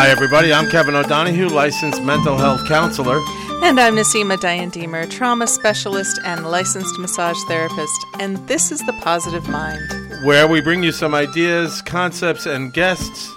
Hi, 0.00 0.08
everybody. 0.08 0.50
I'm 0.50 0.70
Kevin 0.70 0.94
O'Donohue, 0.94 1.50
licensed 1.50 2.02
mental 2.02 2.38
health 2.38 2.66
counselor. 2.66 3.18
And 3.62 3.78
I'm 3.78 3.96
Niseema 3.96 4.40
Diane 4.40 4.70
Deemer, 4.70 5.04
trauma 5.06 5.46
specialist 5.46 6.18
and 6.24 6.50
licensed 6.50 6.98
massage 6.98 7.36
therapist. 7.48 8.06
And 8.18 8.38
this 8.48 8.72
is 8.72 8.80
The 8.86 8.94
Positive 8.94 9.46
Mind, 9.50 10.24
where 10.24 10.48
we 10.48 10.62
bring 10.62 10.82
you 10.82 10.90
some 10.90 11.14
ideas, 11.14 11.82
concepts, 11.82 12.46
and 12.46 12.72
guests 12.72 13.30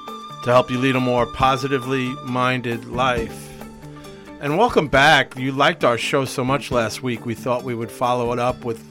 to 0.46 0.54
help 0.54 0.72
you 0.72 0.78
lead 0.78 0.96
a 0.96 1.02
more 1.02 1.26
positively 1.34 2.08
minded 2.24 2.86
life. 2.86 3.62
And 4.40 4.58
welcome 4.58 4.88
back. 4.88 5.38
You 5.38 5.52
liked 5.52 5.84
our 5.84 5.98
show 5.98 6.24
so 6.24 6.46
much 6.46 6.72
last 6.72 7.04
week, 7.04 7.26
we 7.26 7.36
thought 7.36 7.66
we 7.66 7.76
would 7.76 7.92
follow 7.92 8.32
it 8.32 8.40
up 8.40 8.64
with 8.64 8.82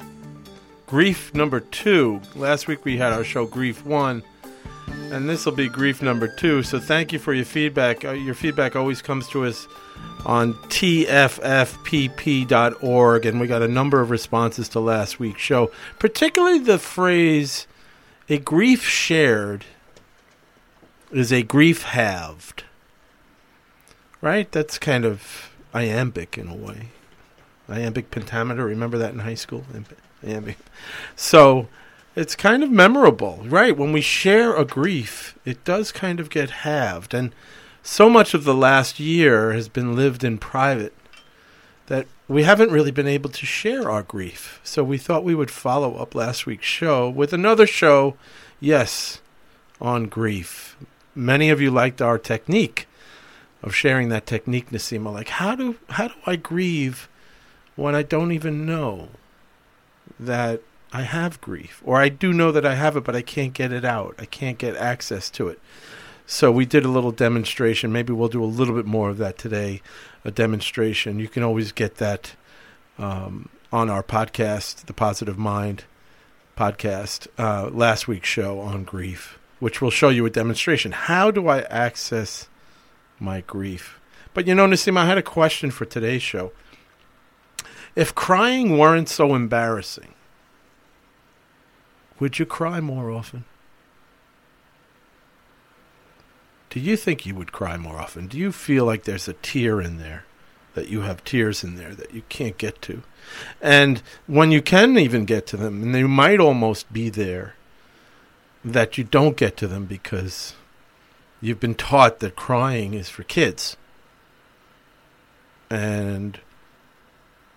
grief 0.87 1.35
number 1.35 1.61
two. 1.61 2.21
Last 2.37 2.69
week 2.69 2.85
we 2.85 2.99
had 2.99 3.15
our 3.15 3.25
show 3.25 3.47
Grief 3.47 3.83
One 3.87 4.23
and 5.13 5.29
this 5.29 5.45
will 5.45 5.53
be 5.53 5.69
grief 5.69 6.01
number 6.01 6.27
two. 6.27 6.63
So 6.63 6.81
thank 6.81 7.13
you 7.13 7.19
for 7.19 7.35
your 7.35 7.45
feedback. 7.45 8.03
Uh, 8.05 8.13
your 8.13 8.35
feedback 8.35 8.75
always 8.75 9.03
comes 9.03 9.29
to 9.29 9.45
us 9.45 9.69
on 10.25 10.55
tffpp.org, 10.55 11.27
and 13.27 13.39
we 13.41 13.47
got 13.47 13.61
a 13.63 13.69
number 13.69 14.01
of 14.01 14.11
responses 14.11 14.69
to 14.71 14.81
last 14.81 15.21
week's 15.21 15.43
show, 15.43 15.71
particularly 15.99 16.59
the 16.59 16.79
phrase 16.79 17.67
"a 18.29 18.39
grief 18.39 18.85
shared 18.85 19.67
is 21.13 21.31
a 21.33 21.43
grief 21.43 21.83
halved." 21.83 22.65
Right? 24.21 24.51
That's 24.51 24.79
kind 24.79 25.05
of 25.05 25.51
iambic 25.75 26.39
in 26.39 26.49
a 26.49 26.57
way. 26.57 26.89
Iambic 27.69 28.11
pentameter. 28.11 28.65
Remember 28.65 28.97
that 28.99 29.13
in 29.13 29.21
high 29.21 29.35
school? 29.35 29.65
Iambic. 30.25 30.57
So 31.17 31.69
it's 32.15 32.37
kind 32.37 32.63
of 32.63 32.71
memorable, 32.71 33.43
right? 33.45 33.77
When 33.77 33.93
we 33.93 34.01
share 34.01 34.55
a 34.55 34.65
grief, 34.65 35.39
it 35.45 35.65
does 35.65 35.93
kind 35.93 36.21
of 36.21 36.31
get 36.31 36.51
halved. 36.51 37.15
And 37.15 37.35
so 37.83 38.11
much 38.11 38.35
of 38.35 38.45
the 38.45 38.55
last 38.55 39.01
year 39.01 39.53
has 39.53 39.69
been 39.69 39.97
lived 39.97 40.23
in 40.23 40.39
private 40.39 40.95
that 41.87 42.07
we 42.29 42.45
haven't 42.45 42.71
really 42.71 42.91
been 42.91 43.09
able 43.09 43.31
to 43.31 43.47
share 43.47 43.91
our 43.91 44.03
grief. 44.03 44.61
So 44.63 44.85
we 44.85 44.99
thought 44.99 45.25
we 45.25 45.35
would 45.35 45.51
follow 45.51 45.97
up 45.97 46.15
last 46.15 46.47
week's 46.47 46.67
show 46.67 47.09
with 47.09 47.33
another 47.33 47.67
show, 47.67 48.17
yes, 48.61 49.21
on 49.81 50.07
grief. 50.07 50.77
Many 51.15 51.51
of 51.51 51.61
you 51.61 51.71
liked 51.71 52.01
our 52.01 52.19
technique 52.19 52.87
of 53.63 53.75
sharing 53.75 54.09
that 54.09 54.27
technique, 54.27 54.71
Niseema. 54.71 55.13
Like, 55.13 55.29
how 55.29 55.55
do 55.55 55.77
how 55.91 56.09
do 56.09 56.15
I 56.27 56.37
grieve 56.37 57.09
when 57.77 57.95
I 57.95 58.03
don't 58.03 58.33
even 58.33 58.67
know 58.67 59.09
that 60.19 60.63
I 60.93 61.03
have 61.03 61.41
grief, 61.41 61.81
or 61.85 62.01
I 62.01 62.11
do 62.11 62.33
know 62.33 62.53
that 62.53 62.67
I 62.67 62.75
have 62.75 62.97
it, 62.97 63.05
but 63.05 63.17
I 63.17 63.23
can't 63.23 63.55
get 63.55 63.73
it 63.73 63.85
out. 63.85 64.15
I 64.19 64.27
can't 64.27 64.59
get 64.59 64.77
access 64.77 65.31
to 65.31 65.49
it. 65.49 65.59
So 66.27 66.53
we 66.53 66.67
did 66.67 66.85
a 66.85 66.89
little 66.89 67.13
demonstration. 67.13 67.93
Maybe 67.93 68.13
we'll 68.13 68.29
do 68.29 68.45
a 68.45 68.47
little 68.47 68.75
bit 68.75 68.87
more 68.87 69.09
of 69.09 69.19
that 69.19 69.39
today. 69.39 69.81
A 70.25 70.31
demonstration. 70.31 71.19
You 71.19 71.29
can 71.29 71.43
always 71.43 71.73
get 71.73 71.97
that 71.97 72.35
um, 72.99 73.49
on 73.73 73.89
our 73.89 74.03
podcast, 74.03 74.87
the 74.87 74.93
Positive 74.93 75.39
Mind 75.39 75.85
podcast, 76.57 77.27
uh, 77.39 77.71
last 77.71 78.07
week's 78.07 78.29
show 78.29 78.61
on 78.61 78.85
grief, 78.85 79.39
which 79.61 79.81
will 79.81 79.91
show 79.91 80.11
you 80.11 80.27
a 80.27 80.31
demonstration. 80.31 80.93
How 80.93 81.31
do 81.31 81.49
I 81.49 81.63
access 81.63 82.49
my 83.19 83.41
grief? 83.41 83.99
But 84.35 84.47
you 84.47 84.55
know, 84.55 84.67
Nassim, 84.67 84.97
I 84.97 85.07
had 85.07 85.19
a 85.19 85.23
question 85.23 85.71
for 85.71 85.87
today's 85.87 86.23
show. 86.23 86.53
If 87.97 88.15
crying 88.15 88.79
weren't 88.79 89.09
so 89.09 89.35
embarrassing, 89.35 90.15
would 92.19 92.39
you 92.39 92.47
cry 92.47 92.81
more 92.81 93.11
often? 93.11 93.45
Do 96.71 96.81
you 96.81 96.97
think 96.97 97.27
you 97.27 97.35
would 97.35 97.53
cry 97.53 97.77
more 97.77 97.99
often? 97.99 98.29
Do 98.29 98.39
you 98.39 98.51
feel 98.51 98.87
like 98.87 99.05
there's 99.05 99.29
a 99.29 99.35
tear 99.35 99.81
in 99.81 99.99
there, 99.99 100.25
that 100.75 100.89
you 100.89 101.03
have 101.03 101.23
tears 101.23 101.63
in 101.63 101.77
there 101.77 101.95
that 101.95 102.15
you 102.15 102.23
can't 102.31 102.57
get 102.57 102.81
to? 102.83 103.03
And 103.61 104.03
when 104.27 104.51
you 104.51 104.63
can 104.63 104.97
even 104.97 105.27
get 105.27 105.47
to 105.49 105.57
them, 105.57 105.83
and 105.83 105.95
they 105.95 106.05
might 106.05 106.41
almost 106.41 106.91
be 106.93 107.11
there, 107.11 107.57
that 108.65 108.97
you 108.97 109.05
don't 109.05 109.37
get 109.37 109.57
to 109.59 109.67
them 109.67 109.85
because 109.85 110.55
you've 111.41 111.61
been 111.61 111.75
taught 111.75 112.21
that 112.21 112.37
crying 112.37 112.95
is 112.95 113.09
for 113.09 113.23
kids. 113.23 113.77
And, 115.69 116.41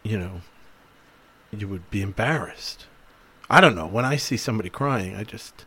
you 0.04 0.18
know, 0.18 0.42
you 1.52 1.68
would 1.68 1.90
be 1.90 2.02
embarrassed 2.02 2.86
I 3.50 3.62
don't 3.62 3.76
know. 3.76 3.88
When 3.88 4.06
I 4.06 4.16
see 4.16 4.38
somebody 4.38 4.70
crying, 4.70 5.16
I 5.16 5.24
just, 5.24 5.66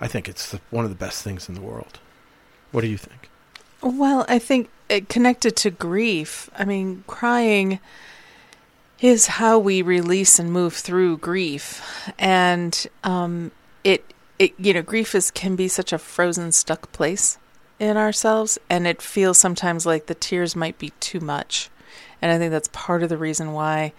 I 0.00 0.06
think 0.06 0.28
it's 0.28 0.50
the, 0.50 0.60
one 0.70 0.84
of 0.84 0.90
the 0.90 0.96
best 0.96 1.22
things 1.22 1.48
in 1.48 1.54
the 1.54 1.60
world. 1.60 1.98
What 2.70 2.82
do 2.82 2.86
you 2.86 2.98
think? 2.98 3.28
Well, 3.80 4.24
I 4.28 4.38
think 4.38 4.68
it 4.88 5.08
connected 5.08 5.56
to 5.56 5.70
grief. 5.70 6.50
I 6.56 6.64
mean, 6.64 7.04
crying 7.06 7.80
is 9.00 9.26
how 9.26 9.58
we 9.58 9.82
release 9.82 10.38
and 10.38 10.52
move 10.52 10.74
through 10.74 11.18
grief, 11.18 12.10
and 12.18 12.86
um, 13.04 13.52
it, 13.84 14.12
it, 14.38 14.52
you 14.58 14.74
know, 14.74 14.82
grief 14.82 15.14
is 15.14 15.30
can 15.30 15.54
be 15.54 15.68
such 15.68 15.92
a 15.92 15.98
frozen, 15.98 16.50
stuck 16.50 16.90
place 16.90 17.38
in 17.78 17.96
ourselves, 17.96 18.58
and 18.68 18.88
it 18.88 19.00
feels 19.00 19.38
sometimes 19.38 19.86
like 19.86 20.06
the 20.06 20.14
tears 20.14 20.56
might 20.56 20.78
be 20.78 20.90
too 20.98 21.20
much, 21.20 21.70
and 22.20 22.32
I 22.32 22.38
think 22.38 22.50
that's 22.50 22.68
part 22.72 23.04
of 23.04 23.08
the 23.08 23.16
reason 23.16 23.52
why 23.52 23.92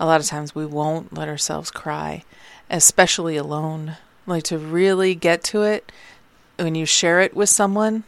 a 0.00 0.06
lot 0.06 0.20
of 0.20 0.26
times 0.26 0.54
we 0.54 0.66
won't 0.66 1.12
let 1.12 1.28
ourselves 1.28 1.70
cry 1.70 2.24
especially 2.70 3.36
alone. 3.36 3.96
Like 4.26 4.44
to 4.44 4.58
really 4.58 5.14
get 5.14 5.42
to 5.44 5.62
it 5.62 5.90
when 6.56 6.74
you 6.74 6.86
share 6.86 7.20
it 7.20 7.34
with 7.34 7.48
someone, 7.48 8.04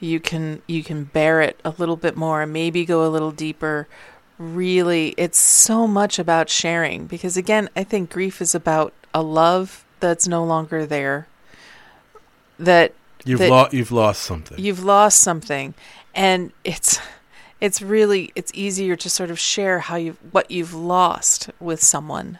you 0.00 0.18
can 0.18 0.62
you 0.66 0.82
can 0.82 1.04
bear 1.04 1.42
it 1.42 1.60
a 1.64 1.74
little 1.76 1.96
bit 1.96 2.16
more, 2.16 2.42
and 2.42 2.52
maybe 2.52 2.84
go 2.84 3.06
a 3.06 3.10
little 3.10 3.32
deeper. 3.32 3.86
Really, 4.38 5.14
it's 5.16 5.38
so 5.38 5.86
much 5.86 6.18
about 6.18 6.48
sharing 6.48 7.06
because 7.06 7.36
again, 7.36 7.68
I 7.76 7.84
think 7.84 8.10
grief 8.10 8.40
is 8.40 8.54
about 8.54 8.94
a 9.12 9.20
love 9.20 9.84
that's 10.00 10.28
no 10.28 10.44
longer 10.44 10.86
there. 10.86 11.26
That 12.58 12.94
you've 13.24 13.40
lost 13.40 13.74
you've 13.74 13.92
lost 13.92 14.22
something. 14.22 14.58
You've 14.58 14.84
lost 14.84 15.18
something 15.18 15.74
and 16.14 16.52
it's 16.64 17.00
it's 17.60 17.82
really 17.82 18.32
it's 18.34 18.52
easier 18.54 18.96
to 18.96 19.10
sort 19.10 19.30
of 19.30 19.38
share 19.38 19.80
how 19.80 19.96
you 19.96 20.16
what 20.30 20.50
you've 20.50 20.74
lost 20.74 21.50
with 21.60 21.82
someone 21.82 22.38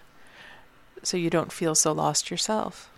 so 1.02 1.16
you 1.16 1.30
don't 1.30 1.52
feel 1.52 1.74
so 1.74 1.92
lost 1.92 2.30
yourself. 2.30 2.90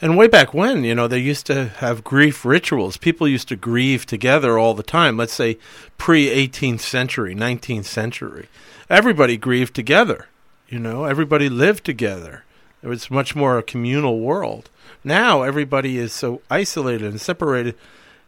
And 0.00 0.16
way 0.16 0.26
back 0.26 0.52
when, 0.52 0.82
you 0.82 0.96
know, 0.96 1.06
they 1.06 1.20
used 1.20 1.46
to 1.46 1.66
have 1.66 2.02
grief 2.02 2.44
rituals. 2.44 2.96
People 2.96 3.28
used 3.28 3.46
to 3.48 3.56
grieve 3.56 4.04
together 4.04 4.58
all 4.58 4.74
the 4.74 4.82
time. 4.82 5.16
Let's 5.16 5.32
say 5.32 5.58
pre 5.96 6.26
18th 6.26 6.80
century, 6.80 7.36
19th 7.36 7.84
century. 7.84 8.48
Everybody 8.90 9.36
grieved 9.36 9.74
together. 9.74 10.26
You 10.68 10.80
know, 10.80 11.04
everybody 11.04 11.48
lived 11.48 11.84
together. 11.84 12.44
It 12.82 12.88
was 12.88 13.12
much 13.12 13.36
more 13.36 13.58
a 13.58 13.62
communal 13.62 14.18
world. 14.18 14.70
Now 15.04 15.42
everybody 15.42 15.98
is 15.98 16.12
so 16.12 16.42
isolated 16.50 17.08
and 17.08 17.20
separated, 17.20 17.76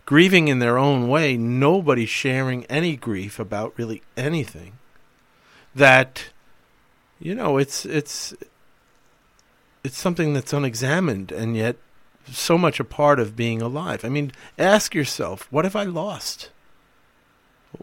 grieving 0.07 0.49
in 0.49 0.59
their 0.59 0.79
own 0.79 1.09
way. 1.09 1.37
Nobody 1.37 2.07
sharing 2.07 2.65
any 2.67 2.97
grief 2.97 3.39
about 3.39 3.75
really 3.77 4.03
anything. 4.17 4.75
That, 5.75 6.27
you 7.19 7.35
know, 7.35 7.57
it's 7.57 7.85
it's 7.85 8.35
it's 9.83 9.99
something 9.99 10.33
that's 10.33 10.53
unexamined 10.53 11.33
and 11.33 11.57
yet 11.57 11.77
so 12.31 12.57
much 12.57 12.81
a 12.81 12.85
part 12.85 13.21
of 13.21 13.37
being 13.37 13.61
alive. 13.61 14.05
I 14.05 14.09
mean, 14.09 14.33
ask 14.59 14.95
yourself, 14.95 15.47
what 15.51 15.65
have 15.65 15.77
I 15.77 15.85
lost? 15.85 16.51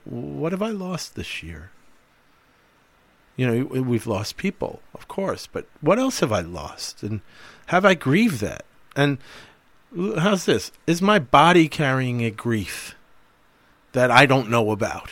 What 0.03 0.51
have 0.51 0.61
I 0.61 0.69
lost 0.69 1.15
this 1.15 1.43
year? 1.43 1.71
You 3.37 3.47
know, 3.47 3.81
we've 3.81 4.07
lost 4.07 4.37
people, 4.37 4.81
of 4.93 5.07
course, 5.07 5.47
but 5.47 5.65
what 5.79 5.99
else 5.99 6.19
have 6.19 6.31
I 6.31 6.41
lost? 6.41 7.03
And 7.03 7.21
have 7.67 7.85
I 7.85 7.93
grieved 7.93 8.41
that? 8.41 8.65
And 8.95 9.19
how's 9.95 10.45
this? 10.45 10.71
Is 10.87 11.01
my 11.01 11.19
body 11.19 11.67
carrying 11.67 12.23
a 12.23 12.31
grief 12.31 12.95
that 13.91 14.11
I 14.11 14.25
don't 14.25 14.49
know 14.49 14.71
about? 14.71 15.11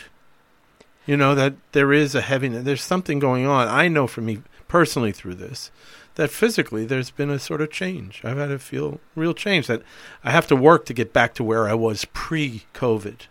You 1.05 1.17
know, 1.17 1.33
that 1.35 1.55
there 1.71 1.91
is 1.91 2.15
a 2.15 2.21
heaviness, 2.21 2.63
there's 2.63 2.83
something 2.83 3.19
going 3.19 3.45
on. 3.45 3.67
I 3.67 3.87
know 3.87 4.07
for 4.07 4.21
me 4.21 4.41
personally 4.67 5.11
through 5.11 5.35
this 5.35 5.71
that 6.15 6.29
physically 6.29 6.85
there's 6.85 7.11
been 7.11 7.29
a 7.29 7.39
sort 7.39 7.61
of 7.61 7.71
change. 7.71 8.21
I've 8.25 8.37
had 8.37 8.47
to 8.47 8.59
feel 8.59 8.99
real 9.15 9.33
change 9.33 9.67
that 9.67 9.81
I 10.23 10.31
have 10.31 10.47
to 10.47 10.55
work 10.55 10.85
to 10.85 10.93
get 10.93 11.13
back 11.13 11.33
to 11.35 11.43
where 11.43 11.67
I 11.67 11.73
was 11.73 12.05
pre 12.05 12.65
COVID, 12.73 13.21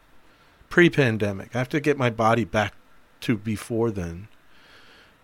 pre 0.71 0.89
pandemic. 0.89 1.55
I 1.55 1.59
have 1.59 1.69
to 1.69 1.81
get 1.81 1.99
my 1.99 2.11
body 2.11 2.45
back 2.45 2.75
to 3.21 3.37
before 3.37 3.91
then 3.91 4.29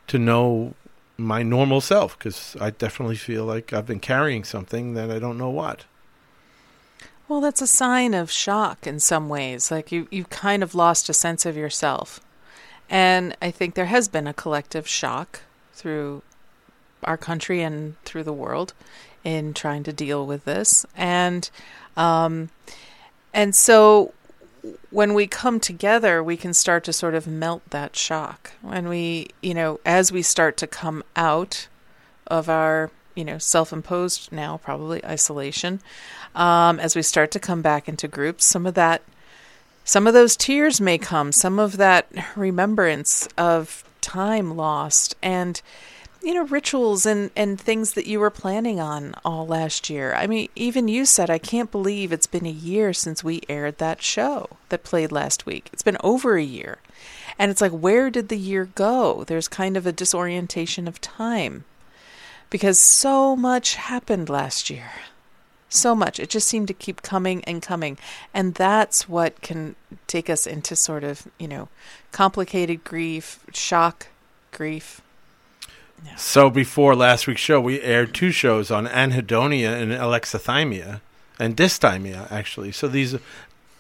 to 0.08 0.18
know 0.18 0.74
my 1.16 1.42
normal 1.42 1.80
self 1.80 2.18
because 2.18 2.56
I 2.60 2.70
definitely 2.70 3.16
feel 3.16 3.44
like 3.44 3.72
I've 3.72 3.86
been 3.86 4.00
carrying 4.00 4.44
something 4.44 4.94
that 4.94 5.10
I 5.10 5.18
don't 5.18 5.38
know 5.38 5.48
what. 5.48 5.86
Well, 7.26 7.40
that's 7.40 7.62
a 7.62 7.66
sign 7.66 8.14
of 8.14 8.30
shock 8.30 8.86
in 8.86 9.00
some 9.00 9.28
ways. 9.28 9.70
Like 9.70 9.90
you, 9.90 10.08
you've 10.10 10.30
kind 10.30 10.62
of 10.62 10.74
lost 10.74 11.08
a 11.08 11.14
sense 11.14 11.46
of 11.46 11.56
yourself. 11.56 12.20
And 12.90 13.36
I 13.40 13.50
think 13.50 13.74
there 13.74 13.86
has 13.86 14.08
been 14.08 14.26
a 14.26 14.34
collective 14.34 14.86
shock 14.86 15.40
through 15.72 16.22
our 17.02 17.16
country 17.16 17.62
and 17.62 18.00
through 18.04 18.24
the 18.24 18.32
world 18.32 18.74
in 19.24 19.54
trying 19.54 19.82
to 19.84 19.92
deal 19.92 20.26
with 20.26 20.44
this. 20.44 20.84
And 20.96 21.48
um, 21.96 22.50
and 23.32 23.54
so 23.54 24.12
when 24.90 25.14
we 25.14 25.26
come 25.26 25.60
together, 25.60 26.22
we 26.22 26.36
can 26.36 26.54
start 26.54 26.84
to 26.84 26.92
sort 26.92 27.14
of 27.14 27.26
melt 27.26 27.62
that 27.70 27.96
shock. 27.96 28.52
When 28.62 28.88
we, 28.88 29.28
you 29.42 29.54
know, 29.54 29.80
as 29.84 30.12
we 30.12 30.22
start 30.22 30.56
to 30.58 30.66
come 30.66 31.02
out 31.16 31.68
of 32.26 32.48
our, 32.48 32.90
you 33.14 33.24
know, 33.24 33.38
self 33.38 33.72
imposed 33.72 34.32
now, 34.32 34.56
probably 34.58 35.04
isolation, 35.04 35.80
um, 36.34 36.80
as 36.80 36.96
we 36.96 37.02
start 37.02 37.30
to 37.32 37.40
come 37.40 37.62
back 37.62 37.88
into 37.88 38.08
groups, 38.08 38.44
some 38.44 38.66
of 38.66 38.74
that, 38.74 39.02
some 39.84 40.06
of 40.06 40.14
those 40.14 40.36
tears 40.36 40.80
may 40.80 40.98
come, 40.98 41.32
some 41.32 41.58
of 41.58 41.76
that 41.76 42.08
remembrance 42.36 43.28
of 43.38 43.84
time 44.00 44.56
lost. 44.56 45.14
And, 45.22 45.60
you 46.22 46.34
know, 46.34 46.44
rituals 46.44 47.06
and, 47.06 47.30
and 47.36 47.60
things 47.60 47.92
that 47.92 48.06
you 48.06 48.18
were 48.18 48.30
planning 48.30 48.80
on 48.80 49.14
all 49.24 49.46
last 49.46 49.90
year. 49.90 50.14
I 50.14 50.26
mean, 50.26 50.48
even 50.56 50.88
you 50.88 51.04
said, 51.04 51.30
I 51.30 51.38
can't 51.38 51.70
believe 51.70 52.12
it's 52.12 52.26
been 52.26 52.46
a 52.46 52.50
year 52.50 52.92
since 52.92 53.22
we 53.22 53.42
aired 53.48 53.78
that 53.78 54.02
show 54.02 54.48
that 54.70 54.84
played 54.84 55.12
last 55.12 55.46
week. 55.46 55.68
It's 55.72 55.82
been 55.82 55.98
over 56.02 56.36
a 56.36 56.42
year. 56.42 56.78
And 57.38 57.50
it's 57.50 57.60
like, 57.60 57.72
where 57.72 58.10
did 58.10 58.28
the 58.28 58.38
year 58.38 58.66
go? 58.74 59.24
There's 59.24 59.48
kind 59.48 59.76
of 59.76 59.86
a 59.86 59.92
disorientation 59.92 60.88
of 60.88 61.00
time 61.00 61.64
because 62.50 62.78
so 62.78 63.34
much 63.36 63.74
happened 63.74 64.28
last 64.28 64.70
year. 64.70 64.90
So 65.68 65.94
much. 65.94 66.20
It 66.20 66.30
just 66.30 66.46
seemed 66.46 66.68
to 66.68 66.74
keep 66.74 67.02
coming 67.02 67.42
and 67.44 67.60
coming. 67.60 67.98
And 68.32 68.54
that's 68.54 69.08
what 69.08 69.40
can 69.40 69.74
take 70.06 70.30
us 70.30 70.46
into 70.46 70.76
sort 70.76 71.02
of, 71.02 71.26
you 71.38 71.48
know, 71.48 71.68
complicated 72.12 72.84
grief, 72.84 73.40
shock, 73.52 74.06
grief 74.52 75.00
Yeah. 76.04 76.14
so 76.16 76.48
before 76.50 76.94
last 76.94 77.26
week's 77.26 77.40
show, 77.40 77.60
we 77.60 77.80
aired 77.80 78.14
two 78.14 78.30
shows 78.30 78.70
on 78.70 78.86
anhedonia 78.86 79.80
and 79.80 79.90
alexithymia, 79.90 81.00
and 81.40 81.56
dysthymia 81.56 82.30
actually. 82.30 82.70
So 82.70 82.86
these 82.86 83.16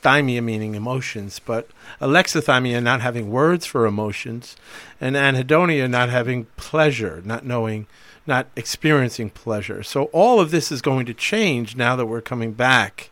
thymia 0.02 0.42
meaning 0.42 0.74
emotions, 0.74 1.40
but 1.44 1.68
alexithymia 2.00 2.82
not 2.82 3.00
having 3.00 3.30
words 3.30 3.66
for 3.66 3.86
emotions, 3.86 4.56
and 5.00 5.16
anhedonia 5.16 5.88
not 5.88 6.08
having 6.10 6.46
pleasure, 6.56 7.22
not 7.24 7.44
knowing, 7.44 7.86
not 8.26 8.46
experiencing 8.56 9.30
pleasure. 9.30 9.82
So 9.82 10.04
all 10.06 10.40
of 10.40 10.50
this 10.50 10.72
is 10.72 10.82
going 10.82 11.06
to 11.06 11.14
change 11.14 11.76
now 11.76 11.96
that 11.96 12.06
we're 12.06 12.20
coming 12.20 12.52
back. 12.52 13.10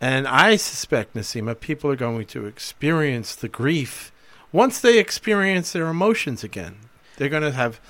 And 0.00 0.26
I 0.26 0.56
suspect, 0.56 1.14
Niseema, 1.14 1.60
people 1.60 1.90
are 1.90 1.96
going 1.96 2.26
to 2.26 2.46
experience 2.46 3.34
the 3.34 3.48
grief 3.48 4.10
once 4.50 4.80
they 4.80 4.98
experience 4.98 5.72
their 5.72 5.86
emotions 5.86 6.42
again. 6.42 6.76
They're 7.16 7.28
going 7.28 7.42
to 7.42 7.52
have 7.52 7.80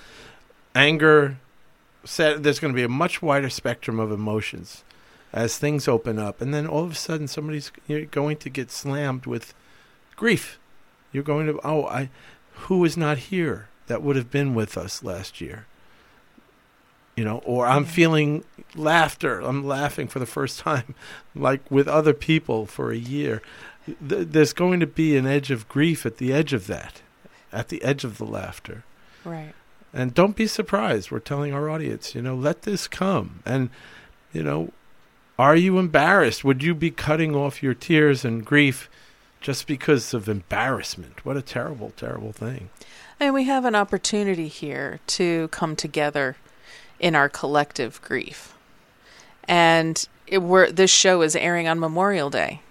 anger. 0.75 1.38
Sad, 2.05 2.43
there's 2.43 2.58
going 2.58 2.73
to 2.73 2.76
be 2.76 2.82
a 2.82 2.88
much 2.88 3.23
wider 3.23 3.49
spectrum 3.49 3.99
of 3.99 4.12
emotions 4.12 4.85
as 5.32 5.56
things 5.56 5.88
open 5.88 6.19
up, 6.19 6.43
and 6.43 6.53
then 6.53 6.67
all 6.67 6.85
of 6.85 6.93
a 6.93 6.97
sudden, 6.97 7.26
somebody's 7.26 7.73
going 8.11 8.37
to 8.37 8.50
get 8.50 8.70
slammed 8.70 9.25
with 9.25 9.55
grief. 10.15 10.58
You're 11.11 11.23
going 11.23 11.47
to 11.47 11.58
oh, 11.65 11.87
I 11.87 12.11
who 12.53 12.85
is 12.85 12.97
not 12.97 13.19
here 13.19 13.69
that 13.87 14.03
would 14.03 14.17
have 14.17 14.31
been 14.31 14.55
with 14.55 14.76
us 14.76 15.03
last 15.03 15.41
year. 15.41 15.67
You 17.17 17.25
know, 17.25 17.38
or 17.44 17.67
I'm 17.67 17.85
feeling 17.85 18.44
laughter. 18.75 19.41
I'm 19.41 19.67
laughing 19.67 20.09
for 20.09 20.19
the 20.19 20.26
first 20.26 20.59
time, 20.61 20.94
like 21.35 21.69
with 21.70 21.88
other 21.88 22.14
people 22.14 22.67
for 22.67 22.91
a 22.91 22.97
year. 22.97 23.43
There's 24.00 24.53
going 24.53 24.81
to 24.81 24.87
be 24.87 25.17
an 25.17 25.26
edge 25.26 25.50
of 25.50 25.69
grief 25.69 26.06
at 26.06 26.19
the 26.19 26.32
edge 26.32 26.53
of 26.53 26.69
that, 26.69 27.03
at 27.53 27.69
the 27.69 27.82
edge 27.82 28.05
of 28.05 28.19
the 28.19 28.25
laughter. 28.25 28.85
Right. 29.25 29.55
And 29.93 30.14
don't 30.14 30.37
be 30.37 30.47
surprised. 30.47 31.11
We're 31.11 31.19
telling 31.19 31.53
our 31.53 31.69
audience, 31.69 32.14
you 32.14 32.23
know, 32.23 32.35
let 32.35 32.62
this 32.62 32.88
come. 32.88 33.41
And, 33.44 33.70
you 34.32 34.43
know, 34.43 34.73
are 35.38 35.56
you 35.56 35.79
embarrassed? 35.79 36.44
Would 36.44 36.62
you 36.62 36.75
be 36.75 36.91
cutting 36.91 37.35
off 37.35 37.62
your 37.62 37.75
tears 37.75 38.25
and 38.25 38.44
grief 38.44 38.88
just 39.41 39.67
because 39.67 40.15
of 40.15 40.29
embarrassment? 40.29 41.25
What 41.25 41.37
a 41.37 41.43
terrible, 41.43 41.93
terrible 41.97 42.32
thing. 42.32 42.70
And 43.20 43.35
we 43.35 43.44
have 43.44 43.65
an 43.65 43.75
opportunity 43.75 44.49
here 44.49 45.00
to 45.08 45.49
come 45.49 45.76
together 45.76 46.37
in 47.03 47.15
our 47.15 47.29
collective 47.29 48.01
grief. 48.01 48.57
And 49.45 50.09
it, 50.27 50.39
we're, 50.39 50.71
this 50.71 50.91
show 50.91 51.21
is 51.21 51.37
airing 51.37 51.69
on 51.69 51.79
Memorial 51.79 52.31
Day. 52.31 52.63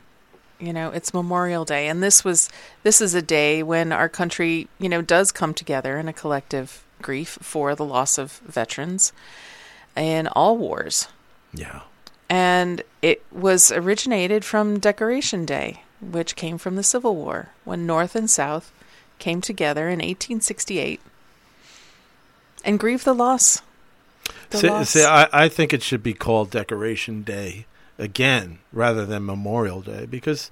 You 0.58 0.74
know, 0.74 0.90
it's 0.90 1.14
Memorial 1.14 1.66
Day, 1.66 1.88
and 1.88 2.02
this 2.02 2.24
was 2.24 2.48
this 2.84 3.02
is 3.02 3.16
a 3.16 3.22
day 3.22 3.64
when 3.64 3.92
our 3.92 4.08
country, 4.08 4.68
you 4.78 4.90
know, 4.90 5.02
does 5.02 5.32
come 5.32 5.56
together 5.56 5.98
in 5.98 6.08
a 6.08 6.14
collective 6.14 6.84
grief 7.02 7.40
for 7.42 7.76
the 7.76 7.84
loss 7.84 8.20
of 8.20 8.34
veterans 8.46 9.12
in 9.98 10.28
all 10.28 10.58
wars. 10.58 11.08
Yeah. 11.52 11.82
And 12.30 12.84
it 13.02 13.26
was 13.32 13.72
originated 13.72 14.46
from 14.46 14.80
Decoration 14.80 15.46
Day, 15.46 15.82
which 16.00 16.36
came 16.36 16.60
from 16.60 16.76
the 16.76 16.84
Civil 16.84 17.16
War, 17.16 17.50
when 17.66 17.88
North 17.88 18.16
and 18.16 18.30
South 18.30 18.72
came 19.18 19.42
together 19.42 19.88
in 19.88 19.98
1868 19.98 21.02
and 22.64 22.80
grieved 22.80 23.04
the 23.04 23.14
loss. 23.14 23.64
See, 24.52 24.84
see 24.86 25.06
I, 25.06 25.28
I 25.32 25.50
think 25.50 25.74
it 25.74 25.82
should 25.82 26.04
be 26.04 26.14
called 26.14 26.52
Decoration 26.52 27.24
Day 27.24 27.66
again 27.98 28.60
rather 28.74 29.06
than 29.06 29.26
Memorial 29.26 29.82
Day 29.82 30.06
because 30.06 30.52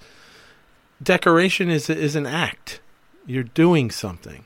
decoration 1.02 1.70
is 1.70 1.90
is 1.90 2.16
an 2.16 2.26
act. 2.26 2.80
You're 3.26 3.44
doing 3.44 3.92
something. 3.92 4.46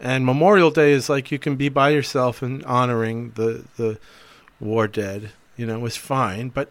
And 0.00 0.26
Memorial 0.26 0.70
Day 0.70 0.92
is 0.92 1.08
like 1.08 1.30
you 1.30 1.38
can 1.38 1.56
be 1.56 1.68
by 1.68 1.90
yourself 1.90 2.42
and 2.42 2.64
honoring 2.64 3.32
the 3.32 3.64
the 3.76 3.98
war 4.60 4.86
dead. 4.86 5.32
You 5.56 5.66
know, 5.66 5.78
was 5.78 5.96
fine, 5.96 6.48
but 6.48 6.70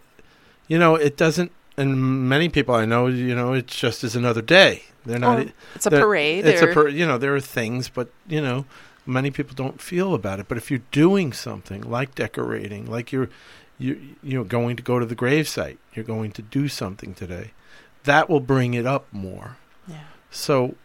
you 0.68 0.78
know 0.78 0.96
it 0.96 1.18
doesn't. 1.18 1.52
And 1.76 2.30
many 2.30 2.50
people 2.50 2.76
I 2.76 2.86
know, 2.86 3.08
you 3.08 3.34
know, 3.34 3.54
it's 3.54 3.76
just 3.76 4.04
as 4.04 4.16
another 4.16 4.42
day. 4.44 4.84
They're 5.06 5.19
not. 5.19 5.40
Oh, 5.40 5.50
it's 5.76 5.86
a 5.88 5.92
parade. 5.92 6.45
It's 6.45 6.62
or... 6.62 6.69
a 6.69 6.74
par- 6.74 6.88
you 6.90 7.06
know 7.06 7.18
there 7.18 7.36
are 7.36 7.42
things, 7.42 7.90
but 7.90 8.09
you 8.28 8.42
know 8.42 8.66
many 9.06 9.31
people 9.31 9.56
don't 9.56 9.81
feel 9.81 10.14
about 10.14 10.40
it. 10.40 10.48
But 10.48 10.57
if 10.57 10.69
you're 10.69 10.81
doing 10.92 11.33
something 11.33 11.81
like 11.81 12.16
decorating, 12.16 12.86
like 12.86 13.12
you're 13.12 13.30
you 13.78 14.16
you're 14.22 14.45
going 14.45 14.76
to 14.76 14.83
go 14.83 15.00
to 15.00 15.06
the 15.06 15.16
gravesite, 15.16 15.78
you're 15.94 16.06
going 16.06 16.31
to 16.31 16.42
do 16.42 16.68
something 16.68 17.14
today, 17.14 17.52
that 18.04 18.30
will 18.30 18.40
bring 18.40 18.74
it 18.74 18.86
up 18.86 19.07
more. 19.12 19.57
Yeah. 19.88 20.04
So 20.31 20.76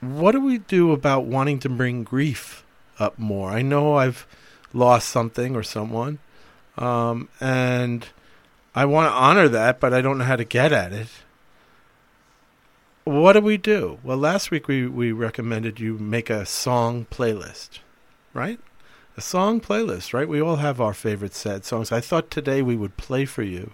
what 0.00 0.32
do 0.32 0.40
we 0.40 0.58
do 0.58 0.92
about 0.92 1.24
wanting 1.24 1.58
to 1.60 1.68
bring 1.68 2.04
grief 2.04 2.64
up 2.98 3.18
more? 3.18 3.50
I 3.50 3.62
know 3.62 3.96
I've 3.96 4.26
lost 4.72 5.08
something 5.08 5.56
or 5.56 5.62
someone, 5.62 6.18
um, 6.78 7.28
and 7.40 8.06
I 8.74 8.84
want 8.84 9.10
to 9.10 9.14
honor 9.14 9.48
that, 9.48 9.80
but 9.80 9.92
I 9.92 10.00
don't 10.00 10.18
know 10.18 10.24
how 10.24 10.36
to 10.36 10.44
get 10.44 10.72
at 10.72 10.92
it. 10.92 11.08
What 13.04 13.32
do 13.32 13.40
we 13.40 13.56
do? 13.56 13.98
Well, 14.02 14.18
last 14.18 14.50
week 14.50 14.68
we, 14.68 14.86
we 14.86 15.10
recommended 15.12 15.80
you 15.80 15.98
make 15.98 16.28
a 16.28 16.44
song 16.44 17.06
playlist, 17.10 17.78
right? 18.34 18.60
A 19.16 19.20
song 19.20 19.60
playlist, 19.60 20.12
right? 20.12 20.28
We 20.28 20.40
all 20.40 20.56
have 20.56 20.80
our 20.80 20.94
favorite 20.94 21.34
sad 21.34 21.64
songs. 21.64 21.90
I 21.90 22.00
thought 22.00 22.30
today 22.30 22.60
we 22.62 22.76
would 22.76 22.96
play 22.96 23.24
for 23.24 23.42
you 23.42 23.72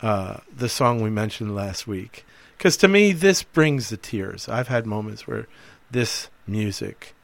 uh, 0.00 0.38
the 0.54 0.68
song 0.68 1.02
we 1.02 1.10
mentioned 1.10 1.54
last 1.54 1.86
week. 1.86 2.24
Because 2.56 2.76
to 2.78 2.88
me, 2.88 3.12
this 3.12 3.42
brings 3.42 3.88
the 3.88 3.96
tears. 3.96 4.48
I've 4.48 4.68
had 4.68 4.86
moments 4.86 5.26
where 5.26 5.48
this 5.90 6.30
music 6.46 7.14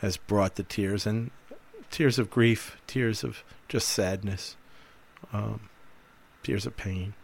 has 0.00 0.16
brought 0.16 0.56
the 0.56 0.64
tears, 0.64 1.06
and 1.06 1.30
tears 1.90 2.18
of 2.18 2.30
grief, 2.30 2.76
tears 2.86 3.22
of 3.22 3.44
just 3.68 3.88
sadness, 3.88 4.56
um, 5.32 5.68
tears 6.42 6.66
of 6.66 6.76
pain. 6.76 7.14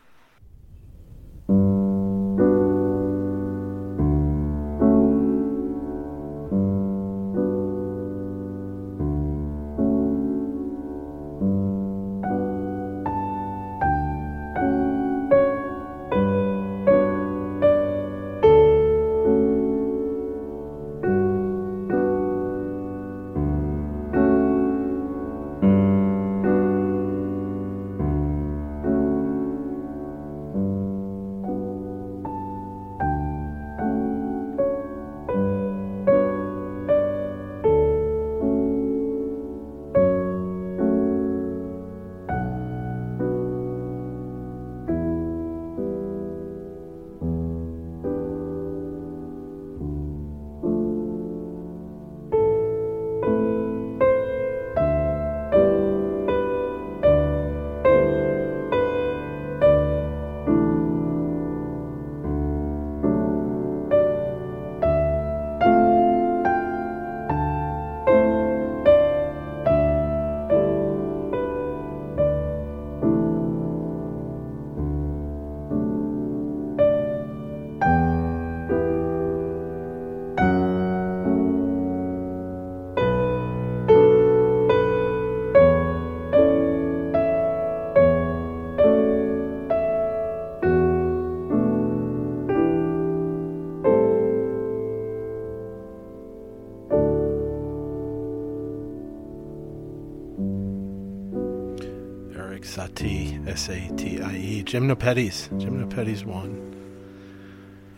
A 103.71 103.89
T 103.97 104.21
I 104.21 104.37
E. 104.37 104.65
Gymnopédies. 104.65 105.49
Gymnopédies 105.61 106.25
one. 106.25 106.67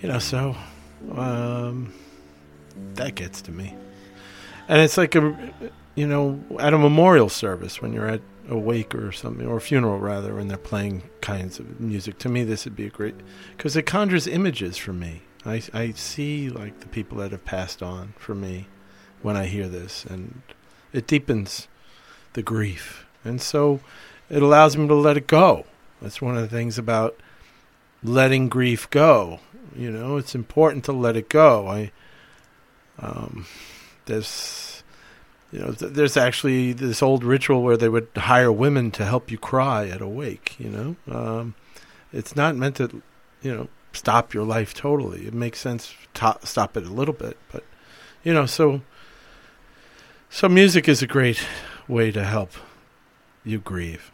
You 0.00 0.08
know, 0.08 0.18
so 0.18 0.56
um, 1.12 1.92
that 2.94 3.14
gets 3.14 3.42
to 3.42 3.52
me. 3.52 3.74
And 4.68 4.80
it's 4.80 4.96
like 4.96 5.14
a, 5.14 5.52
you 5.94 6.06
know, 6.06 6.42
at 6.58 6.72
a 6.72 6.78
memorial 6.78 7.28
service 7.28 7.82
when 7.82 7.92
you're 7.92 8.08
at 8.08 8.20
a 8.48 8.58
wake 8.58 8.94
or 8.94 9.12
something, 9.12 9.46
or 9.46 9.58
a 9.58 9.60
funeral 9.60 9.98
rather, 9.98 10.38
and 10.38 10.50
they're 10.50 10.58
playing 10.58 11.02
kinds 11.20 11.58
of 11.58 11.80
music. 11.80 12.18
To 12.18 12.28
me, 12.28 12.44
this 12.44 12.64
would 12.64 12.76
be 12.76 12.86
a 12.86 12.90
great, 12.90 13.14
because 13.56 13.76
it 13.76 13.86
conjures 13.86 14.26
images 14.26 14.76
for 14.76 14.92
me. 14.92 15.22
I, 15.44 15.62
I 15.72 15.92
see 15.92 16.48
like 16.50 16.80
the 16.80 16.88
people 16.88 17.18
that 17.18 17.30
have 17.30 17.44
passed 17.44 17.82
on 17.82 18.14
for 18.18 18.34
me 18.34 18.66
when 19.22 19.36
I 19.36 19.46
hear 19.46 19.68
this, 19.68 20.04
and 20.04 20.42
it 20.92 21.06
deepens 21.06 21.68
the 22.32 22.42
grief. 22.42 23.06
And 23.24 23.40
so 23.40 23.80
it 24.32 24.42
allows 24.42 24.76
me 24.76 24.88
to 24.88 24.94
let 24.94 25.16
it 25.16 25.28
go. 25.28 25.66
That's 26.00 26.20
one 26.20 26.36
of 26.36 26.42
the 26.42 26.48
things 26.48 26.78
about 26.78 27.16
letting 28.02 28.48
grief 28.48 28.88
go. 28.90 29.38
You 29.76 29.90
know, 29.90 30.16
it's 30.16 30.34
important 30.34 30.84
to 30.86 30.92
let 30.92 31.16
it 31.16 31.28
go. 31.28 31.68
I, 31.68 31.92
um, 32.98 33.46
there's, 34.06 34.82
you 35.52 35.60
know, 35.60 35.72
th- 35.72 35.92
there's 35.92 36.16
actually 36.16 36.72
this 36.72 37.02
old 37.02 37.24
ritual 37.24 37.62
where 37.62 37.76
they 37.76 37.90
would 37.90 38.08
hire 38.16 38.50
women 38.50 38.90
to 38.92 39.04
help 39.04 39.30
you 39.30 39.36
cry 39.36 39.88
at 39.88 40.00
a 40.00 40.08
wake. 40.08 40.56
You 40.58 40.70
know, 40.70 40.96
um, 41.14 41.54
it's 42.12 42.34
not 42.34 42.56
meant 42.56 42.76
to, 42.76 43.02
you 43.42 43.54
know, 43.54 43.68
stop 43.92 44.32
your 44.32 44.44
life 44.44 44.72
totally. 44.72 45.26
It 45.26 45.34
makes 45.34 45.60
sense 45.60 45.94
to 46.14 46.38
stop 46.42 46.76
it 46.76 46.86
a 46.86 46.90
little 46.92 47.14
bit, 47.14 47.36
but 47.52 47.64
you 48.24 48.32
know, 48.32 48.46
so 48.46 48.80
so 50.30 50.48
music 50.48 50.88
is 50.88 51.02
a 51.02 51.06
great 51.06 51.44
way 51.86 52.10
to 52.10 52.24
help 52.24 52.52
you 53.44 53.58
grieve. 53.58 54.11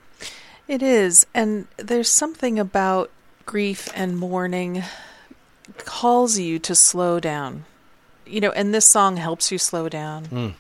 It 0.69 0.83
is, 0.83 1.27
and 1.35 1.67
there's 1.79 2.11
something 2.11 2.59
about 2.59 3.11
grief 3.47 3.89
and 3.95 4.19
mourning 4.19 4.85
calls 5.79 6.39
you 6.39 6.59
to 6.59 6.75
slow 6.75 7.19
down. 7.19 7.65
You 8.27 8.43
know, 8.43 8.51
and 8.51 8.75
this 8.75 8.87
song 8.87 9.17
helps 9.17 9.51
you 9.51 9.57
slow 9.57 9.89
down. 9.89 10.27
Mm. 10.27 10.55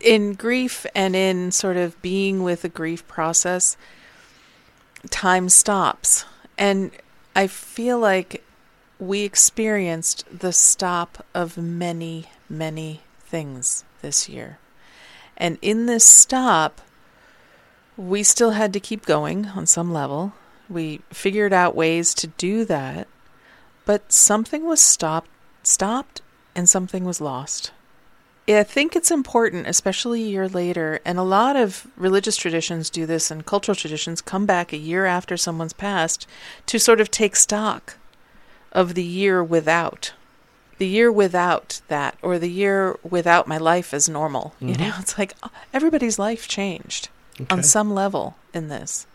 In 0.00 0.34
grief 0.34 0.86
and 0.94 1.16
in 1.16 1.50
sort 1.50 1.76
of 1.76 2.00
being 2.00 2.44
with 2.44 2.62
the 2.62 2.68
grief 2.68 3.06
process, 3.08 3.76
time 5.10 5.48
stops. 5.48 6.24
And 6.56 6.92
I 7.34 7.48
feel 7.48 7.98
like 7.98 8.44
we 9.00 9.22
experienced 9.22 10.24
the 10.32 10.52
stop 10.52 11.26
of 11.34 11.58
many, 11.58 12.26
many 12.48 13.00
things 13.20 13.84
this 14.02 14.28
year. 14.28 14.58
And 15.36 15.58
in 15.62 15.86
this 15.86 16.06
stop, 16.06 16.80
we 18.00 18.22
still 18.22 18.52
had 18.52 18.72
to 18.72 18.80
keep 18.80 19.04
going 19.04 19.46
on 19.48 19.66
some 19.66 19.92
level. 19.92 20.32
We 20.70 21.02
figured 21.10 21.52
out 21.52 21.74
ways 21.76 22.14
to 22.14 22.28
do 22.28 22.64
that, 22.64 23.06
but 23.84 24.10
something 24.10 24.64
was 24.64 24.80
stopped, 24.80 25.28
stopped, 25.62 26.22
and 26.54 26.66
something 26.68 27.04
was 27.04 27.20
lost. 27.20 27.72
I 28.48 28.62
think 28.62 28.96
it's 28.96 29.10
important, 29.10 29.66
especially 29.68 30.22
a 30.24 30.28
year 30.28 30.48
later, 30.48 31.00
and 31.04 31.18
a 31.18 31.22
lot 31.22 31.56
of 31.56 31.86
religious 31.96 32.36
traditions 32.36 32.88
do 32.90 33.04
this 33.06 33.30
and 33.30 33.44
cultural 33.44 33.76
traditions 33.76 34.22
come 34.22 34.46
back 34.46 34.72
a 34.72 34.76
year 34.78 35.04
after 35.04 35.36
someone's 35.36 35.74
passed 35.74 36.26
to 36.66 36.78
sort 36.78 37.00
of 37.00 37.10
take 37.10 37.36
stock 37.36 37.96
of 38.72 38.94
the 38.94 39.04
year 39.04 39.44
without. 39.44 40.14
The 40.78 40.86
year 40.86 41.12
without 41.12 41.80
that, 41.88 42.16
or 42.22 42.38
the 42.38 42.50
year 42.50 42.98
without 43.08 43.46
my 43.46 43.58
life 43.58 43.92
as 43.92 44.08
normal. 44.08 44.54
You 44.58 44.74
Mhm. 44.74 44.80
know, 44.80 44.94
it's 45.00 45.18
like 45.18 45.34
uh, 45.42 45.48
everybody's 45.74 46.18
life 46.18 46.48
changed 46.48 47.10
on 47.50 47.62
some 47.62 47.94
level 47.94 48.36
in 48.52 48.68
this. 48.68 49.06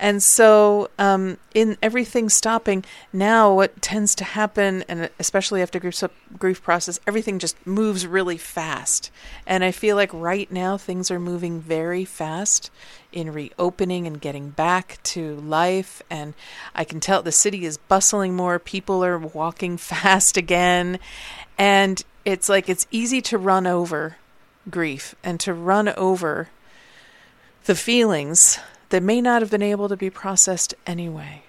And 0.00 0.22
so, 0.22 0.88
um, 0.98 1.36
in 1.54 1.76
everything 1.82 2.30
stopping, 2.30 2.86
now 3.12 3.54
what 3.54 3.82
tends 3.82 4.14
to 4.14 4.24
happen, 4.24 4.82
and 4.88 5.10
especially 5.18 5.60
after 5.60 5.78
grief, 5.78 6.02
grief 6.38 6.62
process, 6.62 6.98
everything 7.06 7.38
just 7.38 7.54
moves 7.66 8.06
really 8.06 8.38
fast. 8.38 9.10
And 9.46 9.62
I 9.62 9.72
feel 9.72 9.96
like 9.96 10.10
right 10.14 10.50
now 10.50 10.78
things 10.78 11.10
are 11.10 11.20
moving 11.20 11.60
very 11.60 12.06
fast 12.06 12.70
in 13.12 13.30
reopening 13.30 14.06
and 14.06 14.18
getting 14.22 14.48
back 14.48 14.98
to 15.02 15.34
life. 15.36 16.00
And 16.08 16.32
I 16.74 16.84
can 16.84 16.98
tell 16.98 17.20
the 17.22 17.30
city 17.30 17.66
is 17.66 17.76
bustling 17.76 18.34
more, 18.34 18.58
people 18.58 19.04
are 19.04 19.18
walking 19.18 19.76
fast 19.76 20.38
again. 20.38 20.98
And 21.58 22.02
it's 22.24 22.48
like 22.48 22.70
it's 22.70 22.86
easy 22.90 23.20
to 23.20 23.36
run 23.36 23.66
over 23.66 24.16
grief 24.70 25.14
and 25.22 25.38
to 25.40 25.52
run 25.52 25.90
over 25.90 26.48
the 27.64 27.74
feelings 27.74 28.58
that 28.90 29.02
may 29.02 29.20
not 29.20 29.42
have 29.42 29.50
been 29.50 29.62
able 29.62 29.88
to 29.88 29.96
be 29.96 30.10
processed 30.10 30.74
anyway. 30.86 31.42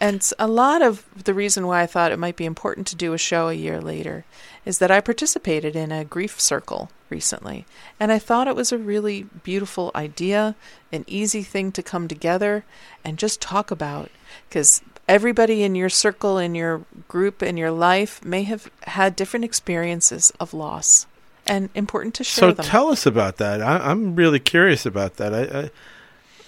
And 0.00 0.28
a 0.38 0.46
lot 0.46 0.80
of 0.80 1.04
the 1.24 1.34
reason 1.34 1.66
why 1.66 1.82
I 1.82 1.86
thought 1.86 2.12
it 2.12 2.18
might 2.18 2.36
be 2.36 2.44
important 2.44 2.86
to 2.88 2.96
do 2.96 3.14
a 3.14 3.18
show 3.18 3.48
a 3.48 3.54
year 3.54 3.80
later 3.80 4.24
is 4.64 4.78
that 4.78 4.92
I 4.92 5.00
participated 5.00 5.74
in 5.74 5.90
a 5.90 6.04
grief 6.04 6.40
circle 6.40 6.90
recently. 7.10 7.66
And 7.98 8.12
I 8.12 8.20
thought 8.20 8.46
it 8.46 8.54
was 8.54 8.70
a 8.70 8.78
really 8.78 9.24
beautiful 9.42 9.90
idea, 9.96 10.54
an 10.92 11.04
easy 11.08 11.42
thing 11.42 11.72
to 11.72 11.82
come 11.82 12.06
together 12.06 12.64
and 13.04 13.18
just 13.18 13.40
talk 13.40 13.72
about. 13.72 14.10
Because 14.48 14.82
everybody 15.08 15.64
in 15.64 15.74
your 15.74 15.88
circle, 15.88 16.38
in 16.38 16.54
your 16.54 16.84
group, 17.08 17.42
in 17.42 17.56
your 17.56 17.72
life 17.72 18.24
may 18.24 18.44
have 18.44 18.70
had 18.82 19.16
different 19.16 19.44
experiences 19.44 20.32
of 20.38 20.54
loss. 20.54 21.07
And 21.48 21.70
important 21.74 22.14
to 22.16 22.24
share 22.24 22.50
So 22.50 22.52
them. 22.52 22.64
tell 22.66 22.88
us 22.88 23.06
about 23.06 23.36
that. 23.38 23.62
I, 23.62 23.78
I'm 23.90 24.14
really 24.16 24.38
curious 24.40 24.84
about 24.86 25.16
that. 25.16 25.32
I, 25.34 25.70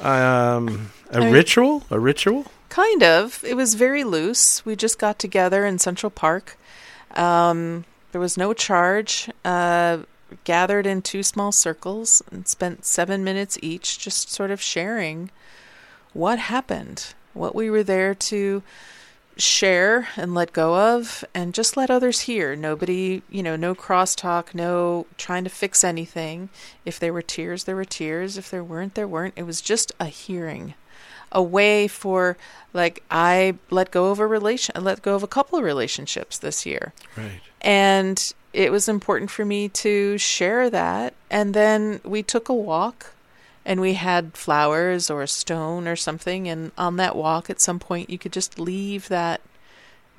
I 0.02 0.54
um, 0.56 0.90
a 1.10 1.22
I- 1.22 1.30
ritual, 1.30 1.84
a 1.90 1.98
ritual. 1.98 2.46
Kind 2.68 3.02
of. 3.02 3.42
It 3.44 3.54
was 3.54 3.74
very 3.74 4.04
loose. 4.04 4.64
We 4.64 4.76
just 4.76 4.98
got 4.98 5.18
together 5.18 5.66
in 5.66 5.78
Central 5.78 6.10
Park. 6.10 6.56
Um, 7.16 7.84
there 8.12 8.20
was 8.20 8.36
no 8.36 8.52
charge. 8.52 9.28
Uh, 9.44 9.98
gathered 10.44 10.86
in 10.86 11.02
two 11.02 11.24
small 11.24 11.50
circles 11.50 12.22
and 12.30 12.46
spent 12.46 12.84
seven 12.84 13.24
minutes 13.24 13.58
each 13.62 13.98
just 13.98 14.30
sort 14.30 14.52
of 14.52 14.60
sharing 14.62 15.28
what 16.12 16.38
happened, 16.38 17.14
what 17.34 17.52
we 17.52 17.68
were 17.68 17.82
there 17.82 18.14
to 18.14 18.62
share 19.40 20.08
and 20.16 20.34
let 20.34 20.52
go 20.52 20.94
of, 20.94 21.24
and 21.34 21.54
just 21.54 21.76
let 21.76 21.90
others 21.90 22.20
hear. 22.20 22.54
Nobody, 22.54 23.22
you 23.30 23.42
know, 23.42 23.56
no 23.56 23.74
crosstalk, 23.74 24.54
no 24.54 25.06
trying 25.16 25.44
to 25.44 25.50
fix 25.50 25.82
anything. 25.82 26.48
If 26.84 26.98
there 26.98 27.12
were 27.12 27.22
tears, 27.22 27.64
there 27.64 27.76
were 27.76 27.84
tears. 27.84 28.36
If 28.36 28.50
there 28.50 28.64
weren't, 28.64 28.94
there 28.94 29.08
weren't. 29.08 29.34
It 29.36 29.44
was 29.44 29.60
just 29.60 29.92
a 29.98 30.06
hearing 30.06 30.74
a 31.32 31.42
way 31.42 31.86
for 31.86 32.36
like 32.72 33.02
I 33.10 33.54
let 33.70 33.90
go 33.90 34.10
of 34.10 34.18
a 34.18 34.26
relation 34.26 34.74
let 34.82 35.02
go 35.02 35.14
of 35.14 35.22
a 35.22 35.28
couple 35.28 35.58
of 35.58 35.64
relationships 35.64 36.38
this 36.38 36.66
year. 36.66 36.92
Right. 37.16 37.40
And 37.60 38.32
it 38.52 38.72
was 38.72 38.88
important 38.88 39.30
for 39.30 39.44
me 39.44 39.68
to 39.68 40.18
share 40.18 40.70
that 40.70 41.14
and 41.30 41.54
then 41.54 42.00
we 42.04 42.22
took 42.22 42.48
a 42.48 42.54
walk 42.54 43.12
and 43.64 43.80
we 43.80 43.94
had 43.94 44.36
flowers 44.36 45.10
or 45.10 45.22
a 45.22 45.28
stone 45.28 45.86
or 45.86 45.96
something 45.96 46.48
and 46.48 46.72
on 46.78 46.96
that 46.96 47.16
walk 47.16 47.50
at 47.50 47.60
some 47.60 47.78
point 47.78 48.10
you 48.10 48.18
could 48.18 48.32
just 48.32 48.58
leave 48.58 49.08
that 49.08 49.40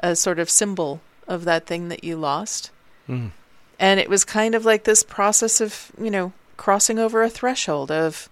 a 0.01 0.15
sort 0.15 0.39
of 0.39 0.49
symbol 0.49 1.01
of 1.27 1.45
that 1.45 1.65
thing 1.65 1.87
that 1.89 2.03
you 2.03 2.17
lost. 2.17 2.71
Mm. 3.07 3.31
And 3.79 3.99
it 3.99 4.09
was 4.09 4.25
kind 4.25 4.53
of 4.53 4.65
like 4.65 4.83
this 4.83 5.03
process 5.03 5.61
of, 5.61 5.91
you 5.99 6.11
know, 6.11 6.33
crossing 6.57 6.99
over 6.99 7.23
a 7.23 7.29
threshold 7.29 7.91
of 7.91 8.29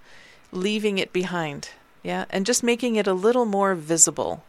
leaving 0.51 0.97
it 0.97 1.13
behind. 1.13 1.69
Yeah. 2.03 2.25
And 2.29 2.45
just 2.45 2.63
making 2.63 2.95
it 2.95 3.07
a 3.07 3.13
little 3.13 3.45
more 3.45 3.75
visible. 3.75 4.43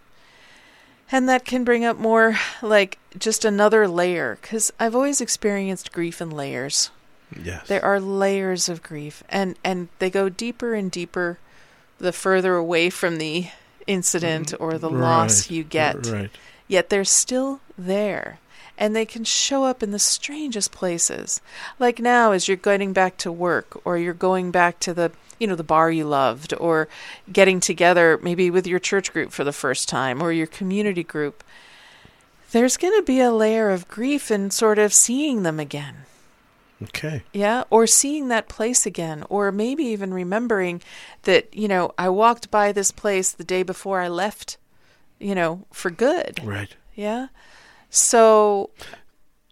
And 1.12 1.29
that 1.29 1.45
can 1.45 1.64
bring 1.64 1.85
up 1.85 1.97
more 1.97 2.38
like 2.62 2.99
just 3.19 3.45
another 3.45 3.88
layer 3.88 4.38
because 4.40 4.73
I've 4.79 4.95
always 4.95 5.21
experienced 5.21 5.93
grief 5.93 6.21
in 6.21 6.31
layers. 6.31 6.90
Yes. 7.43 7.69
There 7.69 7.85
are 7.85 8.01
layers 8.01 8.69
of 8.69 8.83
grief 8.83 9.23
and 9.29 9.57
and 9.63 9.89
they 9.99 10.11
go 10.11 10.29
deeper 10.29 10.75
and 10.75 10.91
deeper 10.91 11.39
the 11.99 12.13
further 12.13 12.55
away 12.55 12.91
from 12.91 13.19
the 13.19 13.49
incident 13.87 14.49
mm-hmm. 14.53 14.63
or 14.63 14.79
the 14.79 14.91
loss 14.91 15.51
you 15.51 15.65
get 15.65 16.07
Right. 16.07 16.31
yet 16.69 16.89
they're 16.91 17.05
still 17.05 17.61
there. 17.77 18.39
And 18.79 18.97
they 18.97 19.05
can 19.05 19.25
show 19.25 19.65
up 19.65 19.83
in 19.83 19.91
the 19.91 19.99
strangest 19.99 20.73
places. 20.73 21.43
Like 21.79 21.99
now, 21.99 22.33
as 22.33 22.49
you're 22.49 22.57
getting 22.57 22.95
back 22.95 23.19
to 23.19 23.31
work, 23.31 23.79
or 23.85 23.99
you're 23.99 24.15
going 24.15 24.51
back 24.51 24.81
to 24.81 24.95
the, 24.95 25.13
you 25.39 25.47
know, 25.47 25.55
the 25.55 25.63
bar 25.63 25.91
you 25.91 26.07
loved, 26.07 26.55
or 26.59 26.89
getting 27.31 27.61
together 27.61 28.19
maybe 28.23 28.51
with 28.51 28.67
your 28.67 28.79
church 28.79 29.13
group 29.13 29.33
for 29.33 29.45
the 29.45 29.53
first 29.53 29.87
time, 29.87 30.23
or 30.23 30.33
your 30.33 30.47
community 30.47 31.03
group. 31.05 31.45
There's 32.53 32.79
going 32.79 32.99
to 32.99 33.05
be 33.05 33.21
a 33.21 33.31
layer 33.31 33.69
of 33.69 33.87
grief 33.87 34.31
in 34.31 34.51
sort 34.51 34.79
of 34.79 34.95
seeing 34.95 35.43
them 35.43 35.61
again. 35.61 36.07
Okay. 36.83 37.23
Yeah, 37.33 37.65
or 37.71 37.87
seeing 37.87 38.29
that 38.29 38.49
place 38.49 38.87
again, 38.87 39.25
or 39.29 39.53
maybe 39.53 39.85
even 39.85 40.15
remembering 40.15 40.81
that, 41.23 41.55
you 41.55 41.69
know, 41.69 41.93
I 41.99 42.09
walked 42.09 42.51
by 42.51 42.73
this 42.73 42.91
place 42.91 43.33
the 43.33 43.45
day 43.45 43.63
before 43.63 44.01
I 44.01 44.09
left, 44.09 44.57
you 45.19 45.35
know, 45.35 45.67
for 45.73 45.91
good. 45.91 46.41
Right. 46.45 46.75
Yeah. 46.95 47.29
So 47.91 48.71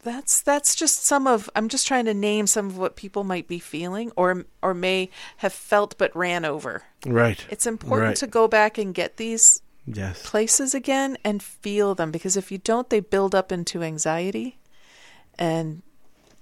that's 0.03 0.41
that's 0.41 0.75
just 0.75 1.05
some 1.05 1.27
of 1.27 1.51
I'm 1.55 1.69
just 1.69 1.87
trying 1.87 2.05
to 2.07 2.15
name 2.15 2.47
some 2.47 2.67
of 2.67 2.79
what 2.79 2.97
people 2.97 3.25
might 3.25 3.49
be 3.49 3.59
feeling 3.59 4.13
or 4.17 4.47
or 4.63 4.73
may 4.73 5.11
have 5.39 5.53
felt 5.53 5.99
but 5.99 6.15
ran 6.17 6.45
over. 6.45 6.85
Right. 7.05 7.45
It's 7.51 7.67
important 7.67 8.09
Right. 8.11 8.17
to 8.17 8.27
go 8.27 8.49
back 8.49 8.79
and 8.79 8.95
get 8.95 9.17
these 9.19 9.61
Yes. 9.87 10.23
places 10.23 10.75
again 10.75 11.17
and 11.25 11.43
feel 11.43 11.95
them 11.95 12.11
because 12.11 12.37
if 12.37 12.53
you 12.53 12.59
don't 12.59 12.91
they 12.91 13.01
build 13.01 13.35
up 13.35 13.51
into 13.51 13.83
anxiety 13.83 14.59
and 15.39 15.83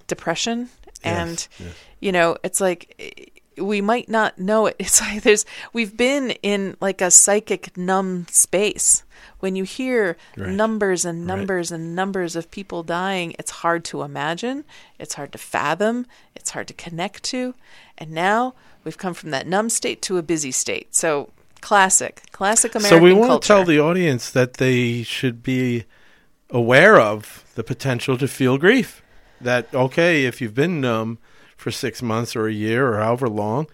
depression. 0.06 0.68
And 1.04 1.30
Yes, 1.30 1.48
yes. 1.58 1.75
you 2.00 2.12
know 2.12 2.36
it's 2.42 2.60
like 2.60 3.32
we 3.58 3.80
might 3.80 4.08
not 4.08 4.38
know 4.38 4.66
it. 4.66 4.76
It's 4.80 5.00
like 5.00 5.22
there's 5.22 5.44
we've 5.72 5.96
been 5.96 6.32
in 6.42 6.76
like 6.80 7.00
a 7.00 7.10
psychic 7.10 7.76
numb 7.76 8.26
space. 8.30 9.02
When 9.40 9.56
you 9.56 9.64
hear 9.64 10.16
Right. 10.36 10.48
numbers 10.50 11.04
and 11.04 11.20
Right. 11.20 11.36
numbers 11.36 11.70
and 11.72 11.94
numbers 11.94 12.36
of 12.36 12.50
people 12.50 12.82
dying 12.82 13.34
it's 13.38 13.50
hard 13.62 13.84
to 13.86 14.02
imagine. 14.02 14.64
It's 14.98 15.14
hard 15.14 15.32
to 15.32 15.38
fathom. 15.38 16.06
It's 16.34 16.50
hard 16.50 16.68
to 16.68 16.75
connect 16.75 17.22
to. 17.25 17.54
And 17.98 18.10
now 18.12 18.54
we've 18.84 18.98
come 18.98 19.14
from 19.14 19.30
that 19.30 19.46
numb 19.46 19.68
state 19.70 20.00
to 20.02 20.18
a 20.18 20.22
busy 20.22 20.52
state. 20.52 20.94
So 20.94 21.30
classic. 21.60 22.22
Classic 22.32 22.75
american 22.75 22.98
so 22.98 23.02
we 23.02 23.12
want 23.12 23.28
culture. 23.30 23.42
to 23.42 23.46
tell 23.48 23.64
the 23.64 23.80
audience 23.80 24.30
that 24.30 24.54
they 24.54 25.02
should 25.02 25.42
be 25.42 25.84
aware 26.50 26.98
of 27.00 27.44
the 27.54 27.64
potential 27.64 28.16
to 28.18 28.28
feel 28.28 28.56
grief. 28.58 29.02
That 29.40 29.73
okay, 29.75 30.25
if 30.25 30.40
you've 30.40 30.55
been 30.55 30.81
numb 30.81 31.19
for 31.57 31.71
six 31.71 32.02
months 32.02 32.37
or 32.37 32.47
a 32.47 32.52
year 32.52 32.93
or 32.93 32.99
however 32.99 33.28
long, 33.28 33.66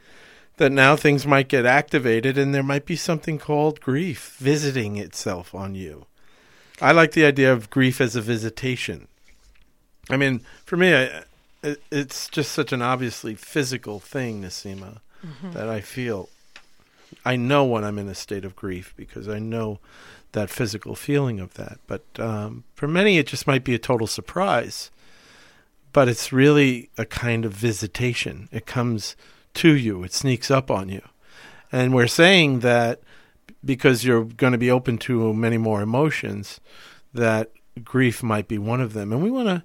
that 0.56 0.70
now 0.70 0.96
things 0.96 1.26
might 1.26 1.48
get 1.48 1.66
activated 1.66 2.38
and 2.38 2.54
there 2.54 2.62
might 2.62 2.86
be 2.86 2.96
something 2.96 3.38
called 3.38 3.80
grief 3.80 4.36
visiting 4.38 4.96
itself 4.96 5.54
on 5.54 5.74
you. 5.74 6.06
I 6.80 6.92
like 6.92 7.12
the 7.12 7.24
idea 7.24 7.52
of 7.52 7.70
grief 7.70 8.00
as 8.00 8.16
a 8.16 8.20
visitation. 8.20 9.08
I 10.10 10.16
mean, 10.16 10.40
for 10.64 10.76
me, 10.76 10.94
I, 10.94 11.22
it, 11.62 11.82
it's 11.90 12.28
just 12.28 12.52
such 12.52 12.72
an 12.72 12.82
obviously 12.82 13.34
physical 13.34 14.00
thing, 14.00 14.42
Niseema, 14.42 14.98
that 15.52 15.68
I 15.68 15.80
feel. 15.80 16.28
I 17.24 17.36
know 17.36 17.64
when 17.64 17.84
I'm 17.84 17.98
in 17.98 18.08
a 18.08 18.14
state 18.14 18.44
of 18.44 18.56
grief 18.56 18.92
because 18.96 19.28
I 19.28 19.38
know 19.38 19.78
that 20.32 20.50
physical 20.50 20.96
feeling 20.96 21.40
of 21.40 21.54
that. 21.54 21.78
But 21.86 22.02
um, 22.18 22.64
for 22.74 22.88
many, 22.88 23.18
it 23.18 23.26
just 23.26 23.46
might 23.46 23.64
be 23.64 23.74
a 23.74 23.78
total 23.78 24.06
surprise. 24.06 24.90
But 25.92 26.08
it's 26.08 26.32
really 26.32 26.90
a 26.96 27.04
kind 27.04 27.44
of 27.44 27.52
visitation. 27.52 28.48
It 28.50 28.66
comes 28.66 29.16
to 29.54 29.76
you, 29.76 30.02
it 30.02 30.12
sneaks 30.12 30.50
up 30.50 30.70
on 30.70 30.88
you. 30.88 31.02
And 31.70 31.94
we're 31.94 32.06
saying 32.06 32.60
that 32.60 33.00
because 33.64 34.04
you're 34.04 34.24
going 34.24 34.52
to 34.52 34.58
be 34.58 34.70
open 34.70 34.98
to 34.98 35.32
many 35.32 35.58
more 35.58 35.82
emotions, 35.82 36.60
that 37.14 37.50
grief 37.82 38.22
might 38.22 38.48
be 38.48 38.58
one 38.58 38.80
of 38.80 38.92
them. 38.92 39.12
And 39.12 39.22
we 39.22 39.30
want 39.30 39.48
to 39.48 39.62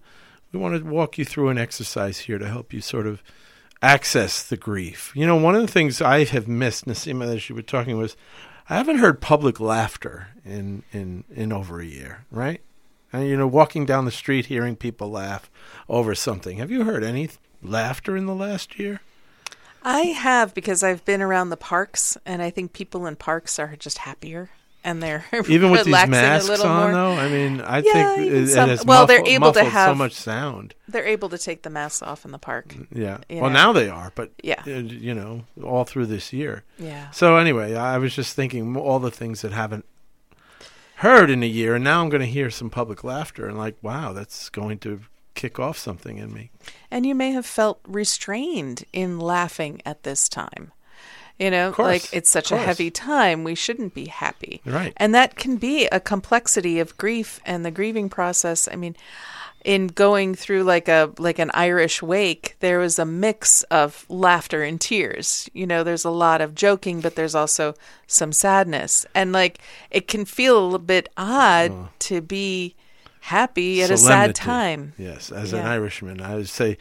we 0.52 0.60
want 0.60 0.78
to 0.82 0.90
walk 0.90 1.18
you 1.18 1.26
through 1.26 1.50
an 1.50 1.58
exercise 1.58 2.20
here 2.20 2.38
to 2.38 2.48
help 2.48 2.74
you 2.74 2.80
sort 2.80 3.06
of 3.06 3.22
access 3.82 4.44
the 4.44 4.58
grief. 4.58 5.12
You 5.14 5.28
know, 5.28 5.36
one 5.36 5.56
of 5.56 5.62
the 5.62 5.68
things 5.68 6.02
I 6.02 6.24
have 6.24 6.48
missed, 6.48 6.86
Niseema, 6.86 7.36
as 7.36 7.50
you 7.50 7.56
were 7.56 7.62
talking, 7.62 7.98
was 7.98 8.16
I 8.70 8.78
haven't 8.78 9.00
heard 9.00 9.22
public 9.22 9.60
laughter 9.60 10.30
in 10.46 10.84
in 10.92 11.24
in 11.30 11.52
over 11.52 11.80
a 11.80 11.86
year, 11.86 12.26
right? 12.32 12.62
And 13.14 13.28
you 13.28 13.38
know, 13.38 13.48
walking 13.48 13.86
down 13.86 14.06
the 14.06 14.12
street, 14.12 14.48
hearing 14.48 14.76
people 14.76 15.10
laugh 15.10 15.50
over 15.88 16.14
something. 16.16 16.58
Have 16.58 16.72
you 16.72 16.84
heard 16.84 17.04
any 17.04 17.30
laughter 17.64 18.18
in 18.18 18.26
the 18.26 18.36
last 18.36 18.78
year? 18.80 19.02
I 19.84 20.02
have 20.02 20.54
because 20.54 20.84
I've 20.84 21.06
been 21.06 21.22
around 21.22 21.50
the 21.50 21.58
parks, 21.58 22.18
and 22.26 22.42
I 22.42 22.50
think 22.50 22.74
people 22.74 23.06
in 23.06 23.16
parks 23.16 23.58
are 23.60 23.76
just 23.78 24.00
happier 24.00 24.50
and 24.84 25.04
they're 25.04 25.26
Even 25.50 25.72
with 25.72 25.84
these 25.84 26.08
masks 26.08 26.50
on, 26.62 26.92
more. 26.92 26.92
though, 26.94 27.12
I 27.12 27.28
mean, 27.30 27.60
I 27.62 27.80
Yeah, 27.80 28.16
think 28.16 28.32
it, 28.32 28.48
some- 28.48 28.70
it 28.70 28.86
well, 28.86 29.06
they're 29.06 29.26
able 29.26 29.52
to 29.52 29.64
have 29.64 29.90
so 29.92 29.96
much 29.96 30.14
sound. 30.14 30.74
They're 30.88 31.06
able 31.06 31.28
to 31.30 31.38
take 31.38 31.64
the 31.64 31.70
masks 31.70 32.02
off 32.02 32.24
in 32.24 32.32
the 32.32 32.38
park. 32.38 32.74
Yeah. 32.94 33.18
well, 33.30 33.50
know. 33.50 33.50
now 33.50 33.74
they 33.74 33.90
are, 33.90 34.14
but 34.16 34.32
Yeah. 34.42 34.64
uh, 34.66 34.72
you 34.72 35.14
know, 35.14 35.44
all 35.62 35.84
through 35.84 36.06
this 36.06 36.32
year. 36.32 36.64
Yeah. 36.80 37.10
So 37.12 37.36
anyway, 37.36 37.76
I 37.76 37.98
was 37.98 38.16
just 38.16 38.34
thinking 38.36 38.78
all 38.78 39.00
the 39.00 39.12
things 39.12 39.42
that 39.42 39.52
haven't 39.52 39.86
heard 40.98 41.30
in 41.30 41.44
a 41.44 41.48
year, 41.48 41.76
and 41.76 41.84
now 41.84 42.02
I'm 42.02 42.10
going 42.10 42.22
to 42.22 42.28
hear 42.28 42.50
some 42.50 42.70
public 42.70 43.04
laughter, 43.04 43.48
and 43.48 43.58
like, 43.58 43.76
wow, 43.82 44.14
that's 44.14 44.50
going 44.50 44.80
to 44.80 45.02
kick 45.36 45.60
off 45.60 45.78
something 45.78 46.18
in 46.18 46.34
me. 46.34 46.50
And 46.90 47.06
you 47.06 47.14
may 47.14 47.32
have 47.32 47.46
felt 47.46 47.80
restrained 47.88 48.86
in 48.92 49.20
laughing 49.20 49.82
at 49.86 50.04
this 50.04 50.28
time. 50.28 50.72
You 51.38 51.52
know, 51.52 51.72
course, 51.72 51.86
like 51.86 52.14
it's 52.14 52.32
such 52.32 52.52
a 52.52 52.58
heavy 52.58 52.90
time, 52.90 53.44
we 53.44 53.54
shouldn't 53.54 53.94
be 53.94 54.08
happy. 54.08 54.60
Right. 54.66 54.92
And 54.98 55.14
that 55.14 55.36
can 55.36 55.58
be 55.58 55.86
a 55.86 56.00
complexity 56.00 56.80
of 56.80 56.98
grief 56.98 57.40
and 57.46 57.64
the 57.64 57.70
grieving 57.70 58.10
process. 58.10 58.68
I 58.72 58.76
mean, 58.76 58.96
in 59.66 59.88
going 59.88 60.36
through 60.36 60.64
like 60.64 60.88
a 60.88 61.12
like 61.18 61.40
an 61.40 61.52
Irish 61.54 62.02
wake, 62.02 62.56
there 62.60 62.80
was 62.80 63.00
a 63.00 63.06
mix 63.06 63.64
of 63.64 64.06
laughter 64.10 64.64
and 64.64 64.80
tears. 64.80 65.50
You 65.54 65.68
know, 65.68 65.84
there's 65.84 66.06
a 66.06 66.10
lot 66.10 66.42
of 66.42 66.56
joking, 66.56 67.02
but 67.02 67.16
there's 67.16 67.36
also 67.36 67.74
some 68.08 68.32
sadness. 68.32 69.06
And 69.14 69.32
like 69.32 69.60
it 69.92 70.08
can 70.08 70.26
feel 70.26 70.58
a 70.58 70.64
little 70.64 70.80
bit 70.80 71.10
odd 71.18 71.72
uh-huh. 71.72 71.88
to 72.00 72.22
be 72.22 72.76
happy 73.22 73.82
at 73.82 73.92
a 73.92 73.98
sad 73.98 74.36
time. 74.36 74.94
Yes, 74.98 75.32
as 75.32 75.54
an 75.54 75.66
Irishman, 75.66 76.22
I 76.22 76.36
would 76.36 76.50
say 76.50 76.78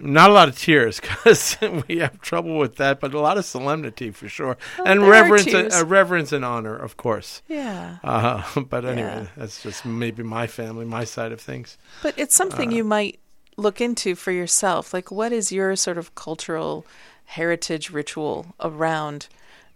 not 0.00 0.30
a 0.30 0.32
lot 0.32 0.48
of 0.48 0.58
tears 0.58 1.00
because 1.00 1.56
we 1.88 1.98
have 1.98 2.20
trouble 2.20 2.58
with 2.58 2.76
that, 2.76 3.00
but 3.00 3.14
a 3.14 3.20
lot 3.20 3.38
of 3.38 3.44
solemnity 3.44 4.10
for 4.10 4.28
sure, 4.28 4.56
and 4.84 5.06
reverence, 5.08 5.44
tears. 5.44 5.74
a, 5.74 5.84
reverence 5.84 6.32
and 6.32 6.44
honor, 6.44 6.76
of 6.76 6.96
course. 6.96 7.42
Yeah. 7.48 7.98
Uh, 8.04 8.42
but 8.68 8.84
anyway, 8.84 9.08
Yeah. 9.08 9.26
that's 9.36 9.62
just 9.62 9.84
maybe 9.84 10.22
my 10.22 10.46
family, 10.46 10.84
my 10.84 11.04
side 11.04 11.32
of 11.32 11.40
things. 11.40 11.78
But 12.02 12.14
it's 12.18 12.34
something 12.34 12.70
Uh, 12.70 12.76
you 12.76 12.84
might 12.84 13.18
look 13.56 13.80
into 13.80 14.14
for 14.14 14.30
yourself. 14.32 14.92
Like, 14.94 15.10
what 15.10 15.32
is 15.32 15.50
your 15.52 15.74
sort 15.76 15.98
of 15.98 16.14
cultural 16.14 16.86
heritage 17.24 17.90
ritual 17.90 18.54
around 18.60 19.28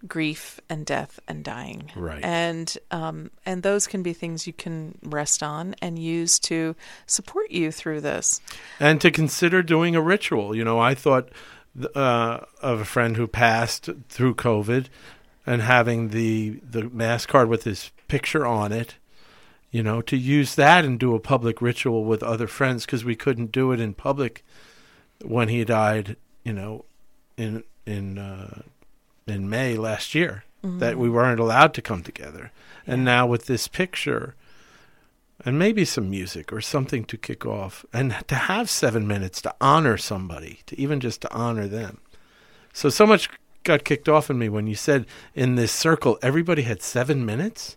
grief 0.06 0.60
and 0.68 0.84
death 0.84 1.20
and 1.28 1.44
dying? 1.44 1.90
Right. 1.94 2.22
And 2.22 2.76
um, 2.90 3.30
and 3.46 3.62
those 3.62 3.86
can 3.86 4.02
be 4.02 4.12
things 4.12 4.46
you 4.46 4.52
can 4.52 4.98
rest 5.02 5.42
on 5.42 5.74
and 5.80 5.98
use 5.98 6.38
to 6.40 6.74
support 7.06 7.50
you 7.50 7.72
through 7.72 8.00
this. 8.00 8.40
and 8.80 9.00
to 9.00 9.10
consider 9.10 9.62
doing 9.62 9.96
a 9.96 10.00
ritual. 10.00 10.54
You 10.56 10.64
know, 10.64 10.78
I 10.78 10.94
thought 10.94 11.30
uh, 11.94 12.40
of 12.60 12.80
a 12.80 12.84
friend 12.84 13.16
who 13.16 13.26
passed 13.26 13.88
through 14.08 14.34
COVID 14.34 14.86
and 15.46 15.62
having 15.62 16.08
the 16.08 16.60
the 16.68 16.84
mass 16.90 17.26
card 17.26 17.48
with 17.48 17.64
his 17.64 17.90
picture 18.08 18.46
on 18.46 18.72
it. 18.72 18.96
You 19.70 19.82
know, 19.82 20.02
to 20.02 20.18
use 20.18 20.54
that 20.56 20.84
and 20.84 21.00
do 21.00 21.14
a 21.14 21.20
public 21.20 21.62
ritual 21.62 22.04
with 22.04 22.22
other 22.22 22.46
friends 22.46 22.84
because 22.84 23.06
we 23.06 23.16
couldn't 23.16 23.52
do 23.52 23.72
it 23.72 23.80
in 23.80 23.94
public 23.94 24.44
when 25.24 25.48
he 25.48 25.64
died. 25.64 26.16
You 26.44 26.52
know, 26.52 26.84
in 27.38 27.64
in 27.86 28.18
uh, 28.18 28.62
in 29.26 29.48
May 29.48 29.76
last 29.76 30.14
year 30.14 30.44
mm-hmm. 30.64 30.78
that 30.78 30.98
we 30.98 31.08
weren't 31.08 31.40
allowed 31.40 31.74
to 31.74 31.82
come 31.82 32.02
together, 32.02 32.50
and 32.86 33.04
now 33.04 33.26
with 33.26 33.46
this 33.46 33.68
picture 33.68 34.34
and 35.44 35.58
maybe 35.58 35.84
some 35.84 36.08
music 36.08 36.52
or 36.52 36.60
something 36.60 37.04
to 37.04 37.16
kick 37.16 37.44
off 37.44 37.84
and 37.92 38.16
to 38.28 38.34
have 38.34 38.70
seven 38.70 39.06
minutes 39.06 39.42
to 39.42 39.54
honor 39.60 39.96
somebody 39.96 40.60
to 40.66 40.78
even 40.78 41.00
just 41.00 41.20
to 41.20 41.32
honor 41.32 41.66
them. 41.66 41.98
So 42.72 42.88
so 42.88 43.06
much 43.06 43.28
got 43.64 43.84
kicked 43.84 44.08
off 44.08 44.30
in 44.30 44.38
me 44.38 44.48
when 44.48 44.66
you 44.66 44.74
said 44.74 45.06
in 45.34 45.54
this 45.54 45.72
circle 45.72 46.18
everybody 46.22 46.62
had 46.62 46.82
seven 46.82 47.24
minutes 47.24 47.76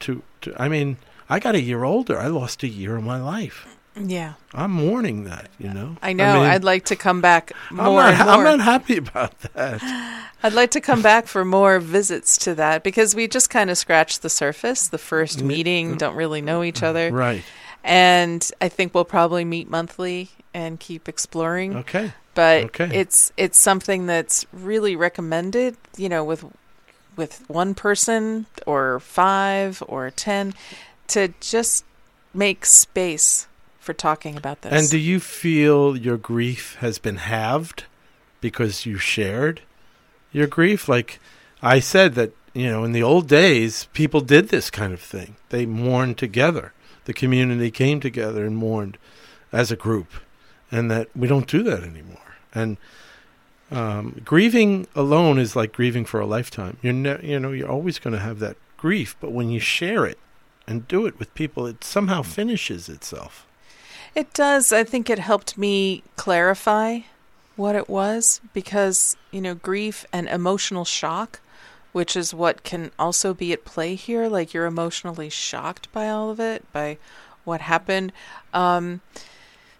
to, 0.00 0.22
to 0.40 0.52
i 0.60 0.68
mean 0.68 0.96
i 1.28 1.38
got 1.38 1.54
a 1.54 1.60
year 1.60 1.84
older. 1.84 2.18
I 2.18 2.26
lost 2.26 2.62
a 2.62 2.68
year 2.68 2.96
of 2.96 3.04
my 3.04 3.20
life 3.20 3.76
Yeah, 3.96 4.34
i'm 4.52 4.72
mourning 4.72 5.24
that 5.24 5.50
you 5.58 5.72
know 5.72 5.96
I 6.02 6.12
know. 6.12 6.34
mean, 6.34 6.42
I'd 6.42 6.64
like 6.64 6.86
to 6.86 6.96
come 6.96 7.20
back 7.20 7.52
I'm 7.70 7.76
more 7.76 8.02
not, 8.02 8.14
and 8.14 8.24
more. 8.24 8.34
I'm 8.34 8.44
not 8.44 8.60
happy 8.60 8.96
about 8.96 9.38
that 9.40 9.80
I'd 10.42 10.52
like 10.52 10.72
to 10.72 10.80
come 10.80 11.00
back 11.00 11.26
for 11.26 11.44
more 11.44 11.78
visits 11.78 12.36
to 12.38 12.54
that 12.56 12.82
because 12.82 13.14
we 13.14 13.28
just 13.28 13.50
kind 13.50 13.70
of 13.70 13.78
scratched 13.78 14.20
the 14.20 14.28
surface. 14.28 14.88
The 14.88 14.98
first 14.98 15.38
mm-hmm. 15.38 15.46
meeting, 15.46 15.96
don't 15.96 16.16
really 16.16 16.42
know 16.42 16.62
each 16.62 16.76
mm-hmm. 16.76 16.86
other. 16.86 17.12
right 17.12 17.44
and 17.84 18.50
I 18.60 18.70
think 18.70 18.94
we'll 18.94 19.04
probably 19.04 19.44
meet 19.44 19.68
monthly 19.68 20.30
and 20.54 20.80
keep 20.80 21.08
exploring. 21.08 21.76
okay 21.76 22.12
But 22.34 22.64
okay. 22.64 22.90
it's 22.92 23.30
it's 23.36 23.60
something 23.60 24.06
that's 24.06 24.46
really 24.52 24.96
recommended. 24.96 25.76
You 25.96 26.08
know, 26.08 26.24
with 26.24 26.44
with 27.14 27.44
one 27.48 27.74
person 27.74 28.46
or 28.66 28.98
five 29.00 29.82
or 29.86 30.10
ten, 30.10 30.54
to 31.08 31.34
just 31.40 31.84
make 32.32 32.66
space 32.66 33.46
for 33.84 33.92
talking 33.92 34.36
about 34.36 34.62
this. 34.62 34.72
And 34.72 34.90
do 34.90 34.98
you 34.98 35.20
feel 35.20 35.96
your 35.96 36.16
grief 36.16 36.76
has 36.80 36.98
been 36.98 37.16
halved 37.16 37.84
because 38.40 38.86
you 38.86 38.98
shared 38.98 39.60
your 40.32 40.46
grief? 40.46 40.88
Like 40.88 41.20
I 41.62 41.80
said 41.80 42.14
that, 42.14 42.32
you 42.54 42.70
know, 42.70 42.84
in 42.84 42.92
the 42.92 43.02
old 43.02 43.28
days, 43.28 43.88
people 43.92 44.20
did 44.20 44.48
this 44.48 44.70
kind 44.70 44.92
of 44.92 45.00
thing. 45.00 45.36
They 45.50 45.66
mourned 45.66 46.18
together. 46.18 46.72
The 47.04 47.12
community 47.12 47.70
came 47.70 48.00
together 48.00 48.46
and 48.46 48.56
mourned 48.56 48.96
as 49.52 49.70
a 49.70 49.76
group. 49.76 50.08
And 50.72 50.90
that 50.90 51.08
we 51.14 51.28
don't 51.28 51.46
do 51.46 51.62
that 51.62 51.82
anymore. 51.82 52.36
And 52.54 52.78
um, 53.70 54.20
grieving 54.24 54.86
alone 54.94 55.38
is 55.38 55.54
like 55.54 55.72
grieving 55.72 56.04
for 56.04 56.20
a 56.20 56.26
lifetime. 56.26 56.78
You're 56.82 56.92
ne- 56.92 57.20
you 57.22 57.38
know, 57.38 57.52
you're 57.52 57.70
always 57.70 57.98
going 57.98 58.14
to 58.14 58.20
have 58.20 58.38
that 58.38 58.56
grief, 58.76 59.16
but 59.20 59.32
when 59.32 59.50
you 59.50 59.60
share 59.60 60.06
it 60.06 60.18
and 60.66 60.88
do 60.88 61.06
it 61.06 61.18
with 61.18 61.34
people, 61.34 61.66
it 61.66 61.84
somehow 61.84 62.22
finishes 62.22 62.88
itself. 62.88 63.46
It 64.14 64.32
does. 64.32 64.72
I 64.72 64.84
think 64.84 65.10
it 65.10 65.18
helped 65.18 65.58
me 65.58 66.02
clarify 66.16 67.00
what 67.56 67.74
it 67.74 67.88
was 67.88 68.40
because, 68.52 69.16
you 69.30 69.40
know, 69.40 69.54
grief 69.54 70.04
and 70.12 70.28
emotional 70.28 70.84
shock, 70.84 71.40
which 71.92 72.16
is 72.16 72.32
what 72.34 72.62
can 72.64 72.90
also 72.98 73.34
be 73.34 73.52
at 73.52 73.64
play 73.64 73.94
here, 73.94 74.28
like 74.28 74.54
you're 74.54 74.66
emotionally 74.66 75.28
shocked 75.28 75.90
by 75.92 76.08
all 76.08 76.30
of 76.30 76.38
it, 76.40 76.64
by 76.72 76.98
what 77.44 77.60
happened. 77.60 78.12
Um, 78.52 79.00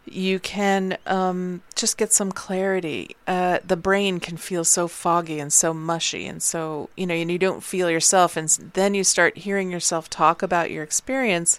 you 0.06 0.38
can 0.38 0.98
um, 1.06 1.62
just 1.74 1.96
get 1.96 2.12
some 2.12 2.30
clarity. 2.30 3.16
Uh, 3.26 3.58
the 3.64 3.76
brain 3.76 4.20
can 4.20 4.36
feel 4.36 4.64
so 4.64 4.86
foggy 4.86 5.40
and 5.40 5.52
so 5.52 5.72
mushy, 5.72 6.26
and 6.26 6.42
so 6.42 6.90
you 6.96 7.06
know, 7.06 7.14
and 7.14 7.30
you 7.30 7.38
don't 7.38 7.62
feel 7.62 7.90
yourself, 7.90 8.36
and 8.36 8.48
then 8.74 8.94
you 8.94 9.02
start 9.02 9.38
hearing 9.38 9.70
yourself 9.70 10.10
talk 10.10 10.42
about 10.42 10.70
your 10.70 10.82
experience, 10.82 11.58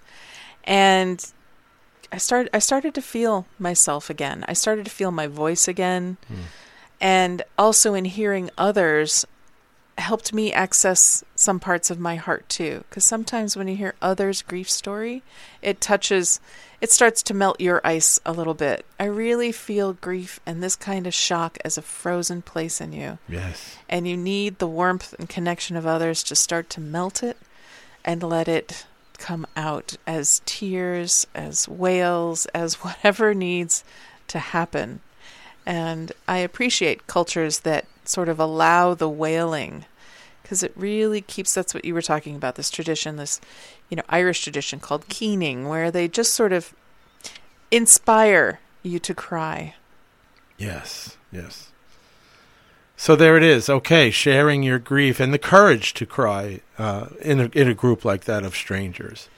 and 0.64 1.32
I 2.16 2.18
started 2.18 2.50
I 2.54 2.60
started 2.60 2.94
to 2.96 3.02
feel 3.02 3.46
myself 3.60 4.10
again. 4.10 4.46
I 4.48 4.54
started 4.54 4.86
to 4.86 4.92
feel 4.92 5.12
my 5.12 5.28
voice 5.28 5.68
again, 5.68 6.16
mm. 6.32 6.46
and 7.02 7.44
also 7.58 7.94
in 7.94 8.06
hearing 8.06 8.50
others, 8.58 9.26
helped 9.98 10.34
me 10.34 10.54
access 10.54 11.26
some 11.36 11.60
parts 11.60 11.92
of 11.92 12.00
my 12.00 12.16
heart 12.16 12.48
too. 12.48 12.86
Because 12.90 13.04
sometimes 13.04 13.58
when 13.58 13.68
you 13.68 13.76
hear 13.76 13.96
others 14.02 14.42
grief 14.42 14.70
story 14.70 15.24
it 15.62 15.82
touches 15.82 16.40
it 16.80 16.90
starts 16.90 17.22
to 17.24 17.34
melt 17.34 17.60
your 17.60 17.82
ice 17.84 18.18
a 18.26 18.32
little 18.32 18.54
bit. 18.54 18.86
I 18.98 19.06
really 19.06 19.52
feel 19.52 19.92
grief 19.92 20.40
and 20.46 20.64
this 20.64 20.78
kind 20.78 21.08
of 21.08 21.14
shock 21.14 21.58
as 21.66 21.78
a 21.78 21.82
frozen 21.82 22.42
place 22.42 22.80
in 22.80 22.94
you. 22.94 23.18
Yes. 23.28 23.78
And 23.90 24.08
you 24.08 24.16
need 24.16 24.60
the 24.60 24.68
warmth 24.68 25.14
and 25.20 25.28
connection 25.28 25.76
of 25.76 25.86
others 25.86 26.24
to 26.24 26.36
start 26.38 26.70
to 26.72 26.80
melt 26.80 27.24
it 27.24 27.36
and 28.06 28.24
let 28.24 28.48
it 28.48 28.86
come 29.18 29.46
out 29.56 29.98
as 30.06 30.42
tears 30.46 31.28
as 31.34 31.68
wails 31.68 32.46
as 32.48 32.76
whatever 32.84 33.34
needs 33.34 33.84
to 34.28 34.40
happen. 34.40 35.02
And 35.66 36.12
I 36.28 36.38
appreciate 36.38 37.08
cultures 37.08 37.60
that 37.60 37.86
sort 38.04 38.30
of 38.30 38.40
allow 38.40 38.94
the 38.94 39.10
wailing 39.10 39.86
because 40.44 40.62
it 40.62 40.74
really 40.76 41.22
keeps 41.22 41.56
that's 41.56 41.74
what 41.74 41.86
you 41.86 41.94
were 41.94 42.04
talking 42.04 42.36
about 42.36 42.54
this 42.54 42.70
tradition 42.70 43.16
this 43.16 43.42
you 43.90 43.98
know 43.98 44.04
Irish 44.10 44.44
tradition 44.44 44.80
called 44.80 45.10
keening 45.10 45.68
where 45.68 45.90
they 45.90 46.08
just 46.08 46.36
sort 46.36 46.54
of 46.54 46.76
inspire 47.72 48.60
you 48.84 49.00
to 49.00 49.16
cry. 49.16 49.74
Yes 50.60 51.18
yes 51.32 51.72
so 52.98 53.16
there 53.16 53.38
it 53.38 53.44
is 53.44 53.70
okay 53.70 54.10
sharing 54.10 54.64
your 54.64 54.80
grief 54.80 55.20
and 55.20 55.34
the 55.34 55.40
courage 55.40 55.94
to 55.94 56.06
cry 56.06 56.62
uh, 56.78 57.08
in 57.22 57.40
a 57.40 57.46
in 57.54 57.68
a 57.68 57.74
group 57.74 58.06
like 58.06 58.26
that 58.26 58.44
of 58.44 58.56
strangers 58.56 59.30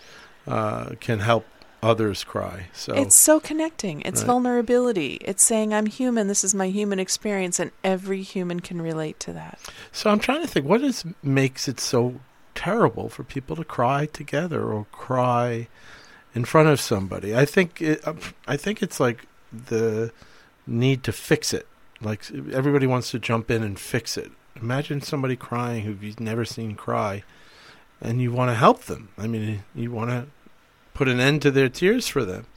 uh, 0.48 0.92
can 1.00 1.20
help 1.20 1.46
others 1.82 2.24
cry. 2.24 2.68
So 2.74 2.94
it's 2.94 3.16
so 3.16 3.40
connecting. 3.40 4.02
It's 4.02 4.22
right. 4.22 4.28
vulnerability. 4.28 5.16
It's 5.22 5.44
saying 5.44 5.74
I'm 5.74 5.86
human. 5.86 6.28
This 6.28 6.44
is 6.44 6.56
my 6.56 6.70
human 6.70 7.00
experience, 7.00 7.60
and 7.60 7.72
every 7.84 8.22
human 8.22 8.60
can 8.60 8.82
relate 8.82 9.20
to 9.22 9.34
that. 9.34 9.60
So 9.92 10.10
I'm 10.10 10.20
trying 10.20 10.42
to 10.42 10.48
think 10.48 10.66
what 10.66 10.82
is 10.82 11.06
makes 11.22 11.68
it 11.68 11.80
so 11.80 12.20
terrible 12.56 13.10
for 13.10 13.24
people 13.24 13.56
to 13.56 13.64
cry 13.64 14.08
together 14.08 14.64
or 14.72 14.86
cry 14.92 15.68
in 16.34 16.46
front 16.46 16.70
of 16.70 16.82
somebody. 16.82 17.36
I 17.36 17.46
think 17.46 17.82
it, 17.82 18.04
I 18.48 18.58
think 18.58 18.82
it's 18.82 19.00
like 19.00 19.28
the 19.52 20.12
need 20.66 21.04
to 21.04 21.12
fix 21.12 21.54
it. 21.54 21.68
Like 22.02 22.30
everybody 22.32 22.88
wants 22.88 23.12
to 23.12 23.20
jump 23.20 23.50
in 23.50 23.64
and 23.64 23.80
fix 23.80 24.18
it. 24.18 24.32
Imagine 24.62 25.02
somebody 25.02 25.36
crying 25.36 25.84
who 25.84 25.96
you've 26.06 26.20
never 26.20 26.46
seen 26.46 26.76
cry, 26.76 27.24
and 28.02 28.22
you 28.22 28.32
want 28.32 28.50
to 28.50 28.56
help 28.56 28.84
them. 28.84 29.10
I 29.18 29.28
mean, 29.28 29.64
you 29.76 29.92
want 29.92 30.10
to 30.10 30.28
put 30.94 31.08
an 31.08 31.20
end 31.20 31.42
to 31.44 31.52
their 31.52 31.70
tears 31.70 32.08
for 32.08 32.26
them. 32.26 32.48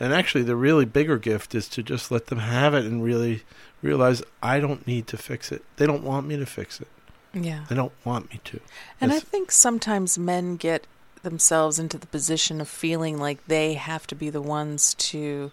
And 0.00 0.12
actually, 0.12 0.44
the 0.44 0.56
really 0.56 0.84
bigger 0.84 1.18
gift 1.18 1.54
is 1.54 1.68
to 1.70 1.82
just 1.82 2.10
let 2.10 2.26
them 2.26 2.38
have 2.38 2.74
it 2.74 2.84
and 2.84 3.02
really 3.02 3.42
realize 3.82 4.22
I 4.42 4.60
don't 4.60 4.86
need 4.86 5.06
to 5.08 5.16
fix 5.16 5.50
it. 5.50 5.64
They 5.76 5.86
don't 5.86 6.04
want 6.04 6.26
me 6.26 6.36
to 6.36 6.46
fix 6.46 6.80
it. 6.80 6.88
Yeah. 7.34 7.64
They 7.68 7.74
don't 7.74 7.92
want 8.04 8.30
me 8.30 8.40
to. 8.44 8.60
And 9.00 9.12
I 9.12 9.18
think 9.18 9.50
sometimes 9.50 10.18
men 10.18 10.56
get 10.56 10.86
themselves 11.22 11.78
into 11.78 11.98
the 11.98 12.06
position 12.06 12.60
of 12.60 12.68
feeling 12.68 13.18
like 13.18 13.44
they 13.46 13.74
have 13.74 14.06
to 14.06 14.14
be 14.14 14.30
the 14.30 14.40
ones 14.40 14.94
to 14.94 15.50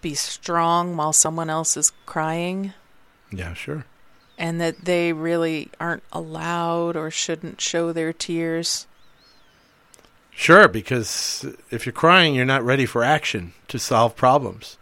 be 0.00 0.14
strong 0.14 0.96
while 0.96 1.12
someone 1.12 1.50
else 1.50 1.76
is 1.76 1.92
crying. 2.06 2.72
Yeah, 3.30 3.54
sure. 3.54 3.84
And 4.36 4.60
that 4.60 4.84
they 4.84 5.12
really 5.12 5.70
aren't 5.80 6.04
allowed 6.12 6.96
or 6.96 7.10
shouldn't 7.10 7.60
show 7.60 7.92
their 7.92 8.12
tears. 8.12 8.86
Sure, 10.30 10.68
because 10.68 11.44
if 11.70 11.84
you're 11.84 11.92
crying, 11.92 12.34
you're 12.34 12.44
not 12.44 12.64
ready 12.64 12.86
for 12.86 13.02
action 13.02 13.52
to 13.66 13.78
solve 13.78 14.14
problems. 14.14 14.78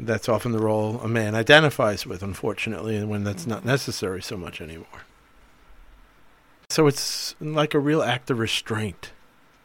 That's 0.00 0.28
often 0.28 0.52
the 0.52 0.58
role 0.58 1.00
a 1.00 1.08
man 1.08 1.34
identifies 1.34 2.04
with, 2.04 2.22
unfortunately, 2.22 2.96
and 2.96 3.08
when 3.08 3.24
that's 3.24 3.46
not 3.46 3.64
necessary 3.64 4.22
so 4.22 4.36
much 4.36 4.60
anymore. 4.60 4.86
So 6.70 6.86
it's 6.86 7.34
like 7.40 7.74
a 7.74 7.78
real 7.78 8.02
act 8.02 8.30
of 8.30 8.38
restraint 8.38 9.12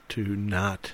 to 0.09 0.23
not 0.35 0.93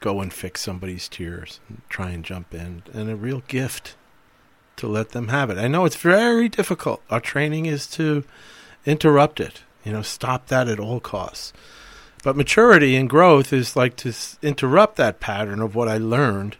go 0.00 0.20
and 0.20 0.32
fix 0.32 0.60
somebody's 0.60 1.08
tears 1.08 1.60
and 1.68 1.82
try 1.88 2.10
and 2.10 2.24
jump 2.24 2.54
in, 2.54 2.82
and 2.92 3.10
a 3.10 3.16
real 3.16 3.42
gift 3.48 3.96
to 4.76 4.86
let 4.86 5.10
them 5.10 5.28
have 5.28 5.50
it. 5.50 5.58
I 5.58 5.68
know 5.68 5.84
it's 5.84 5.96
very 5.96 6.48
difficult. 6.48 7.02
Our 7.10 7.20
training 7.20 7.66
is 7.66 7.86
to 7.88 8.24
interrupt 8.86 9.40
it, 9.40 9.62
you 9.84 9.92
know, 9.92 10.02
stop 10.02 10.46
that 10.48 10.68
at 10.68 10.80
all 10.80 11.00
costs. 11.00 11.52
But 12.22 12.36
maturity 12.36 12.96
and 12.96 13.08
growth 13.08 13.52
is 13.52 13.76
like 13.76 13.96
to 13.96 14.12
interrupt 14.42 14.96
that 14.96 15.20
pattern 15.20 15.60
of 15.60 15.74
what 15.74 15.88
I 15.88 15.98
learned 15.98 16.56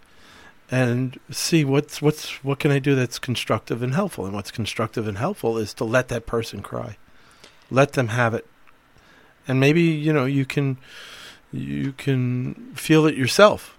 and 0.71 1.19
see 1.31 1.65
what's 1.65 2.03
what's 2.03 2.45
what 2.45 2.59
can 2.59 2.71
I 2.71 2.79
do 2.79 2.95
that's 2.95 3.19
constructive 3.19 3.83
and 3.83 3.95
helpful. 3.95 4.27
And 4.27 4.35
what's 4.35 4.51
constructive 4.51 5.09
and 5.09 5.19
helpful 5.19 5.59
is 5.59 5.75
to 5.75 5.85
let 5.85 6.09
that 6.09 6.27
person 6.27 6.63
cry. 6.63 6.97
Let 7.71 7.93
them 7.93 8.09
have 8.09 8.35
it. 8.35 8.47
And 9.47 9.59
maybe, 9.59 9.83
you 9.83 10.13
know, 10.13 10.27
you 10.27 10.45
can 10.45 10.77
you 11.53 11.93
can 11.93 12.73
feel 12.75 13.07
it 13.07 13.17
yourself. 13.17 13.79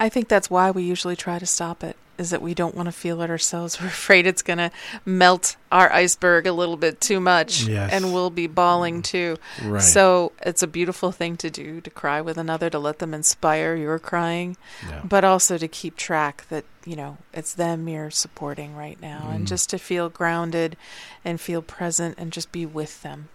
I 0.00 0.08
think 0.08 0.28
that's 0.28 0.50
why 0.50 0.70
we 0.70 0.82
usually 0.82 1.16
try 1.16 1.38
to 1.38 1.46
stop 1.46 1.84
it 1.84 1.96
is 2.18 2.30
that 2.30 2.42
we 2.42 2.52
don't 2.52 2.74
want 2.74 2.86
to 2.86 2.92
feel 2.92 3.22
it 3.22 3.30
ourselves. 3.30 3.80
We're 3.80 3.86
afraid 3.86 4.26
it's 4.26 4.42
going 4.42 4.58
to 4.58 4.70
melt 5.04 5.56
our 5.70 5.90
iceberg 5.92 6.46
a 6.46 6.52
little 6.52 6.76
bit 6.76 7.00
too 7.00 7.20
much 7.20 7.62
yes. 7.62 7.92
and 7.92 8.12
we'll 8.12 8.30
be 8.30 8.46
bawling 8.46 9.02
too. 9.02 9.36
Right. 9.62 9.80
So 9.80 10.32
it's 10.42 10.62
a 10.62 10.66
beautiful 10.66 11.12
thing 11.12 11.36
to 11.38 11.48
do 11.48 11.80
to 11.80 11.90
cry 11.90 12.20
with 12.20 12.36
another, 12.36 12.68
to 12.70 12.78
let 12.78 12.98
them 12.98 13.14
inspire 13.14 13.76
your 13.76 13.98
crying, 13.98 14.56
yeah. 14.88 15.00
but 15.04 15.24
also 15.24 15.56
to 15.56 15.68
keep 15.68 15.96
track 15.96 16.44
that, 16.48 16.64
you 16.84 16.96
know, 16.96 17.18
it's 17.32 17.54
them 17.54 17.88
you're 17.88 18.10
supporting 18.10 18.74
right 18.74 19.00
now 19.00 19.26
mm. 19.26 19.36
and 19.36 19.46
just 19.46 19.70
to 19.70 19.78
feel 19.78 20.08
grounded 20.08 20.76
and 21.24 21.40
feel 21.40 21.62
present 21.62 22.16
and 22.18 22.32
just 22.32 22.50
be 22.50 22.66
with 22.66 23.02
them. 23.02 23.28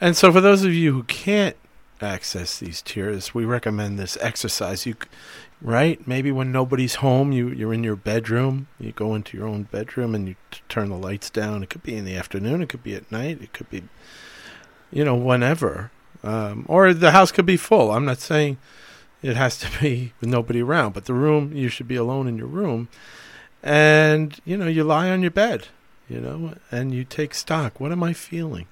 And 0.00 0.16
so 0.16 0.32
for 0.32 0.40
those 0.40 0.64
of 0.64 0.74
you 0.74 0.92
who 0.92 1.02
can't 1.04 1.56
access 2.02 2.58
these 2.58 2.82
tears, 2.82 3.34
we 3.34 3.44
recommend 3.44 3.98
this 3.98 4.16
exercise. 4.20 4.86
You 4.86 4.96
right? 5.60 6.06
Maybe 6.06 6.30
when 6.30 6.52
nobody's 6.52 6.96
home, 6.96 7.32
you 7.32 7.48
you're 7.48 7.74
in 7.74 7.84
your 7.84 7.96
bedroom. 7.96 8.68
You 8.78 8.92
go 8.92 9.14
into 9.14 9.36
your 9.36 9.46
own 9.46 9.64
bedroom 9.64 10.14
and 10.14 10.28
you 10.28 10.36
t- 10.50 10.60
turn 10.68 10.88
the 10.88 10.96
lights 10.96 11.30
down. 11.30 11.62
It 11.62 11.70
could 11.70 11.82
be 11.82 11.96
in 11.96 12.04
the 12.04 12.16
afternoon. 12.16 12.62
It 12.62 12.68
could 12.68 12.82
be 12.82 12.94
at 12.94 13.10
night. 13.10 13.42
It 13.42 13.52
could 13.52 13.70
be, 13.70 13.82
you 14.90 15.04
know, 15.04 15.16
whenever. 15.16 15.90
Um, 16.22 16.64
or 16.68 16.92
the 16.92 17.12
house 17.12 17.32
could 17.32 17.46
be 17.46 17.56
full. 17.56 17.90
I'm 17.90 18.04
not 18.04 18.18
saying 18.18 18.58
it 19.22 19.36
has 19.36 19.58
to 19.58 19.68
be 19.80 20.12
with 20.20 20.30
nobody 20.30 20.62
around, 20.62 20.94
but 20.94 21.04
the 21.04 21.14
room 21.14 21.52
you 21.52 21.68
should 21.68 21.88
be 21.88 21.96
alone 21.96 22.26
in 22.28 22.38
your 22.38 22.46
room, 22.46 22.88
and 23.62 24.38
you 24.44 24.56
know 24.56 24.66
you 24.66 24.84
lie 24.84 25.10
on 25.10 25.22
your 25.22 25.30
bed, 25.30 25.68
you 26.08 26.20
know, 26.20 26.54
and 26.70 26.92
you 26.92 27.04
take 27.04 27.34
stock. 27.34 27.80
What 27.80 27.92
am 27.92 28.02
I 28.02 28.12
feeling? 28.12 28.66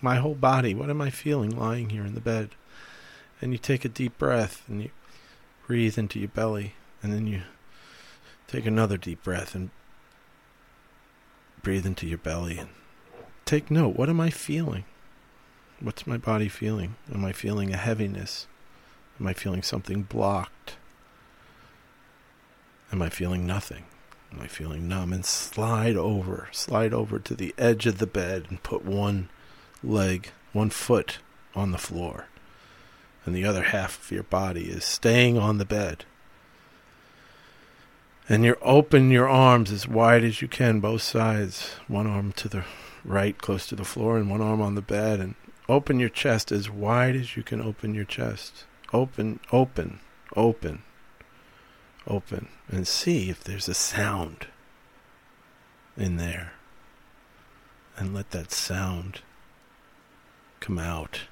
My 0.00 0.16
whole 0.16 0.34
body. 0.34 0.74
What 0.74 0.90
am 0.90 1.00
I 1.00 1.10
feeling 1.10 1.56
lying 1.56 1.90
here 1.90 2.04
in 2.04 2.14
the 2.14 2.20
bed? 2.20 2.50
And 3.40 3.52
you 3.52 3.58
take 3.58 3.84
a 3.84 3.88
deep 3.88 4.18
breath 4.18 4.62
and 4.68 4.82
you 4.82 4.90
breathe 5.66 5.98
into 5.98 6.18
your 6.18 6.28
belly, 6.28 6.74
and 7.02 7.12
then 7.12 7.28
you 7.28 7.42
take 8.48 8.66
another 8.66 8.96
deep 8.96 9.22
breath 9.22 9.54
and 9.54 9.70
breathe 11.62 11.86
into 11.86 12.06
your 12.06 12.18
belly 12.18 12.58
and 12.58 12.70
take 13.44 13.70
note. 13.70 13.96
What 13.96 14.08
am 14.08 14.20
I 14.20 14.30
feeling? 14.30 14.84
What's 15.78 16.06
my 16.06 16.18
body 16.18 16.48
feeling? 16.48 16.96
Am 17.14 17.24
I 17.24 17.32
feeling 17.32 17.72
a 17.72 17.76
heaviness? 17.76 18.46
Am 19.20 19.26
I 19.26 19.32
feeling 19.32 19.62
something 19.62 20.02
blocked? 20.02 20.74
Am 22.92 23.00
I 23.00 23.08
feeling 23.08 23.46
nothing? 23.46 23.84
Am 24.32 24.40
I 24.40 24.46
feeling 24.46 24.88
numb? 24.88 25.12
And 25.12 25.24
slide 25.24 25.96
over, 25.96 26.48
slide 26.50 26.92
over 26.92 27.18
to 27.20 27.34
the 27.34 27.54
edge 27.56 27.86
of 27.86 27.98
the 27.98 28.06
bed 28.06 28.46
and 28.48 28.62
put 28.62 28.84
one 28.84 29.28
leg, 29.82 30.30
one 30.52 30.70
foot 30.70 31.18
on 31.54 31.72
the 31.72 31.78
floor 31.78 32.26
and 33.24 33.34
the 33.34 33.44
other 33.44 33.64
half 33.64 34.02
of 34.02 34.10
your 34.10 34.22
body 34.22 34.70
is 34.70 34.84
staying 34.84 35.38
on 35.38 35.58
the 35.58 35.64
bed. 35.64 36.04
And 38.28 38.44
you 38.44 38.56
open 38.62 39.10
your 39.10 39.28
arms 39.28 39.72
as 39.72 39.88
wide 39.88 40.24
as 40.24 40.40
you 40.40 40.48
can, 40.48 40.80
both 40.80 41.02
sides, 41.02 41.74
one 41.88 42.06
arm 42.06 42.32
to 42.32 42.48
the 42.48 42.64
right, 43.04 43.36
close 43.36 43.66
to 43.66 43.76
the 43.76 43.84
floor, 43.84 44.16
and 44.16 44.30
one 44.30 44.40
arm 44.40 44.60
on 44.60 44.76
the 44.76 44.82
bed, 44.82 45.20
and 45.20 45.34
open 45.68 45.98
your 45.98 46.08
chest 46.08 46.52
as 46.52 46.70
wide 46.70 47.16
as 47.16 47.36
you 47.36 47.42
can 47.42 47.60
open 47.60 47.94
your 47.94 48.04
chest. 48.04 48.64
Open, 48.92 49.40
open, 49.52 50.00
Open. 50.36 50.82
Open. 52.06 52.48
And 52.68 52.86
see 52.86 53.30
if 53.30 53.42
there's 53.42 53.68
a 53.68 53.74
sound 53.74 54.46
in 55.96 56.16
there. 56.16 56.52
And 57.96 58.14
let 58.14 58.30
that 58.30 58.52
sound 58.52 59.22
come 60.60 60.78
out. 60.78 61.22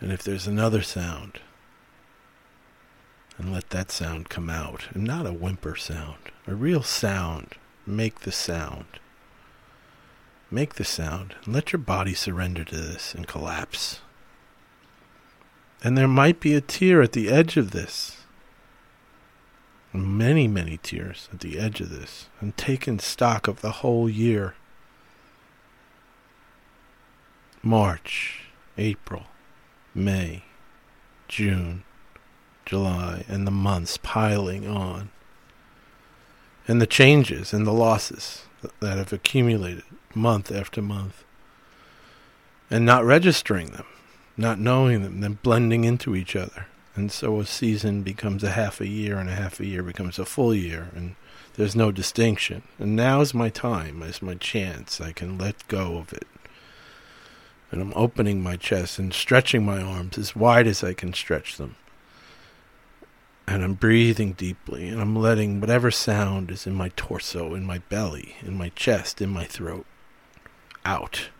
And 0.00 0.12
if 0.12 0.22
there's 0.22 0.46
another 0.46 0.82
sound, 0.82 1.40
and 3.38 3.52
let 3.52 3.70
that 3.70 3.90
sound 3.90 4.28
come 4.28 4.48
out. 4.48 4.86
And 4.94 5.04
not 5.04 5.26
a 5.26 5.32
whimper 5.32 5.76
sound, 5.76 6.18
a 6.46 6.54
real 6.54 6.82
sound. 6.82 7.54
Make 7.86 8.20
the 8.20 8.32
sound. 8.32 8.86
Make 10.50 10.74
the 10.74 10.84
sound. 10.84 11.34
And 11.44 11.54
let 11.54 11.72
your 11.72 11.80
body 11.80 12.14
surrender 12.14 12.64
to 12.64 12.76
this 12.76 13.14
and 13.14 13.26
collapse. 13.26 14.00
And 15.82 15.98
there 15.98 16.08
might 16.08 16.40
be 16.40 16.54
a 16.54 16.60
tear 16.60 17.02
at 17.02 17.12
the 17.12 17.28
edge 17.28 17.56
of 17.56 17.72
this. 17.72 18.22
Many, 19.92 20.48
many 20.48 20.78
tears 20.78 21.28
at 21.32 21.40
the 21.40 21.58
edge 21.58 21.80
of 21.80 21.90
this. 21.90 22.28
And 22.40 22.56
taking 22.56 22.98
stock 22.98 23.46
of 23.48 23.60
the 23.60 23.72
whole 23.72 24.08
year. 24.08 24.54
March, 27.64 28.42
April, 28.76 29.24
May, 29.94 30.42
June, 31.28 31.82
July, 32.66 33.24
and 33.26 33.46
the 33.46 33.50
months 33.50 33.96
piling 33.96 34.68
on. 34.68 35.10
And 36.68 36.80
the 36.80 36.86
changes 36.86 37.54
and 37.54 37.66
the 37.66 37.72
losses 37.72 38.44
that 38.80 38.98
have 38.98 39.12
accumulated 39.14 39.84
month 40.14 40.52
after 40.52 40.82
month. 40.82 41.24
And 42.70 42.84
not 42.84 43.04
registering 43.04 43.68
them, 43.68 43.86
not 44.36 44.58
knowing 44.58 45.02
them, 45.02 45.20
then 45.20 45.38
blending 45.42 45.84
into 45.84 46.14
each 46.14 46.36
other. 46.36 46.66
And 46.94 47.10
so 47.10 47.40
a 47.40 47.46
season 47.46 48.02
becomes 48.02 48.44
a 48.44 48.50
half 48.50 48.80
a 48.80 48.86
year, 48.86 49.16
and 49.18 49.28
a 49.28 49.34
half 49.34 49.58
a 49.58 49.66
year 49.66 49.82
becomes 49.82 50.18
a 50.18 50.24
full 50.24 50.54
year, 50.54 50.90
and 50.94 51.16
there's 51.54 51.74
no 51.74 51.90
distinction. 51.90 52.62
And 52.78 52.94
now's 52.94 53.34
my 53.34 53.48
time, 53.48 54.02
is 54.02 54.22
my 54.22 54.34
chance. 54.34 55.00
I 55.00 55.12
can 55.12 55.38
let 55.38 55.66
go 55.68 55.96
of 55.96 56.12
it. 56.12 56.26
And 57.74 57.82
I'm 57.82 57.92
opening 57.96 58.40
my 58.40 58.54
chest 58.54 59.00
and 59.00 59.12
stretching 59.12 59.64
my 59.64 59.82
arms 59.82 60.16
as 60.16 60.36
wide 60.36 60.68
as 60.68 60.84
I 60.84 60.92
can 60.92 61.12
stretch 61.12 61.56
them. 61.56 61.74
And 63.48 63.64
I'm 63.64 63.74
breathing 63.74 64.34
deeply 64.34 64.86
and 64.86 65.00
I'm 65.00 65.16
letting 65.16 65.60
whatever 65.60 65.90
sound 65.90 66.52
is 66.52 66.68
in 66.68 66.74
my 66.74 66.90
torso, 66.90 67.52
in 67.52 67.66
my 67.66 67.78
belly, 67.78 68.36
in 68.42 68.56
my 68.56 68.68
chest, 68.76 69.20
in 69.20 69.28
my 69.28 69.42
throat 69.42 69.86
out. 70.84 71.30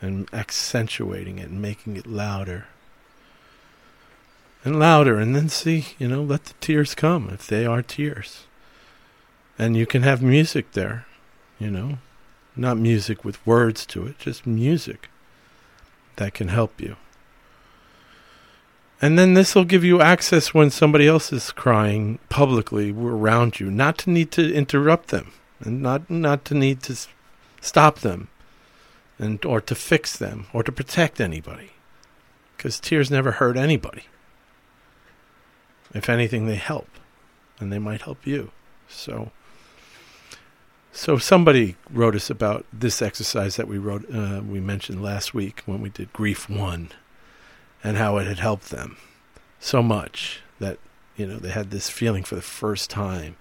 And 0.00 0.26
accentuating 0.32 1.38
it 1.38 1.50
and 1.50 1.60
making 1.60 1.98
it 1.98 2.06
louder 2.06 2.68
and 4.64 4.78
louder. 4.78 5.18
And 5.18 5.36
then 5.36 5.50
see, 5.50 5.88
you 5.98 6.08
know, 6.08 6.22
let 6.22 6.44
the 6.46 6.54
tears 6.62 6.94
come 6.94 7.28
if 7.28 7.46
they 7.46 7.66
are 7.66 7.82
tears. 7.82 8.46
And 9.58 9.76
you 9.76 9.84
can 9.84 10.00
have 10.00 10.22
music 10.22 10.72
there, 10.72 11.04
you 11.58 11.70
know, 11.70 11.98
not 12.56 12.76
music 12.76 13.24
with 13.24 13.44
words 13.46 13.84
to 13.86 14.06
it, 14.06 14.18
just 14.18 14.46
music 14.46 15.08
that 16.16 16.34
can 16.34 16.48
help 16.48 16.80
you. 16.80 16.96
And 19.02 19.18
then 19.18 19.34
this 19.34 19.54
will 19.54 19.64
give 19.64 19.84
you 19.84 20.00
access 20.00 20.54
when 20.54 20.70
somebody 20.70 21.06
else 21.06 21.32
is 21.32 21.52
crying 21.52 22.18
publicly 22.28 22.90
around 22.90 23.60
you, 23.60 23.70
not 23.70 23.98
to 23.98 24.10
need 24.10 24.30
to 24.32 24.54
interrupt 24.54 25.08
them 25.08 25.32
and 25.60 25.82
not 25.82 26.08
not 26.08 26.44
to 26.46 26.54
need 26.54 26.82
to 26.84 26.96
stop 27.60 28.00
them 28.00 28.28
and 29.18 29.44
or 29.44 29.60
to 29.60 29.74
fix 29.74 30.16
them 30.16 30.46
or 30.52 30.62
to 30.62 30.72
protect 30.72 31.20
anybody. 31.20 31.72
Cuz 32.56 32.80
tears 32.80 33.10
never 33.10 33.32
hurt 33.32 33.56
anybody. 33.56 34.04
If 35.92 36.08
anything 36.08 36.46
they 36.46 36.56
help 36.56 36.88
and 37.60 37.72
they 37.72 37.78
might 37.78 38.02
help 38.02 38.26
you. 38.26 38.52
So 38.88 39.32
so 40.94 41.18
somebody 41.18 41.74
wrote 41.90 42.14
us 42.14 42.30
about 42.30 42.64
this 42.72 43.02
exercise 43.02 43.56
that 43.56 43.66
we 43.66 43.78
wrote 43.78 44.06
uh, 44.14 44.40
we 44.48 44.60
mentioned 44.60 45.02
last 45.02 45.34
week 45.34 45.60
when 45.66 45.80
we 45.80 45.88
did 45.88 46.12
grief 46.12 46.48
1 46.48 46.90
and 47.82 47.96
how 47.96 48.16
it 48.16 48.26
had 48.26 48.38
helped 48.38 48.70
them 48.70 48.96
so 49.58 49.82
much 49.82 50.40
that 50.60 50.78
you 51.16 51.26
know 51.26 51.36
they 51.36 51.50
had 51.50 51.70
this 51.70 51.90
feeling 51.90 52.22
for 52.22 52.36
the 52.36 52.42
first 52.42 52.88
time 52.88 53.36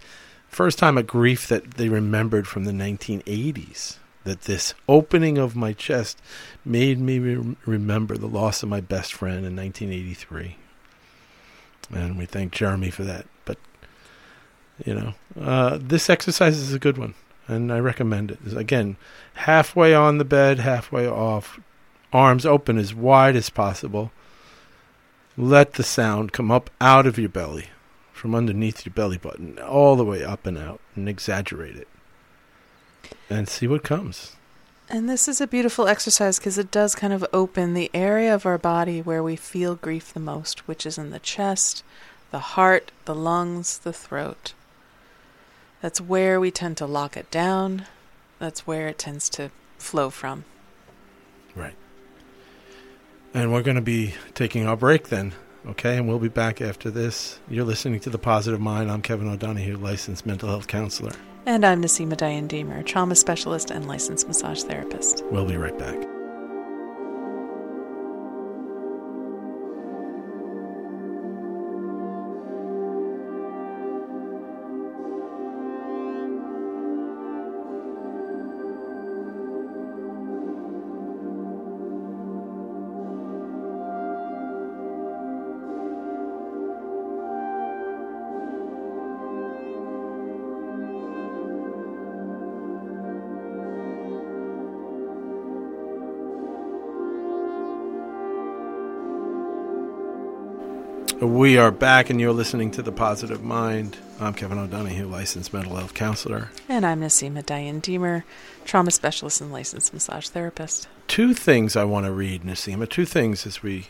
first 0.48 0.80
time 0.80 0.98
a 0.98 1.04
grief 1.04 1.48
that 1.48 1.76
they 1.76 1.90
remembered 1.90 2.48
from 2.48 2.66
the 2.66 2.72
1980s 2.72 3.98
that 4.24 4.42
this 4.42 4.74
opening 4.90 5.38
of 5.38 5.56
my 5.56 5.74
chest 5.74 6.20
made 6.66 7.00
me 7.00 7.20
re- 7.20 7.56
remember 7.66 8.18
the 8.18 8.28
loss 8.28 8.64
of 8.64 8.70
my 8.70 8.82
best 8.82 9.14
friend 9.14 9.46
in 9.46 9.56
1983 9.56 10.58
and 11.92 12.18
we 12.18 12.26
thank 12.26 12.52
jeremy 12.52 12.90
for 12.90 13.04
that 13.04 13.28
but 13.46 13.60
you 14.84 14.96
know 14.96 15.14
uh, 15.40 15.78
this 15.80 16.10
exercise 16.10 16.58
is 16.58 16.74
a 16.74 16.80
good 16.80 16.98
one 16.98 17.14
and 17.48 17.72
i 17.72 17.80
recommend 17.80 18.32
it 18.32 18.58
again 18.58 18.96
halfway 19.34 19.94
on 19.94 20.18
the 20.18 20.26
bed 20.26 20.60
halfway 20.60 21.08
off 21.08 21.60
arms 22.12 22.46
open 22.46 22.78
as 22.78 22.94
wide 22.94 23.36
as 23.36 23.50
possible 23.50 24.12
let 25.38 25.74
the 25.74 25.84
sound 25.84 26.32
come 26.32 26.52
up 26.52 26.70
out 26.80 27.08
of 27.08 27.18
your 27.18 27.30
belly, 27.30 27.70
from 28.12 28.36
underneath 28.36 28.86
your 28.86 28.94
belly 28.94 29.18
button, 29.18 29.58
all 29.60 29.96
the 29.96 30.06
way 30.06 30.24
up 30.24 30.46
and 30.46 30.58
out, 30.58 30.80
and 30.96 31.10
exaggerate 31.10 31.76
it. 31.76 31.88
And 33.30 33.50
see 33.50 33.68
what 33.68 33.84
comes. 33.84 34.36
And 34.90 35.10
this 35.10 35.28
is 35.28 35.42
a 35.42 35.48
beautiful 35.48 35.88
exercise 35.88 36.38
because 36.38 36.60
it 36.60 36.70
does 36.70 36.94
kind 36.94 37.14
of 37.14 37.26
open 37.34 37.74
the 37.74 37.90
area 37.96 38.34
of 38.36 38.46
our 38.46 38.60
body 38.60 39.02
where 39.02 39.24
we 39.24 39.36
feel 39.36 39.76
grief 39.76 40.14
the 40.14 40.20
most, 40.20 40.68
which 40.68 40.86
is 40.86 41.00
in 41.00 41.10
the 41.10 41.20
chest, 41.20 41.84
the 42.30 42.40
heart, 42.40 42.92
the 43.06 43.16
lungs, 43.16 43.80
the 43.80 43.94
throat. 43.94 44.54
That's 45.84 46.00
where 46.00 46.40
we 46.40 46.50
tend 46.50 46.78
to 46.78 46.86
lock 46.86 47.18
it 47.18 47.30
down. 47.30 47.88
That's 48.40 48.66
where 48.66 48.88
it 48.88 48.98
tends 48.98 49.28
to 49.32 49.52
flow 49.78 50.10
from. 50.10 50.46
Right. 51.56 51.76
And 53.34 53.52
we're 53.52 53.64
going 53.64 53.76
to 53.76 53.82
be 53.82 54.14
taking 54.34 54.66
our 54.66 54.78
break 54.78 55.10
then. 55.10 55.34
Okay, 55.66 55.98
and 55.98 56.08
we'll 56.08 56.20
be 56.20 56.30
back 56.30 56.62
after 56.62 56.90
this. 56.90 57.38
You're 57.50 57.66
listening 57.66 58.00
to 58.00 58.10
The 58.10 58.18
Positive 58.18 58.62
Mind. 58.62 58.90
I'm 58.90 59.02
Kevin 59.02 59.28
O'Donohue, 59.28 59.76
licensed 59.76 60.26
mental 60.26 60.48
health 60.48 60.68
counselor. 60.68 61.12
And 61.46 61.66
I'm 61.66 61.82
Niseema 61.82 62.16
Dayan 62.16 62.48
Deemer, 62.48 62.82
trauma 62.84 63.16
specialist 63.16 63.70
and 63.70 63.86
licensed 63.86 64.26
massage 64.26 64.64
therapist. 64.64 65.22
We'll 65.32 65.46
be 65.46 65.58
right 65.58 65.78
back. 65.78 66.13
We 101.24 101.58
are 101.58 101.72
back, 101.72 102.10
and 102.10 102.20
you're 102.20 102.34
listening 102.34 102.72
to 102.72 102.82
The 102.82 102.92
Positive 102.92 103.42
Mind. 103.42 103.96
I'm 104.20 104.34
Kevin 104.34 104.58
O'Donohue, 104.58 105.08
licensed 105.08 105.54
mental 105.54 105.78
health 105.78 105.94
counselor. 105.94 106.50
And 106.68 106.86
I'm 106.86 107.00
Niseema 107.00 107.46
Diane 107.46 107.80
Deemer, 107.80 108.26
trauma 108.66 108.92
specialist 108.92 109.40
and 109.40 109.50
licensed 109.50 109.94
massage 109.94 110.28
therapist. 110.28 110.90
Two 111.08 111.34
things 111.34 111.78
I 111.78 111.86
want 111.86 112.06
to 112.06 112.12
read, 112.12 112.44
Niseema. 112.44 112.90
Two 112.90 113.06
things 113.06 113.48
as 113.48 113.64
we 113.64 113.88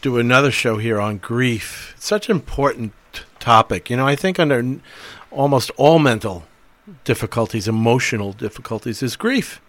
do 0.00 0.18
another 0.18 0.52
show 0.52 0.76
here 0.76 1.00
on 1.00 1.18
grief. 1.18 1.94
It's 1.96 2.06
such 2.06 2.28
an 2.28 2.36
important 2.36 2.92
topic. 3.40 3.90
You 3.90 3.96
know, 3.96 4.06
I 4.06 4.14
think 4.14 4.38
under 4.38 4.78
almost 5.32 5.72
all 5.76 5.98
mental 5.98 6.44
difficulties, 7.02 7.66
emotional 7.66 8.32
difficulties, 8.32 9.02
is 9.02 9.16
grief. 9.16 9.60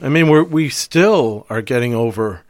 I 0.00 0.08
mean, 0.08 0.30
we 0.30 0.42
we 0.42 0.68
still 0.68 1.44
are 1.50 1.60
getting 1.60 1.92
over 1.92 2.42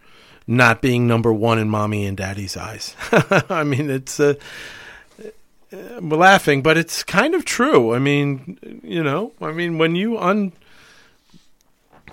not 0.53 0.83
being 0.83 1.07
number 1.07 1.33
one 1.33 1.59
in 1.59 1.71
mommy 1.71 2.05
and 2.05 2.17
daddy's 2.17 2.57
eyes. 2.57 2.95
I 3.49 3.65
mean, 3.65 3.88
it's 3.88 4.21
uh, 4.21 4.35
laughing, 6.01 6.62
but 6.62 6.77
it's 6.77 7.03
kind 7.03 7.35
of 7.35 7.47
true. 7.47 7.95
I 7.95 7.99
mean, 7.99 8.81
you 8.83 9.03
know, 9.03 9.33
I 9.41 9.53
mean, 9.53 9.79
when 9.79 9.97
you 9.97 10.19
un 10.19 10.53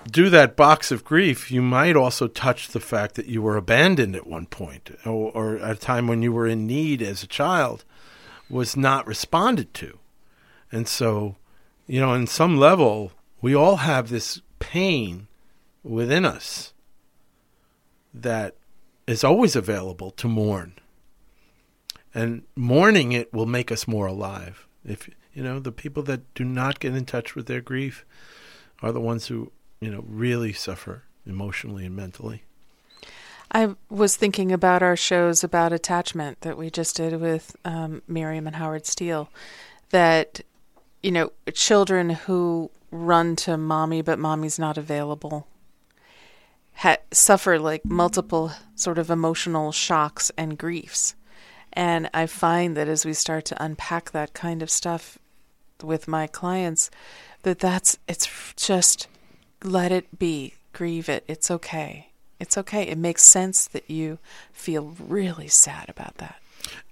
do 0.09 0.29
that 0.29 0.55
box 0.55 0.91
of 0.91 1.03
grief, 1.03 1.51
you 1.51 1.61
might 1.61 1.97
also 1.97 2.27
touch 2.27 2.69
the 2.69 2.79
fact 2.79 3.15
that 3.15 3.25
you 3.25 3.41
were 3.41 3.57
abandoned 3.57 4.15
at 4.15 4.25
one 4.25 4.45
point, 4.45 4.89
or, 5.05 5.31
or 5.33 5.57
at 5.57 5.75
a 5.75 5.79
time 5.79 6.07
when 6.07 6.21
you 6.21 6.31
were 6.31 6.47
in 6.47 6.65
need 6.65 7.01
as 7.01 7.21
a 7.21 7.27
child, 7.27 7.83
was 8.49 8.77
not 8.77 9.05
responded 9.05 9.73
to, 9.75 9.99
and 10.71 10.87
so, 10.87 11.35
you 11.85 11.99
know, 11.99 12.11
on 12.11 12.25
some 12.25 12.57
level, 12.57 13.11
we 13.41 13.53
all 13.53 13.77
have 13.77 14.09
this 14.09 14.41
pain 14.59 15.27
within 15.83 16.25
us 16.25 16.73
that 18.13 18.55
is 19.07 19.23
always 19.23 19.55
available 19.55 20.11
to 20.11 20.27
mourn. 20.27 20.73
And 22.13 22.43
mourning 22.55 23.11
it 23.11 23.33
will 23.33 23.45
make 23.45 23.71
us 23.71 23.87
more 23.87 24.07
alive. 24.07 24.67
If 24.85 25.09
you 25.33 25.43
know, 25.43 25.59
the 25.59 25.71
people 25.71 26.03
that 26.03 26.33
do 26.33 26.43
not 26.43 26.79
get 26.79 26.95
in 26.95 27.05
touch 27.05 27.35
with 27.35 27.45
their 27.45 27.61
grief 27.61 28.05
are 28.81 28.91
the 28.91 28.99
ones 28.99 29.27
who, 29.27 29.51
you 29.79 29.89
know, 29.91 30.03
really 30.07 30.53
suffer 30.53 31.03
emotionally 31.25 31.85
and 31.85 31.95
mentally. 31.95 32.43
I 33.51 33.75
was 33.89 34.15
thinking 34.15 34.51
about 34.51 34.83
our 34.83 34.95
shows 34.95 35.43
about 35.43 35.73
attachment 35.73 36.41
that 36.41 36.57
we 36.57 36.69
just 36.69 36.95
did 36.95 37.19
with 37.19 37.55
um, 37.65 38.01
Miriam 38.07 38.47
and 38.47 38.55
Howard 38.55 38.85
Steele. 38.85 39.29
That, 39.89 40.41
you 41.01 41.11
know, 41.11 41.31
children 41.53 42.11
who 42.11 42.69
run 42.91 43.35
to 43.37 43.57
mommy, 43.57 44.01
but 44.01 44.19
mommy's 44.19 44.59
not 44.59 44.77
available, 44.77 45.47
ha- 46.79 46.97
suffer 47.11 47.59
like 47.59 47.85
multiple 47.85 48.51
sort 48.75 48.97
of 48.97 49.09
emotional 49.09 49.71
shocks 49.71 50.31
and 50.37 50.57
griefs. 50.57 51.15
And 51.73 52.09
I 52.13 52.25
find 52.25 52.75
that 52.75 52.87
as 52.87 53.05
we 53.05 53.13
start 53.13 53.45
to 53.45 53.63
unpack 53.63 54.11
that 54.11 54.33
kind 54.33 54.61
of 54.61 54.69
stuff 54.69 55.17
with 55.83 56.07
my 56.07 56.27
clients, 56.27 56.89
that 57.43 57.59
that's, 57.59 57.97
it's 58.07 58.27
just 58.55 59.07
let 59.63 59.91
it 59.91 60.17
be, 60.17 60.55
grieve 60.73 61.07
it, 61.07 61.23
it's 61.27 61.51
okay 61.51 62.09
it's 62.39 62.57
okay. 62.57 62.83
It 62.83 62.97
makes 62.97 63.23
sense 63.23 63.67
that 63.67 63.89
you 63.89 64.17
feel 64.51 64.95
really 64.99 65.47
sad 65.47 65.89
about 65.89 66.17
that. 66.17 66.37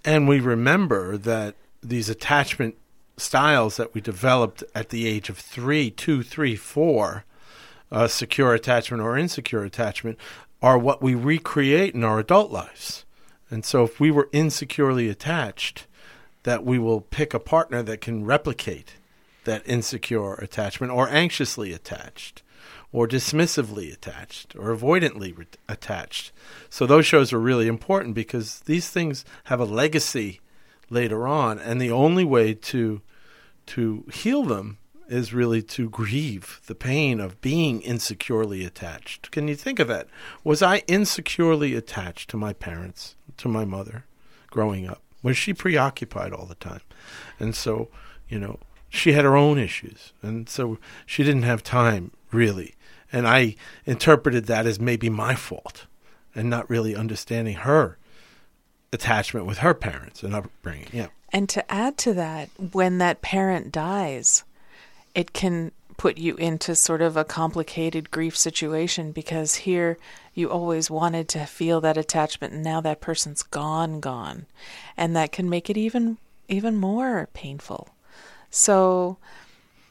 And 0.03 0.27
we 0.27 0.39
remember 0.39 1.17
that 1.17 1.55
these 1.81 2.09
attachment 2.09 2.75
styles 3.17 3.77
that 3.77 3.93
we 3.93 4.01
developed 4.01 4.63
at 4.75 4.89
the 4.89 5.07
age 5.07 5.29
of 5.29 5.37
three, 5.37 5.89
two, 5.89 6.21
three, 6.21 6.55
four, 6.55 7.23
uh, 7.91 8.07
secure 8.07 8.53
attachment 8.53 9.01
or 9.01 9.17
insecure 9.17 9.63
attachment, 9.63 10.17
are 10.61 10.77
what 10.77 11.01
we 11.01 11.15
recreate 11.15 11.93
in 11.93 12.03
our 12.03 12.19
adult 12.19 12.51
lives. 12.51 13.05
And 13.49 13.63
so 13.63 13.83
if 13.83 13.99
we 13.99 14.11
were 14.11 14.29
insecurely 14.31 15.07
attached, 15.07 15.87
that 16.43 16.63
we 16.63 16.79
will 16.79 17.01
pick 17.01 17.33
a 17.33 17.39
partner 17.39 17.83
that 17.83 18.01
can 18.01 18.25
replicate 18.25 18.95
that 19.43 19.67
insecure 19.67 20.33
attachment 20.35 20.91
or 20.91 21.09
anxiously 21.09 21.73
attached 21.73 22.41
or 22.91 23.07
dismissively 23.07 23.91
attached 23.91 24.55
or 24.55 24.75
avoidantly 24.75 25.37
re- 25.37 25.45
attached. 25.67 26.31
So 26.69 26.85
those 26.85 27.05
shows 27.05 27.33
are 27.33 27.39
really 27.39 27.67
important 27.67 28.15
because 28.15 28.61
these 28.61 28.89
things 28.89 29.25
have 29.45 29.59
a 29.59 29.65
legacy 29.65 30.39
later 30.89 31.27
on, 31.27 31.59
and 31.59 31.81
the 31.81 31.91
only 31.91 32.23
way 32.23 32.53
to 32.53 33.01
to 33.67 34.05
heal 34.13 34.43
them 34.43 34.77
is 35.09 35.33
really 35.33 35.61
to 35.61 35.89
grieve 35.89 36.61
the 36.67 36.75
pain 36.75 37.19
of 37.19 37.41
being 37.41 37.81
insecurely 37.81 38.65
attached. 38.65 39.31
Can 39.31 39.47
you 39.47 39.55
think 39.55 39.79
of 39.79 39.87
that? 39.87 40.07
Was 40.43 40.61
I 40.61 40.83
insecurely 40.87 41.75
attached 41.75 42.29
to 42.31 42.37
my 42.37 42.53
parents, 42.53 43.15
to 43.37 43.47
my 43.47 43.65
mother, 43.65 44.05
growing 44.49 44.87
up? 44.87 45.01
Was 45.23 45.37
she 45.37 45.53
preoccupied 45.53 46.33
all 46.33 46.45
the 46.45 46.55
time? 46.55 46.81
And 47.39 47.55
so, 47.55 47.89
you 48.29 48.39
know, 48.39 48.59
she 48.89 49.13
had 49.13 49.25
her 49.25 49.35
own 49.35 49.57
issues, 49.57 50.13
and 50.21 50.47
so 50.47 50.77
she 51.05 51.23
didn't 51.23 51.43
have 51.43 51.63
time 51.63 52.11
really 52.31 52.75
and 53.11 53.27
I 53.27 53.55
interpreted 53.85 54.45
that 54.45 54.65
as 54.65 54.79
maybe 54.79 55.09
my 55.09 55.35
fault 55.35 55.85
and 56.35 56.49
not 56.49 56.69
really 56.69 56.95
understanding 56.95 57.55
her 57.57 57.97
attachment 58.91 59.45
with 59.45 59.59
her 59.59 59.73
parents 59.73 60.23
and 60.23 60.35
upbringing. 60.35 60.87
Yeah. 60.91 61.07
And 61.31 61.49
to 61.49 61.71
add 61.71 61.97
to 61.99 62.13
that, 62.13 62.49
when 62.71 62.99
that 62.99 63.21
parent 63.21 63.71
dies, 63.71 64.43
it 65.17 65.33
can 65.33 65.71
put 65.97 66.19
you 66.19 66.35
into 66.35 66.75
sort 66.75 67.01
of 67.01 67.17
a 67.17 67.25
complicated 67.25 68.11
grief 68.11 68.37
situation 68.37 69.11
because 69.11 69.55
here 69.55 69.97
you 70.35 70.47
always 70.47 70.91
wanted 70.91 71.27
to 71.27 71.43
feel 71.43 71.81
that 71.81 71.97
attachment 71.97 72.53
and 72.53 72.63
now 72.63 72.79
that 72.79 73.01
person's 73.01 73.41
gone 73.41 73.99
gone 73.99 74.45
and 74.95 75.15
that 75.15 75.31
can 75.31 75.49
make 75.49 75.71
it 75.71 75.75
even 75.75 76.17
even 76.47 76.77
more 76.77 77.27
painful. 77.33 77.89
So 78.51 79.17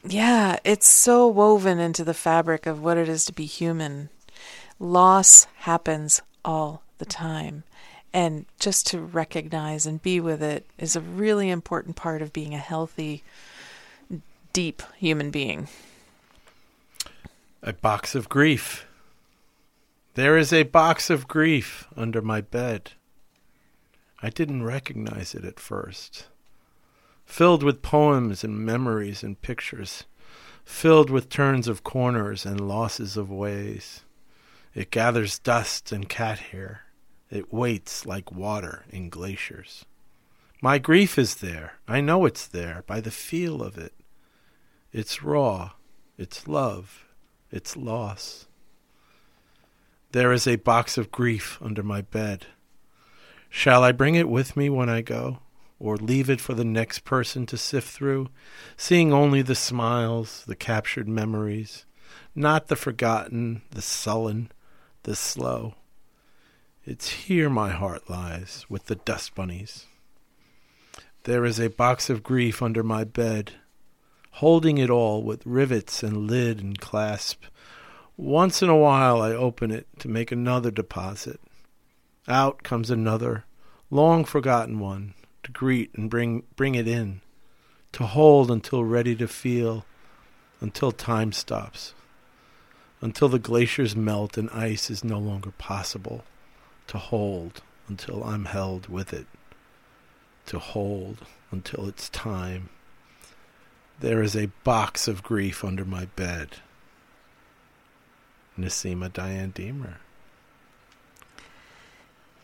yeah, 0.07 0.59
it's 0.63 0.87
so 0.87 1.27
woven 1.27 1.77
into 1.77 2.05
the 2.05 2.13
fabric 2.13 2.65
of 2.65 2.81
what 2.81 2.97
it 2.97 3.09
is 3.09 3.25
to 3.25 3.33
be 3.33 3.45
human. 3.45 4.07
Loss 4.79 5.47
happens 5.57 6.21
all 6.45 6.83
the 6.99 7.05
time. 7.05 7.63
And 8.13 8.45
just 8.59 8.87
to 8.87 9.01
recognize 9.01 9.85
and 9.85 10.01
be 10.01 10.21
with 10.21 10.41
it 10.41 10.65
is 10.77 10.95
a 10.95 11.01
really 11.01 11.49
important 11.49 11.97
part 11.97 12.21
of 12.21 12.31
being 12.31 12.53
a 12.53 12.59
healthy, 12.59 13.23
deep 14.57 14.81
human 14.97 15.29
being. 15.29 15.67
A 17.61 17.73
box 17.73 18.15
of 18.15 18.27
grief. 18.27 18.87
There 20.15 20.35
is 20.35 20.51
a 20.51 20.63
box 20.63 21.11
of 21.11 21.27
grief 21.27 21.85
under 21.95 22.23
my 22.23 22.41
bed. 22.41 22.93
I 24.19 24.31
didn't 24.31 24.63
recognize 24.63 25.35
it 25.35 25.45
at 25.45 25.59
first 25.59 26.25
filled 27.23 27.61
with 27.61 27.83
poems 27.83 28.43
and 28.43 28.65
memories 28.65 29.21
and 29.21 29.39
pictures, 29.43 30.05
filled 30.65 31.11
with 31.11 31.29
turns 31.29 31.67
of 31.67 31.83
corners 31.83 32.43
and 32.43 32.59
losses 32.59 33.15
of 33.15 33.29
ways. 33.29 34.05
It 34.73 34.89
gathers 34.89 35.37
dust 35.37 35.91
and 35.91 36.09
cat 36.09 36.39
hair. 36.39 36.85
It 37.29 37.53
waits 37.53 38.07
like 38.07 38.31
water 38.31 38.85
in 38.89 39.09
glaciers. 39.09 39.85
My 40.63 40.79
grief 40.79 41.19
is 41.19 41.35
there. 41.35 41.73
I 41.87 42.01
know 42.01 42.25
it's 42.25 42.47
there 42.47 42.83
by 42.87 43.01
the 43.01 43.11
feel 43.11 43.61
of 43.61 43.77
it. 43.77 43.93
It's 44.91 45.23
raw. 45.23 45.71
It's 46.17 46.47
love. 46.47 47.05
It's 47.51 47.77
loss. 47.77 48.47
There 50.11 50.31
is 50.31 50.47
a 50.47 50.55
box 50.55 50.97
of 50.97 51.11
grief 51.11 51.57
under 51.61 51.83
my 51.83 52.01
bed. 52.01 52.47
Shall 53.49 53.83
I 53.83 53.91
bring 53.91 54.15
it 54.15 54.29
with 54.29 54.57
me 54.57 54.69
when 54.69 54.89
I 54.89 55.01
go? 55.01 55.39
or 55.79 55.95
leave 55.97 56.29
it 56.29 56.41
for 56.41 56.53
the 56.53 56.65
next 56.65 57.03
person 57.03 57.45
to 57.45 57.57
sift 57.57 57.89
through, 57.89 58.29
seeing 58.75 59.13
only 59.13 59.41
the 59.41 59.55
smiles, 59.55 60.43
the 60.47 60.55
captured 60.55 61.07
memories, 61.07 61.85
not 62.33 62.67
the 62.67 62.75
forgotten, 62.75 63.61
the 63.71 63.81
sullen, 63.81 64.51
the 65.03 65.15
slow. 65.15 65.75
It's 66.85 67.09
here 67.09 67.49
my 67.49 67.69
heart 67.69 68.09
lies 68.09 68.65
with 68.69 68.85
the 68.85 68.95
dust 68.95 69.35
bunnies. 69.35 69.85
There 71.23 71.45
is 71.45 71.59
a 71.59 71.69
box 71.69 72.09
of 72.09 72.23
grief 72.23 72.61
under 72.61 72.83
my 72.83 73.03
bed, 73.03 73.53
holding 74.37 74.77
it 74.77 74.89
all 74.89 75.23
with 75.23 75.43
rivets 75.47 76.03
and 76.03 76.29
lid 76.29 76.59
and 76.59 76.79
clasp. 76.79 77.43
Once 78.15 78.61
in 78.61 78.69
a 78.69 78.77
while 78.77 79.19
I 79.19 79.31
open 79.31 79.71
it 79.71 79.87
to 79.97 80.07
make 80.07 80.31
another 80.31 80.69
deposit. 80.69 81.39
Out 82.27 82.61
comes 82.61 82.91
another, 82.91 83.45
long 83.89 84.23
forgotten 84.23 84.77
one, 84.77 85.15
to 85.41 85.51
greet 85.51 85.89
and 85.95 86.07
bring 86.07 86.43
bring 86.55 86.75
it 86.75 86.87
in, 86.87 87.21
to 87.93 88.05
hold 88.05 88.51
until 88.51 88.83
ready 88.83 89.15
to 89.15 89.27
feel, 89.27 89.85
until 90.61 90.91
time 90.91 91.31
stops, 91.31 91.95
until 93.01 93.29
the 93.29 93.39
glaciers 93.39 93.95
melt 93.95 94.37
and 94.37 94.51
ice 94.51 94.91
is 94.91 95.03
no 95.03 95.17
longer 95.17 95.51
possible, 95.57 96.23
to 96.85 96.99
hold 96.99 97.63
until 97.87 98.23
I'm 98.23 98.45
held 98.45 98.87
with 98.87 99.13
it, 99.13 99.25
to 100.45 100.59
hold 100.59 101.25
until 101.49 101.87
it's 101.87 102.07
time. 102.09 102.69
There 103.99 104.21
is 104.21 104.35
a 104.35 104.47
box 104.63 105.07
of 105.07 105.23
grief 105.23 105.63
under 105.63 105.83
my 105.85 106.05
bed. 106.15 106.57
Niseema 108.59 109.11
Diane 109.11 109.51
Deemer. 109.51 109.97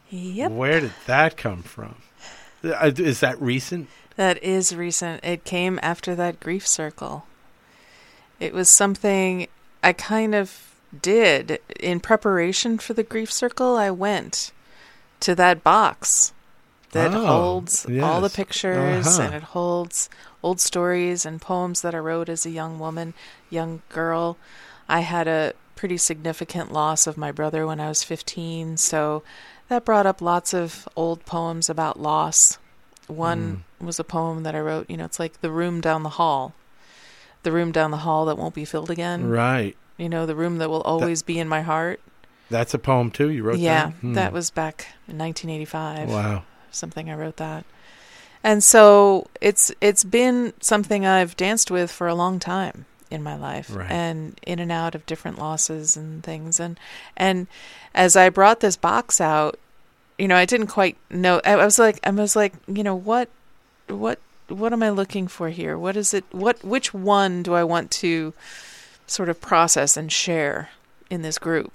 Yep. 0.10 0.51
Where 0.51 0.80
did 0.80 0.93
that 1.08 1.38
come 1.38 1.64
from? 1.64 1.95
Uh, 2.64 2.91
is 2.97 3.20
that 3.22 3.41
recent? 3.41 3.88
That 4.16 4.41
is 4.43 4.76
recent. 4.76 5.24
It 5.24 5.43
came 5.43 5.80
after 5.82 6.14
that 6.16 6.39
grief 6.39 6.68
circle. 6.68 7.26
It 8.39 8.54
was 8.54 8.70
something 8.70 9.47
I 9.84 9.93
kind 9.93 10.36
of 10.36 10.76
did 11.01 11.60
in 11.80 11.99
preparation 11.99 12.78
for 12.78 12.93
the 12.93 13.04
grief 13.04 13.32
circle. 13.32 13.76
I 13.76 13.89
went 13.89 14.51
to 15.22 15.34
that 15.36 15.64
box 15.64 16.32
that 16.91 17.14
Oh, 17.14 17.26
holds 17.26 17.86
all 18.01 18.22
the 18.22 18.30
pictures 18.30 19.08
Uh-huh. 19.08 19.22
and 19.24 19.34
it 19.34 19.43
holds 19.43 20.10
old 20.44 20.60
stories 20.60 21.26
and 21.26 21.41
poems 21.41 21.82
that 21.82 21.96
I 21.96 22.00
wrote 22.00 22.30
as 22.30 22.46
a 22.46 22.52
young 22.52 22.78
woman, 22.78 23.14
young 23.50 23.82
girl. 23.89 24.38
I 24.88 25.00
had 25.00 25.28
a 25.28 25.54
pretty 25.76 25.98
significant 25.98 26.72
loss 26.72 27.08
of 27.08 27.18
my 27.18 27.32
brother 27.32 27.66
when 27.66 27.80
I 27.80 27.88
was 27.88 28.04
15, 28.04 28.78
so 28.78 29.24
that 29.70 29.86
brought 29.86 30.06
up 30.06 30.22
lots 30.22 30.54
of 30.54 30.88
old 30.96 31.26
poems 31.26 31.70
about 31.70 32.00
loss. 32.00 32.58
One 33.08 33.64
was 33.80 34.00
a 34.00 34.04
poem 34.04 34.44
that 34.44 34.56
I 34.56 34.60
wrote, 34.60 34.89
you 34.89 34.98
know, 34.98 35.06
it's 35.06 35.20
like 35.20 35.41
the 35.41 35.52
room 35.52 35.82
down 35.82 36.04
the 36.04 36.10
hall. 36.10 36.54
The 37.44 37.52
room 37.52 37.72
down 37.72 37.91
the 37.91 37.98
hall 37.98 38.26
that 38.26 38.38
won't 38.38 38.56
be 38.56 38.66
filled 38.66 38.89
again. 38.89 39.28
Right. 39.28 39.76
You 39.98 40.10
know, 40.10 40.26
the 40.26 40.36
room 40.36 40.58
that 40.60 40.70
will 40.70 40.82
always 40.82 41.24
be 41.24 41.39
in 41.39 41.48
my 41.48 41.62
heart. 41.62 42.00
That's 42.50 42.74
a 42.74 42.80
poem 42.80 43.12
too. 43.12 43.30
You 43.30 43.44
wrote 43.44 43.60
yeah, 43.60 43.88
that. 43.88 43.94
Hmm. 43.96 44.14
that 44.14 44.34
was 44.34 44.50
back 44.50 44.88
in 45.08 45.18
1985 45.18 46.10
wow. 46.10 46.44
something 46.72 47.10
I 47.10 47.16
wrote 47.16 47.38
that. 47.38 47.66
And 48.44 48.64
so 48.64 49.28
it's 49.41 49.72
it's 49.80 50.04
been 50.04 50.54
something 50.60 51.06
I've 51.06 51.38
danced 51.38 51.72
with 51.72 51.91
for 51.91 52.08
a 52.08 52.16
long 52.16 52.39
time 52.39 52.86
in 53.10 53.24
my 53.24 53.36
life 53.38 53.70
Right. 53.74 53.91
and 53.91 54.39
in 54.46 54.60
and 54.60 54.72
out 54.72 54.96
of 54.96 55.06
different 55.06 55.38
losses 55.38 55.96
and 55.96 56.24
things 56.24 56.60
and 56.60 56.80
and 57.16 57.46
as 57.94 58.16
I 58.16 58.30
brought 58.30 58.60
this 58.60 58.76
box 58.76 59.22
out 59.22 59.60
You 60.18 60.28
know, 60.28 60.36
I 60.38 60.46
didn't 60.46 60.68
quite 60.68 60.96
know. 61.10 61.41
I, 61.44 61.54
I 61.54 61.66
was 61.66 61.80
like, 61.80 62.00
I 62.06 62.12
was 62.12 62.36
like, 62.36 62.54
you 62.68 62.84
know, 62.84 62.94
what, 62.96 63.30
what, 63.88 64.20
what 64.48 64.72
am 64.72 64.84
I 64.84 64.89
looking 64.91 65.28
for 65.28 65.50
here? 65.50 65.76
What 65.76 65.98
is 65.98 66.14
it? 66.14 66.24
What, 66.32 66.64
which 66.64 66.94
one 66.94 67.41
do 67.44 67.56
I 67.56 67.64
want 67.64 67.89
to 68.04 68.34
sort 69.08 69.28
of 69.30 69.41
process 69.41 69.98
and 69.98 70.12
share 70.12 70.70
in 71.10 71.24
this 71.24 71.39
group? 71.39 71.74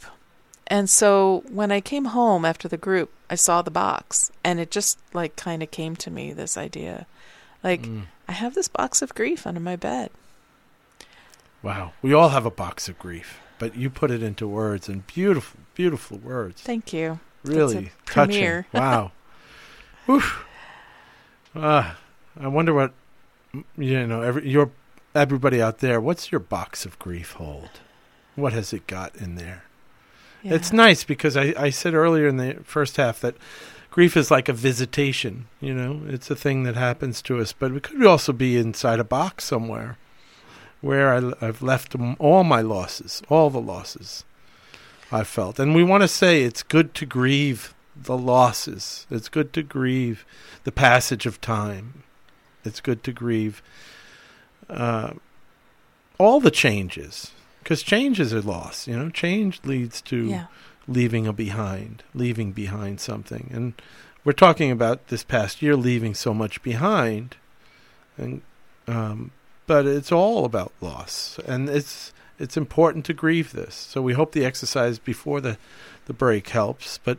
And 0.69 0.89
so 0.91 1.43
when 1.51 1.73
I 1.73 1.81
came 1.81 2.07
home 2.07 2.45
after 2.45 2.69
the 2.69 2.77
group, 2.77 3.11
I 3.31 3.35
saw 3.35 3.63
the 3.63 3.71
box, 3.71 4.31
and 4.45 4.61
it 4.61 4.71
just 4.71 4.99
like 5.15 5.35
kind 5.37 5.63
of 5.63 5.71
came 5.71 5.97
to 5.97 6.11
me 6.11 6.33
this 6.33 6.57
idea, 6.57 7.07
like 7.65 7.83
Mm. 7.83 8.05
I 8.29 8.33
have 8.33 8.55
this 8.55 8.69
box 8.69 9.01
of 9.01 9.15
grief 9.15 9.47
under 9.47 9.61
my 9.61 9.75
bed. 9.77 10.11
Wow. 11.63 11.93
We 12.03 12.13
all 12.13 12.29
have 12.29 12.45
a 12.45 12.51
box 12.51 12.89
of 12.89 12.99
grief, 12.99 13.41
but 13.59 13.75
you 13.75 13.89
put 13.91 14.11
it 14.11 14.23
into 14.23 14.47
words 14.47 14.89
and 14.89 15.07
beautiful, 15.07 15.61
beautiful 15.75 16.19
words. 16.19 16.61
Thank 16.61 16.93
you. 16.93 17.19
really 17.45 17.91
touching. 18.05 18.65
wow. 18.75 19.13
Oof. 20.09 20.45
Ah, 21.57 21.97
I 22.39 22.49
wonder 22.49 22.75
what 22.75 22.93
you 23.77 24.07
know. 24.07 24.23
Every 24.23 24.49
your 24.49 24.71
everybody 25.15 25.61
out 25.63 25.79
there. 25.79 26.01
What's 26.01 26.31
your 26.31 26.41
box 26.41 26.85
of 26.85 26.99
grief 26.99 27.33
hold? 27.33 27.71
What 28.37 28.53
has 28.53 28.73
it 28.73 28.87
got 28.87 29.17
in 29.17 29.35
there? 29.37 29.65
Yeah. 30.43 30.55
It's 30.55 30.73
nice 30.73 31.05
because 31.05 31.37
I, 31.37 31.55
I 31.57 31.71
said 31.71 31.95
earlier 31.95 32.29
in 32.29 32.37
the 32.37 32.59
first 32.63 32.97
half 32.97 33.21
that 33.21 33.35
grief 33.91 34.17
is 34.17 34.31
like 34.31 34.49
a 34.49 34.53
visitation. 34.53 35.47
You 35.61 35.75
know, 35.75 36.03
it's 36.07 36.31
a 36.31 36.37
thing 36.37 36.63
that 36.63 36.77
happens 36.77 37.21
to 37.23 37.41
us, 37.41 37.53
but 37.53 37.73
it 37.73 37.83
could 37.83 38.07
also 38.07 38.33
be 38.33 38.57
inside 38.57 39.01
a 39.01 39.05
box 39.05 39.45
somewhere 39.45 39.99
where 40.81 41.13
I, 41.13 41.47
I've 41.47 41.63
left 41.63 41.97
all 42.19 42.45
my 42.45 42.61
losses, 42.61 43.23
all 43.29 43.51
the 43.51 43.61
losses 43.61 44.25
I 45.11 45.25
felt. 45.25 45.59
And 45.59 45.75
we 45.75 45.83
want 45.83 46.03
to 46.03 46.09
say 46.09 46.43
it's 46.43 46.63
good 46.63 46.95
to 46.95 47.07
grieve 47.07 47.75
the 47.97 48.17
losses. 48.17 49.07
It's 49.11 49.29
good 49.29 49.53
to 49.55 49.63
grieve 49.63 50.25
the 50.65 50.73
passage 50.73 51.27
of 51.27 51.41
time. 51.41 52.05
It's 52.65 52.81
good 52.81 53.03
to 53.05 53.13
grieve 53.13 53.63
uh, 54.69 55.15
all 56.19 56.41
the 56.41 56.51
changes. 56.51 57.33
Because 57.69 57.83
change 57.83 58.19
is 58.19 58.33
a 58.33 58.41
loss, 58.41 58.89
you 58.89 58.97
know. 58.97 59.11
Change 59.11 59.61
leads 59.63 60.01
to 60.01 60.25
yeah. 60.25 60.47
leaving 60.87 61.27
a 61.27 61.35
behind, 61.35 62.03
leaving 62.15 62.53
behind 62.53 62.99
something. 62.99 63.51
And 63.53 63.75
we're 64.25 64.33
talking 64.33 64.71
about 64.71 65.09
this 65.09 65.23
past 65.23 65.61
year 65.61 65.77
leaving 65.77 66.15
so 66.15 66.33
much 66.33 66.63
behind, 66.63 67.37
and 68.17 68.41
um, 68.87 69.33
but 69.67 69.85
it's 69.85 70.11
all 70.11 70.47
about 70.47 70.73
loss, 70.81 71.39
and 71.47 71.69
it's 71.69 72.15
it's 72.39 72.57
important 72.57 73.05
to 73.05 73.13
grieve 73.13 73.53
this. 73.53 73.75
So 73.75 74.01
we 74.01 74.15
hope 74.15 74.33
the 74.33 74.47
exercise 74.47 74.99
before 74.99 75.43
the 75.43 75.59
the 76.07 76.15
break 76.15 76.49
helps. 76.49 76.97
But 76.97 77.19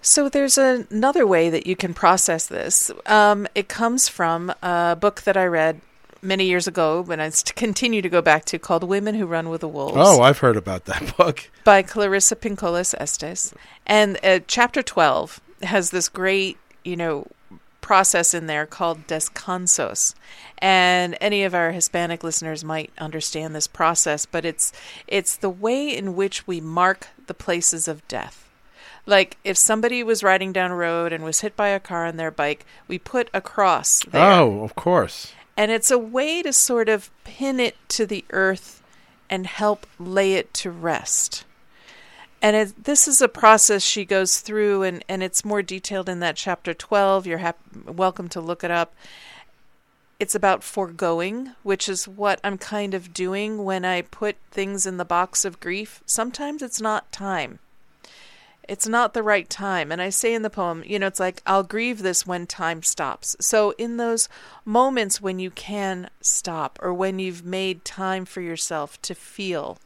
So 0.00 0.30
there's 0.30 0.56
another 0.56 1.26
way 1.26 1.50
that 1.50 1.66
you 1.66 1.76
can 1.76 1.92
process 1.92 2.46
this. 2.46 2.90
Um, 3.04 3.46
it 3.54 3.68
comes 3.68 4.08
from 4.08 4.54
a 4.62 4.96
book 4.98 5.20
that 5.24 5.36
I 5.36 5.44
read 5.44 5.82
many 6.24 6.46
years 6.46 6.66
ago, 6.66 7.02
but 7.02 7.20
I 7.20 7.30
continue 7.54 8.02
to 8.02 8.08
go 8.08 8.22
back 8.22 8.44
to, 8.46 8.58
called 8.58 8.82
"Women 8.84 9.14
Who 9.14 9.26
Run 9.26 9.48
with 9.48 9.60
the 9.60 9.68
Wolves." 9.68 9.96
oh, 9.96 10.22
I've 10.22 10.38
heard 10.38 10.56
about 10.56 10.86
that 10.86 11.16
book. 11.18 11.50
by 11.64 11.82
Clarissa 11.82 12.36
Pinkola 12.36 12.80
Estés. 12.98 13.52
And 13.86 14.18
uh, 14.24 14.40
chapter 14.46 14.82
12 14.82 15.40
has 15.62 15.90
this 15.90 16.08
great, 16.08 16.58
you 16.84 16.96
know, 16.96 17.28
process 17.80 18.32
in 18.32 18.46
there 18.46 18.64
called 18.64 19.06
descansos. 19.06 20.14
And 20.58 21.18
any 21.20 21.44
of 21.44 21.54
our 21.54 21.72
Hispanic 21.72 22.24
listeners 22.24 22.64
might 22.64 22.90
understand 22.96 23.54
this 23.54 23.66
process, 23.66 24.24
but 24.24 24.44
it's 24.46 24.72
it's 25.06 25.36
the 25.36 25.50
way 25.50 25.94
in 25.94 26.16
which 26.16 26.46
we 26.46 26.60
mark 26.60 27.08
the 27.26 27.34
places 27.34 27.86
of 27.86 28.06
death. 28.08 28.50
Like 29.06 29.36
if 29.44 29.58
somebody 29.58 30.02
was 30.02 30.22
riding 30.22 30.50
down 30.50 30.70
a 30.70 30.76
road 30.76 31.12
and 31.12 31.22
was 31.22 31.40
hit 31.40 31.56
by 31.56 31.68
a 31.68 31.80
car 31.80 32.06
on 32.06 32.16
their 32.16 32.30
bike, 32.30 32.64
we 32.88 32.98
put 32.98 33.28
a 33.34 33.42
cross 33.42 34.00
there. 34.10 34.32
Oh, 34.32 34.64
of 34.64 34.74
course. 34.74 35.34
And 35.56 35.70
it's 35.70 35.90
a 35.90 35.98
way 35.98 36.42
to 36.42 36.52
sort 36.52 36.88
of 36.88 37.10
pin 37.24 37.60
it 37.60 37.76
to 37.90 38.06
the 38.06 38.24
earth 38.30 38.82
and 39.30 39.46
help 39.46 39.86
lay 39.98 40.34
it 40.34 40.52
to 40.54 40.70
rest. 40.70 41.44
And 42.42 42.56
it, 42.56 42.84
this 42.84 43.08
is 43.08 43.22
a 43.22 43.28
process 43.28 43.82
she 43.82 44.04
goes 44.04 44.40
through, 44.40 44.82
and, 44.82 45.02
and 45.08 45.22
it's 45.22 45.44
more 45.44 45.62
detailed 45.62 46.08
in 46.10 46.20
that 46.20 46.36
chapter 46.36 46.74
12. 46.74 47.26
You're 47.26 47.38
hap- 47.38 47.58
welcome 47.86 48.28
to 48.28 48.40
look 48.40 48.62
it 48.62 48.70
up. 48.70 48.94
It's 50.20 50.34
about 50.34 50.62
foregoing, 50.62 51.52
which 51.62 51.88
is 51.88 52.06
what 52.06 52.40
I'm 52.44 52.58
kind 52.58 52.92
of 52.92 53.14
doing 53.14 53.64
when 53.64 53.84
I 53.84 54.02
put 54.02 54.36
things 54.50 54.86
in 54.86 54.98
the 54.98 55.04
box 55.04 55.44
of 55.44 55.58
grief. 55.58 56.02
Sometimes 56.04 56.62
it's 56.62 56.80
not 56.80 57.10
time. 57.10 57.60
It's 58.68 58.88
not 58.88 59.14
the 59.14 59.22
right 59.22 59.48
time. 59.48 59.92
And 59.92 60.00
I 60.00 60.10
say 60.10 60.34
in 60.34 60.42
the 60.42 60.50
poem, 60.50 60.82
you 60.86 60.98
know, 60.98 61.06
it's 61.06 61.20
like, 61.20 61.42
I'll 61.46 61.62
grieve 61.62 62.02
this 62.02 62.26
when 62.26 62.46
time 62.46 62.82
stops. 62.82 63.36
So, 63.40 63.72
in 63.78 63.96
those 63.96 64.28
moments 64.64 65.20
when 65.20 65.38
you 65.38 65.50
can 65.50 66.08
stop 66.20 66.78
or 66.82 66.92
when 66.94 67.18
you've 67.18 67.44
made 67.44 67.84
time 67.84 68.24
for 68.24 68.40
yourself 68.40 69.00
to 69.02 69.14
feel, 69.14 69.78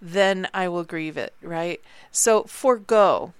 then 0.00 0.48
I 0.52 0.68
will 0.68 0.84
grieve 0.84 1.16
it, 1.16 1.32
right? 1.42 1.80
So, 2.10 2.44
forego. 2.44 3.32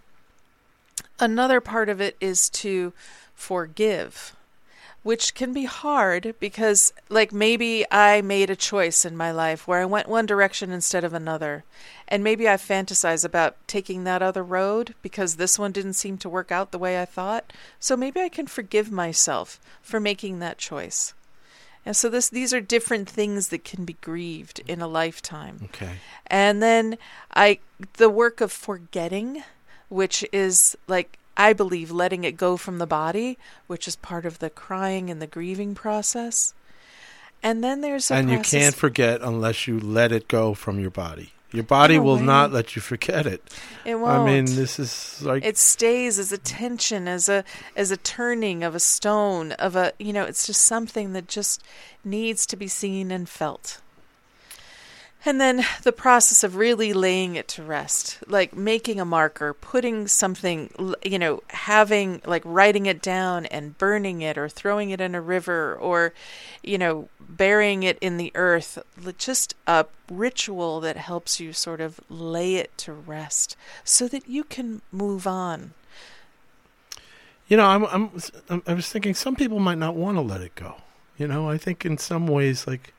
Another 1.18 1.60
part 1.60 1.88
of 1.88 2.00
it 2.00 2.16
is 2.20 2.48
to 2.50 2.92
forgive, 3.34 4.34
which 5.02 5.34
can 5.34 5.52
be 5.52 5.64
hard 5.64 6.34
because, 6.40 6.92
like, 7.08 7.32
maybe 7.32 7.84
I 7.90 8.22
made 8.22 8.50
a 8.50 8.56
choice 8.56 9.04
in 9.04 9.16
my 9.16 9.30
life 9.30 9.66
where 9.66 9.80
I 9.80 9.84
went 9.84 10.08
one 10.08 10.26
direction 10.26 10.70
instead 10.70 11.04
of 11.04 11.12
another. 11.12 11.64
And 12.12 12.22
maybe 12.22 12.46
I 12.46 12.56
fantasize 12.56 13.24
about 13.24 13.56
taking 13.66 14.04
that 14.04 14.20
other 14.20 14.44
road 14.44 14.94
because 15.00 15.36
this 15.36 15.58
one 15.58 15.72
didn't 15.72 15.94
seem 15.94 16.18
to 16.18 16.28
work 16.28 16.52
out 16.52 16.70
the 16.70 16.78
way 16.78 17.00
I 17.00 17.06
thought. 17.06 17.54
So 17.80 17.96
maybe 17.96 18.20
I 18.20 18.28
can 18.28 18.46
forgive 18.46 18.92
myself 18.92 19.58
for 19.80 19.98
making 19.98 20.38
that 20.38 20.58
choice. 20.58 21.14
And 21.86 21.96
so 21.96 22.10
this 22.10 22.28
these 22.28 22.52
are 22.52 22.60
different 22.60 23.08
things 23.08 23.48
that 23.48 23.64
can 23.64 23.86
be 23.86 23.94
grieved 24.02 24.60
in 24.68 24.82
a 24.82 24.86
lifetime. 24.86 25.60
Okay. 25.64 25.94
And 26.26 26.62
then 26.62 26.98
I 27.34 27.60
the 27.94 28.10
work 28.10 28.42
of 28.42 28.52
forgetting, 28.52 29.42
which 29.88 30.22
is 30.32 30.76
like 30.86 31.18
I 31.34 31.54
believe 31.54 31.90
letting 31.90 32.24
it 32.24 32.36
go 32.36 32.58
from 32.58 32.76
the 32.76 32.86
body, 32.86 33.38
which 33.68 33.88
is 33.88 33.96
part 33.96 34.26
of 34.26 34.38
the 34.38 34.50
crying 34.50 35.08
and 35.08 35.22
the 35.22 35.26
grieving 35.26 35.74
process. 35.74 36.52
And 37.42 37.64
then 37.64 37.80
there's 37.80 38.10
a 38.10 38.16
and 38.16 38.30
you 38.30 38.40
can't 38.40 38.74
forget 38.74 39.22
unless 39.22 39.66
you 39.66 39.80
let 39.80 40.12
it 40.12 40.28
go 40.28 40.52
from 40.52 40.78
your 40.78 40.90
body. 40.90 41.32
Your 41.52 41.64
body 41.64 41.96
a 41.96 42.02
will 42.02 42.16
way. 42.16 42.22
not 42.22 42.52
let 42.52 42.74
you 42.74 42.82
forget 42.82 43.26
it. 43.26 43.42
It 43.84 43.96
won't. 43.96 44.10
I 44.10 44.24
mean, 44.24 44.46
this 44.46 44.78
is 44.78 45.22
like 45.22 45.44
it 45.44 45.58
stays 45.58 46.18
as 46.18 46.32
a 46.32 46.38
tension 46.38 47.06
as 47.06 47.28
a 47.28 47.44
as 47.76 47.90
a 47.90 47.96
turning 47.96 48.64
of 48.64 48.74
a 48.74 48.80
stone 48.80 49.52
of 49.52 49.76
a 49.76 49.92
you 49.98 50.12
know 50.12 50.24
it's 50.24 50.46
just 50.46 50.62
something 50.62 51.12
that 51.12 51.28
just 51.28 51.62
needs 52.04 52.46
to 52.46 52.56
be 52.56 52.68
seen 52.68 53.10
and 53.10 53.28
felt 53.28 53.80
and 55.24 55.40
then 55.40 55.64
the 55.82 55.92
process 55.92 56.42
of 56.42 56.56
really 56.56 56.92
laying 56.92 57.36
it 57.36 57.48
to 57.48 57.62
rest 57.62 58.18
like 58.26 58.56
making 58.56 59.00
a 59.00 59.04
marker 59.04 59.54
putting 59.54 60.06
something 60.06 60.70
you 61.04 61.18
know 61.18 61.42
having 61.50 62.20
like 62.24 62.42
writing 62.44 62.86
it 62.86 63.00
down 63.00 63.46
and 63.46 63.78
burning 63.78 64.20
it 64.20 64.36
or 64.36 64.48
throwing 64.48 64.90
it 64.90 65.00
in 65.00 65.14
a 65.14 65.20
river 65.20 65.74
or 65.76 66.12
you 66.62 66.78
know 66.78 67.08
burying 67.20 67.82
it 67.82 67.98
in 68.00 68.16
the 68.16 68.32
earth 68.34 68.78
just 69.16 69.54
a 69.66 69.86
ritual 70.10 70.80
that 70.80 70.96
helps 70.96 71.40
you 71.40 71.52
sort 71.52 71.80
of 71.80 72.00
lay 72.08 72.56
it 72.56 72.76
to 72.76 72.92
rest 72.92 73.56
so 73.84 74.08
that 74.08 74.28
you 74.28 74.44
can 74.44 74.82
move 74.90 75.26
on 75.26 75.72
You 77.48 77.58
know, 77.58 77.66
I'm, 77.66 77.84
I'm, 77.84 78.62
I 78.66 78.72
was 78.72 78.88
thinking 78.88 79.12
some 79.12 79.36
people 79.36 79.58
might 79.58 79.76
not 79.76 79.94
want 79.94 80.16
to 80.16 80.22
let 80.22 80.40
it 80.40 80.54
go. 80.54 80.76
You 81.18 81.28
know, 81.28 81.50
I 81.50 81.58
think 81.58 81.84
in 81.84 81.98
some 81.98 82.26
ways, 82.26 82.66
like, 82.66 82.94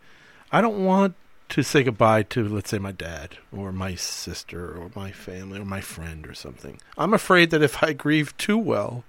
I 0.51 0.61
don't 0.61 0.85
want 0.85 1.15
to 1.53 1.61
say 1.61 1.83
goodbye 1.83 2.23
to, 2.23 2.49
let's 2.49 2.71
say, 2.71 2.79
my 2.79 2.91
dad 2.91 3.37
or 3.55 3.71
my 3.71 3.93
sister 3.93 4.75
or 4.75 4.89
my 4.95 5.11
family 5.11 5.59
or 5.59 5.65
my 5.65 5.81
friend 5.81 6.25
or 6.25 6.33
something. 6.33 6.79
I'm 6.97 7.13
afraid 7.13 7.51
that 7.51 7.61
if 7.61 7.83
I 7.83 7.93
grieve 7.93 8.35
too 8.37 8.57
well, 8.57 9.03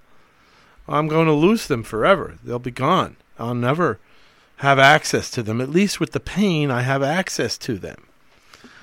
I'm 0.87 1.07
going 1.07 1.25
to 1.25 1.33
lose 1.33 1.65
them 1.65 1.81
forever. 1.81 2.35
They'll 2.43 2.59
be 2.59 2.69
gone. 2.69 3.17
I'll 3.39 3.55
never 3.55 3.97
have 4.57 4.77
access 4.77 5.31
to 5.31 5.41
them. 5.41 5.59
At 5.59 5.71
least 5.71 5.99
with 5.99 6.11
the 6.11 6.19
pain, 6.19 6.69
I 6.69 6.83
have 6.83 7.01
access 7.01 7.57
to 7.57 7.79
them. 7.79 8.03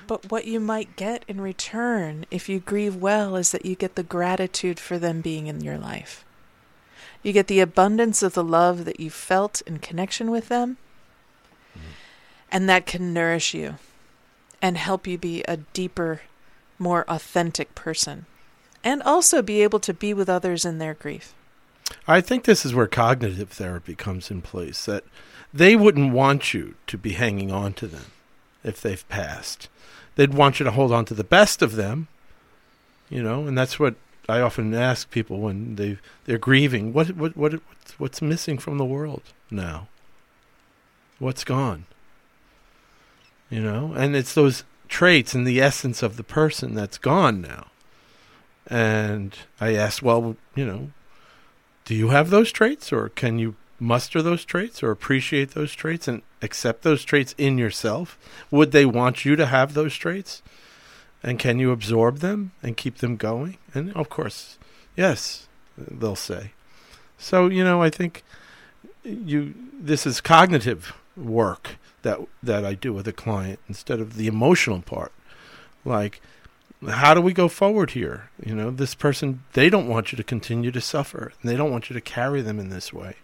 But 0.07 0.29
what 0.29 0.43
you 0.43 0.59
might 0.59 0.97
get 0.97 1.23
in 1.29 1.39
return 1.39 2.25
if 2.29 2.49
you 2.49 2.59
grieve 2.59 2.97
well 2.97 3.37
is 3.37 3.53
that 3.53 3.65
you 3.65 3.75
get 3.75 3.95
the 3.95 4.03
gratitude 4.03 4.77
for 4.77 4.99
them 4.99 5.21
being 5.21 5.47
in 5.47 5.61
your 5.61 5.77
life. 5.77 6.25
You 7.21 7.31
get 7.31 7.47
the 7.47 7.61
abundance 7.61 8.21
of 8.23 8.33
the 8.33 8.43
love 8.43 8.83
that 8.83 8.99
you 8.99 9.09
felt 9.09 9.61
in 9.61 9.79
connection 9.79 10.29
with 10.29 10.49
them, 10.49 10.75
and 12.53 12.69
that 12.69 12.85
can 12.85 13.11
nourish 13.11 13.55
you 13.55 13.75
and 14.61 14.77
help 14.77 15.07
you 15.07 15.17
be 15.17 15.43
a 15.47 15.57
deeper, 15.57 16.21
more 16.77 17.03
authentic 17.09 17.73
person, 17.75 18.27
and 18.83 19.01
also 19.01 19.41
be 19.41 19.61
able 19.63 19.79
to 19.79 19.93
be 19.93 20.13
with 20.13 20.29
others 20.29 20.63
in 20.63 20.77
their 20.77 20.93
grief. 20.93 21.33
I 22.07 22.21
think 22.21 22.43
this 22.43 22.65
is 22.65 22.73
where 22.73 22.87
cognitive 22.87 23.49
therapy 23.49 23.95
comes 23.95 24.31
in 24.31 24.41
place. 24.41 24.85
That 24.85 25.03
they 25.53 25.75
wouldn't 25.75 26.13
want 26.13 26.53
you 26.53 26.75
to 26.87 26.97
be 26.97 27.13
hanging 27.13 27.51
on 27.51 27.73
to 27.73 27.87
them 27.87 28.05
if 28.63 28.81
they've 28.81 29.07
passed. 29.09 29.67
They'd 30.15 30.33
want 30.33 30.59
you 30.59 30.63
to 30.63 30.71
hold 30.71 30.91
on 30.91 31.05
to 31.05 31.13
the 31.13 31.23
best 31.23 31.61
of 31.61 31.75
them, 31.75 32.07
you 33.09 33.23
know, 33.23 33.47
and 33.47 33.57
that's 33.57 33.79
what 33.79 33.95
I 34.29 34.39
often 34.41 34.73
ask 34.75 35.09
people 35.09 35.39
when 35.39 35.75
they 35.75 35.97
they're 36.25 36.37
grieving, 36.37 36.93
what 36.93 37.15
what 37.15 37.35
what 37.35 37.53
what's 37.97 38.21
missing 38.21 38.59
from 38.59 38.77
the 38.77 38.85
world 38.85 39.23
now? 39.49 39.87
What's 41.17 41.43
gone? 41.43 41.85
You 43.53 43.61
know, 43.61 43.93
and 43.95 44.15
it's 44.15 44.33
those 44.33 44.63
traits 44.87 45.35
and 45.35 45.45
the 45.45 45.61
essence 45.61 46.01
of 46.01 46.17
the 46.17 46.23
person 46.23 46.73
that's 46.73 46.97
gone 46.97 47.39
now. 47.39 47.67
And 48.65 49.37
I 49.61 49.75
asked, 49.75 50.01
well, 50.01 50.37
you 50.55 50.65
know, 50.65 50.89
do 51.85 51.93
you 51.93 52.09
have 52.09 52.31
those 52.31 52.51
traits 52.51 52.91
or 52.91 53.09
can 53.09 53.37
you 53.37 53.55
muster 53.79 54.23
those 54.23 54.43
traits 54.43 54.81
or 54.81 54.89
appreciate 54.89 55.51
those 55.51 55.75
traits 55.75 56.07
and 56.07 56.23
accept 56.41 56.81
those 56.81 57.03
traits 57.03 57.35
in 57.37 57.59
yourself? 57.59 58.17
Would 58.49 58.71
they 58.71 58.87
want 58.87 59.23
you 59.23 59.35
to 59.35 59.45
have 59.45 59.75
those 59.75 59.95
traits? 59.95 60.41
And 61.21 61.37
can 61.37 61.59
you 61.59 61.69
absorb 61.69 62.21
them 62.21 62.53
and 62.63 62.75
keep 62.75 62.97
them 62.97 63.17
going? 63.17 63.59
And 63.75 63.95
of 63.95 64.09
course, 64.09 64.57
yes, 64.97 65.47
they'll 65.77 66.15
say. 66.15 66.53
So, 67.19 67.49
you 67.49 67.63
know, 67.63 67.83
I 67.83 67.91
think 67.91 68.23
you 69.03 69.53
this 69.79 70.07
is 70.07 70.21
cognitive 70.21 70.95
work 71.15 71.77
that 72.03 72.19
that 72.41 72.63
I 72.63 72.75
do 72.75 72.93
with 72.93 73.07
a 73.07 73.13
client 73.13 73.59
instead 73.67 73.99
of 73.99 74.15
the 74.15 74.27
emotional 74.27 74.81
part. 74.81 75.11
Like 75.83 76.21
how 76.89 77.13
do 77.13 77.21
we 77.21 77.33
go 77.33 77.47
forward 77.47 77.91
here? 77.91 78.29
You 78.43 78.55
know, 78.55 78.71
this 78.71 78.95
person 78.95 79.43
they 79.53 79.69
don't 79.69 79.87
want 79.87 80.11
you 80.11 80.17
to 80.17 80.23
continue 80.23 80.71
to 80.71 80.81
suffer. 80.81 81.33
And 81.41 81.49
they 81.49 81.55
don't 81.55 81.71
want 81.71 81.89
you 81.89 81.93
to 81.93 82.01
carry 82.01 82.41
them 82.41 82.59
in 82.59 82.69
this 82.69 82.93
way. 82.93 83.15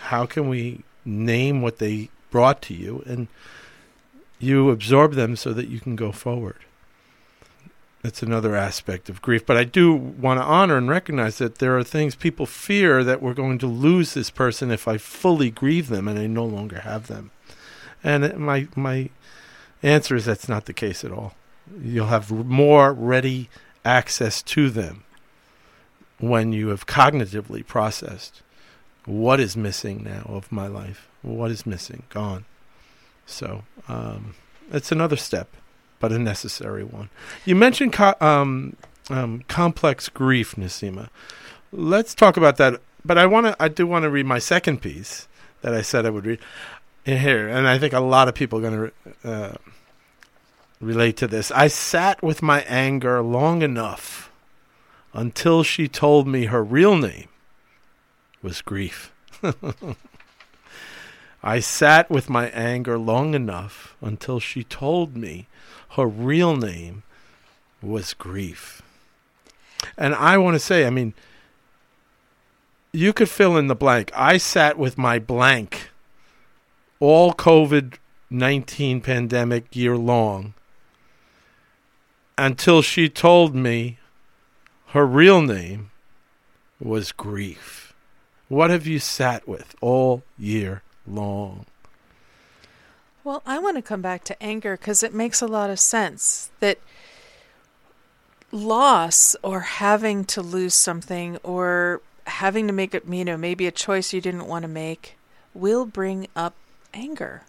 How 0.00 0.26
can 0.26 0.48
we 0.48 0.82
name 1.04 1.62
what 1.62 1.78
they 1.78 2.10
brought 2.30 2.62
to 2.62 2.74
you 2.74 3.02
and 3.06 3.28
you 4.38 4.70
absorb 4.70 5.14
them 5.14 5.36
so 5.36 5.52
that 5.52 5.68
you 5.68 5.80
can 5.80 5.96
go 5.96 6.12
forward? 6.12 6.56
That's 8.02 8.22
another 8.22 8.56
aspect 8.56 9.08
of 9.08 9.22
grief. 9.22 9.46
But 9.46 9.56
I 9.56 9.62
do 9.62 9.92
want 9.94 10.40
to 10.40 10.44
honor 10.44 10.76
and 10.76 10.88
recognize 10.88 11.38
that 11.38 11.58
there 11.58 11.78
are 11.78 11.84
things 11.84 12.16
people 12.16 12.46
fear 12.46 13.04
that 13.04 13.22
we're 13.22 13.34
going 13.34 13.58
to 13.58 13.68
lose 13.68 14.14
this 14.14 14.28
person 14.28 14.72
if 14.72 14.88
I 14.88 14.98
fully 14.98 15.50
grieve 15.50 15.88
them 15.88 16.08
and 16.08 16.18
I 16.18 16.26
no 16.26 16.44
longer 16.44 16.80
have 16.80 17.06
them. 17.06 17.30
And 18.04 18.36
my 18.38 18.68
my 18.76 19.10
answer 19.82 20.16
is 20.16 20.24
that's 20.24 20.48
not 20.48 20.66
the 20.66 20.72
case 20.72 21.04
at 21.04 21.12
all. 21.12 21.34
You'll 21.80 22.06
have 22.06 22.30
more 22.30 22.92
ready 22.92 23.48
access 23.84 24.42
to 24.42 24.70
them 24.70 25.04
when 26.18 26.52
you 26.52 26.68
have 26.68 26.86
cognitively 26.86 27.66
processed 27.66 28.42
what 29.04 29.40
is 29.40 29.56
missing 29.56 30.04
now 30.04 30.24
of 30.26 30.52
my 30.52 30.66
life. 30.66 31.08
What 31.22 31.50
is 31.50 31.66
missing? 31.66 32.04
Gone. 32.08 32.44
So 33.26 33.64
um, 33.88 34.34
it's 34.70 34.92
another 34.92 35.16
step 35.16 35.48
but 36.02 36.10
a 36.10 36.18
necessary 36.18 36.82
one. 36.82 37.08
You 37.44 37.54
mentioned 37.54 37.92
co- 37.92 38.16
um, 38.20 38.76
um, 39.08 39.44
complex 39.46 40.08
grief, 40.08 40.56
Niseema. 40.56 41.08
Let's 41.70 42.12
talk 42.12 42.36
about 42.36 42.56
that. 42.56 42.82
But 43.04 43.18
I 43.18 43.26
want 43.26 43.46
to. 43.46 43.56
I 43.62 43.68
do 43.68 43.86
want 43.86 44.02
to 44.02 44.10
read 44.10 44.26
my 44.26 44.40
second 44.40 44.82
piece 44.82 45.28
that 45.62 45.72
I 45.72 45.80
said 45.80 46.04
I 46.04 46.10
would 46.10 46.26
read 46.26 46.40
here, 47.04 47.48
and 47.48 47.66
I 47.66 47.78
think 47.78 47.92
a 47.92 48.00
lot 48.00 48.28
of 48.28 48.34
people 48.34 48.58
are 48.58 48.70
going 48.70 48.92
to 49.24 49.28
uh, 49.28 49.54
relate 50.80 51.16
to 51.18 51.26
this. 51.26 51.50
I 51.50 51.68
sat 51.68 52.22
with 52.22 52.42
my 52.42 52.62
anger 52.62 53.22
long 53.22 53.62
enough 53.62 54.30
until 55.12 55.62
she 55.62 55.88
told 55.88 56.26
me 56.26 56.46
her 56.46 56.62
real 56.62 56.96
name 56.96 57.28
was 58.42 58.62
grief. 58.62 59.12
I 61.42 61.58
sat 61.58 62.08
with 62.08 62.30
my 62.30 62.48
anger 62.50 62.98
long 62.98 63.34
enough 63.34 63.96
until 64.00 64.38
she 64.38 64.62
told 64.62 65.16
me 65.16 65.48
her 65.90 66.06
real 66.06 66.56
name 66.56 67.02
was 67.82 68.14
grief. 68.14 68.80
And 69.98 70.14
I 70.14 70.38
want 70.38 70.54
to 70.54 70.60
say, 70.60 70.86
I 70.86 70.90
mean, 70.90 71.14
you 72.92 73.12
could 73.12 73.28
fill 73.28 73.56
in 73.56 73.66
the 73.66 73.74
blank. 73.74 74.12
I 74.14 74.36
sat 74.36 74.78
with 74.78 74.96
my 74.96 75.18
blank 75.18 75.90
all 77.02 77.34
COVID 77.34 77.94
19 78.30 79.00
pandemic 79.00 79.74
year 79.74 79.96
long 79.96 80.54
until 82.38 82.80
she 82.80 83.08
told 83.08 83.56
me 83.56 83.98
her 84.90 85.04
real 85.04 85.42
name 85.42 85.90
was 86.78 87.10
grief. 87.10 87.92
What 88.46 88.70
have 88.70 88.86
you 88.86 89.00
sat 89.00 89.48
with 89.48 89.74
all 89.80 90.22
year 90.38 90.82
long? 91.04 91.66
Well, 93.24 93.42
I 93.44 93.58
want 93.58 93.78
to 93.78 93.82
come 93.82 94.00
back 94.00 94.22
to 94.24 94.40
anger 94.40 94.76
because 94.76 95.02
it 95.02 95.12
makes 95.12 95.42
a 95.42 95.48
lot 95.48 95.70
of 95.70 95.80
sense 95.80 96.52
that 96.60 96.78
loss 98.52 99.34
or 99.42 99.58
having 99.60 100.24
to 100.26 100.40
lose 100.40 100.74
something 100.74 101.38
or 101.42 102.00
having 102.28 102.68
to 102.68 102.72
make 102.72 102.94
it, 102.94 103.02
you 103.08 103.24
know, 103.24 103.36
maybe 103.36 103.66
a 103.66 103.72
choice 103.72 104.12
you 104.12 104.20
didn't 104.20 104.46
want 104.46 104.62
to 104.62 104.68
make 104.68 105.16
will 105.52 105.84
bring 105.84 106.28
up 106.36 106.54
anger. 106.94 107.42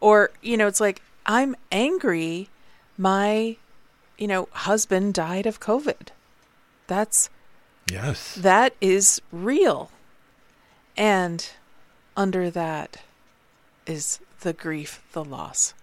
Or, 0.00 0.30
you 0.42 0.56
know, 0.56 0.66
it's 0.66 0.80
like, 0.80 1.02
I'm 1.26 1.56
angry 1.72 2.48
my, 2.96 3.56
you 4.18 4.26
know, 4.26 4.48
husband 4.52 5.14
died 5.14 5.46
of 5.46 5.60
COVID. 5.60 6.08
That's, 6.86 7.30
yes, 7.90 8.34
that 8.34 8.74
is 8.80 9.20
real. 9.32 9.90
And 10.96 11.48
under 12.16 12.50
that 12.50 12.98
is 13.86 14.20
the 14.40 14.52
grief, 14.52 15.02
the 15.12 15.24
loss. 15.24 15.74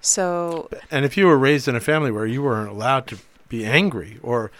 So, 0.00 0.68
and 0.90 1.04
if 1.04 1.16
you 1.16 1.26
were 1.26 1.38
raised 1.38 1.68
in 1.68 1.76
a 1.76 1.80
family 1.80 2.10
where 2.10 2.26
you 2.26 2.42
weren't 2.42 2.70
allowed 2.70 3.06
to 3.08 3.18
be 3.48 3.64
angry, 3.64 4.18
or 4.22 4.50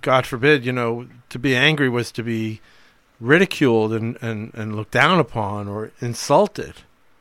God 0.00 0.26
forbid, 0.26 0.64
you 0.64 0.72
know, 0.72 1.08
to 1.30 1.38
be 1.38 1.56
angry 1.56 1.88
was 1.88 2.12
to 2.12 2.22
be 2.22 2.60
ridiculed 3.20 3.92
and, 3.92 4.18
and, 4.20 4.52
and 4.54 4.76
looked 4.76 4.90
down 4.90 5.18
upon 5.18 5.68
or 5.68 5.90
insulted, 6.00 6.74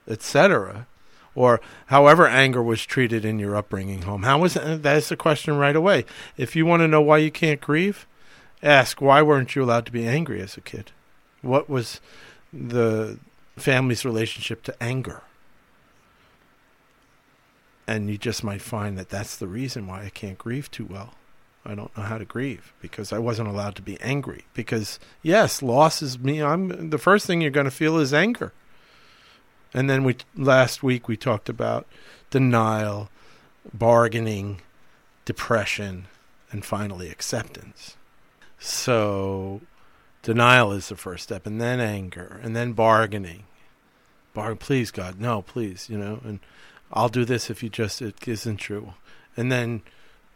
etc., 0.08 0.88
or 1.34 1.60
however 1.88 2.28
anger 2.28 2.64
was 2.64 2.86
treated 2.86 3.26
in 3.26 3.39
your 3.39 3.56
upbringing 3.56 4.03
home. 4.03 4.24
How 4.24 4.39
was 4.39 4.53
that's 4.53 5.10
the 5.10 5.18
question 5.18 5.58
right 5.58 5.76
away. 5.76 6.06
If 6.38 6.56
you 6.56 6.66
want 6.66 6.82
to 6.82 6.88
know 6.88 7.01
why 7.01 7.18
you 7.18 7.32
can't 7.32 7.60
grieve, 7.60 8.08
ask 8.64 9.01
why 9.01 9.22
weren't 9.22 9.56
you 9.56 9.64
allowed 9.64 9.86
to 9.88 9.91
be 9.91 10.08
angry 10.08 10.41
as 10.41 10.56
a 10.56 10.62
kid? 10.62 10.91
What 11.41 11.70
was 11.70 11.99
the 12.53 13.20
family's 13.58 14.06
relationship 14.06 14.64
to 14.64 14.84
anger? 14.84 15.24
and 17.88 18.10
you 18.10 18.18
just 18.18 18.43
might 18.43 18.62
find 18.62 18.97
that 18.97 19.10
that's 19.10 19.36
the 19.36 19.47
reason 19.47 19.88
why 19.88 20.03
I 20.03 20.10
can't 20.10 20.38
grieve 20.38 20.72
too 20.72 20.86
well. 20.86 21.14
I 21.66 21.74
don't 21.74 21.95
know 21.97 22.03
how 22.03 22.18
to 22.18 22.26
grieve 22.26 22.74
because 22.80 23.12
I 23.12 23.18
wasn't 23.18 23.49
allowed 23.49 23.76
to 23.76 23.82
be 23.82 23.99
angry. 24.01 24.45
Because 24.53 24.99
yes, 25.24 25.62
loss 25.62 26.01
is 26.01 26.20
me. 26.20 26.41
I'm 26.41 26.89
the 26.89 26.97
first 26.97 27.26
thing 27.26 27.41
you're 27.41 27.51
going 27.51 27.66
to 27.66 27.72
feel 27.72 27.97
is 27.97 28.14
anger. 28.14 28.53
And 29.76 29.90
then 29.90 30.06
we 30.06 30.16
last 30.38 30.84
week 30.84 31.10
we 31.10 31.18
talked 31.18 31.50
about 31.50 31.86
denial, 32.30 33.10
bargaining, 33.74 34.62
depression, 35.26 36.08
and 36.50 36.64
finally 36.64 37.10
acceptance. 37.10 37.98
So 38.58 39.60
denial 40.24 40.72
is 40.72 40.88
the 40.88 40.96
first 40.96 41.26
step, 41.26 41.46
and 41.46 41.60
then 41.60 41.82
anger, 41.82 42.40
and 42.42 42.56
then 42.56 42.72
bargaining. 42.72 43.44
Bargain, 44.34 44.58
please, 44.58 44.92
God, 44.92 45.20
no, 45.20 45.42
please, 45.42 45.90
you 45.90 45.98
know, 45.98 46.22
and 46.24 46.40
I'll 46.94 47.10
do 47.10 47.26
this 47.26 47.50
if 47.50 47.62
you 47.62 47.68
just 47.68 48.02
it 48.02 48.26
isn't 48.26 48.58
true, 48.58 48.94
and 49.36 49.52
then 49.52 49.82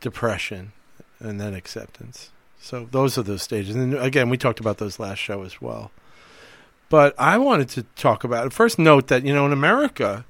depression, 0.02 0.74
and 1.22 1.40
then 1.40 1.54
acceptance. 1.54 2.32
So 2.60 2.90
those 2.92 3.18
are 3.18 3.24
those 3.24 3.44
stages. 3.44 3.78
And 3.78 3.94
again, 3.96 4.30
we 4.30 4.38
talked 4.38 4.60
about 4.60 4.80
those 4.80 5.00
last 5.00 5.20
show 5.20 5.44
as 5.44 5.62
well. 5.62 5.92
But 6.90 7.14
I 7.20 7.38
wanted 7.38 7.70
to 7.70 7.84
talk 7.96 8.24
about 8.24 8.48
it. 8.48 8.54
First, 8.54 8.80
note 8.80 9.08
that 9.08 9.24
you 9.24 9.34
know 9.34 9.46
in 9.46 9.54
America, 9.54 10.26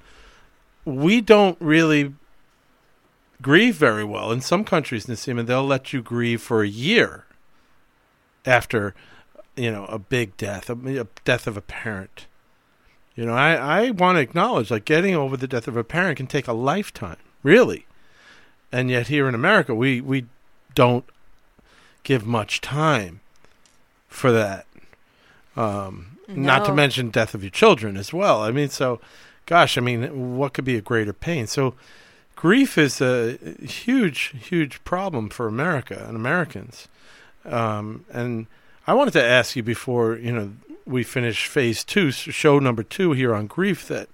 we 0.86 1.22
don't 1.22 1.58
really 1.60 2.14
grieve 3.42 3.76
very 3.76 4.04
well. 4.04 4.32
In 4.32 4.42
some 4.42 4.66
countries, 4.66 5.06
Niseema, 5.06 5.46
they'll 5.46 5.66
let 5.66 5.94
you 5.94 6.02
grieve 6.02 6.42
for 6.42 6.62
a 6.62 6.68
year 6.68 7.26
after 8.46 8.94
you 9.56 9.72
know 9.72 9.86
a 9.86 9.98
big 9.98 10.36
death, 10.38 10.70
a, 10.70 11.02
a 11.02 11.08
death 11.24 11.48
of 11.48 11.56
a 11.56 11.62
parent. 11.62 12.28
You 13.16 13.26
know, 13.26 13.34
I, 13.34 13.54
I 13.56 13.92
want 13.92 14.16
to 14.16 14.22
acknowledge 14.22 14.72
like 14.72 14.86
getting 14.86 15.14
over 15.14 15.36
the 15.36 15.48
death 15.48 15.68
of 15.68 15.76
a 15.76 15.84
parent 15.84 16.18
can 16.18 16.28
take 16.28 16.48
a 16.48 16.54
lifetime, 16.54 17.18
really. 17.44 17.86
And 18.72 18.90
yet 18.90 19.08
here 19.08 19.28
in 19.28 19.36
America, 19.36 19.74
we, 19.76 20.00
we 20.00 20.26
don't 20.76 21.04
give 22.04 22.26
much 22.26 22.62
time 22.62 23.20
for 24.08 24.32
that. 24.32 24.66
Um, 25.56 26.18
no. 26.30 26.42
Not 26.42 26.66
to 26.66 26.74
mention 26.74 27.10
death 27.10 27.34
of 27.34 27.44
your 27.44 27.50
children 27.50 27.98
as 27.98 28.14
well. 28.14 28.42
I 28.42 28.52
mean, 28.52 28.70
so, 28.70 29.02
gosh, 29.46 29.78
I 29.78 29.82
mean, 29.82 30.38
what 30.38 30.54
could 30.54 30.66
be 30.66 30.76
a 30.76 30.82
greater 30.82 31.14
pain? 31.14 31.48
So, 31.48 31.74
grief 32.36 32.78
is 32.78 33.02
a 33.02 33.38
huge, 33.62 34.34
huge 34.48 34.84
problem 34.84 35.30
for 35.30 35.48
America 35.48 36.06
and 36.08 36.16
Americans. 36.16 36.88
Um, 37.46 38.06
and 38.12 38.48
I 38.86 38.94
wanted 38.94 39.12
to 39.14 39.24
ask 39.24 39.56
you 39.56 39.64
before, 39.64 40.18
you 40.18 40.32
know, 40.32 40.54
we 40.86 41.04
finish 41.04 41.48
phase 41.48 41.84
two, 41.84 42.12
show 42.12 42.60
number 42.60 42.84
two 42.84 43.12
here 43.14 43.34
on 43.34 43.48
grief, 43.48 43.88
that 43.88 44.10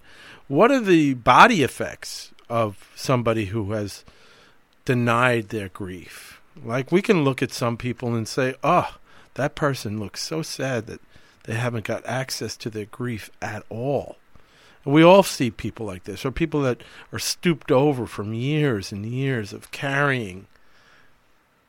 what 0.48 0.72
are 0.72 0.82
the 0.82 1.14
body 1.16 1.64
effects 1.64 2.32
of 2.50 2.90
somebody 2.96 3.46
who 3.46 3.72
has 3.72 4.04
denied 4.84 5.50
their 5.50 5.70
grief? 5.70 6.42
Like 6.64 6.92
we 6.92 7.02
can 7.02 7.24
look 7.24 7.42
at 7.42 7.52
some 7.52 7.78
people 7.78 8.16
and 8.16 8.28
say, 8.28 8.56
"Oh, 8.64 8.96
that 9.36 9.56
person 9.56 10.00
looks 10.00 10.22
so 10.22 10.42
sad 10.42 10.88
that 10.88 11.02
they 11.46 11.56
haven't 11.56 11.86
got 11.86 12.06
access 12.06 12.56
to 12.58 12.70
their 12.70 12.86
grief 12.86 13.30
at 13.42 13.64
all." 13.70 14.18
And 14.84 14.94
we 14.94 15.04
all 15.04 15.24
see 15.24 15.50
people 15.50 15.86
like 15.86 16.04
this, 16.04 16.26
or 16.26 16.32
people 16.32 16.62
that 16.62 16.82
are 17.12 17.20
stooped 17.20 17.72
over 17.72 18.06
from 18.06 18.34
years 18.34 18.92
and 18.92 19.06
years 19.06 19.52
of 19.52 19.72
carrying 19.72 20.48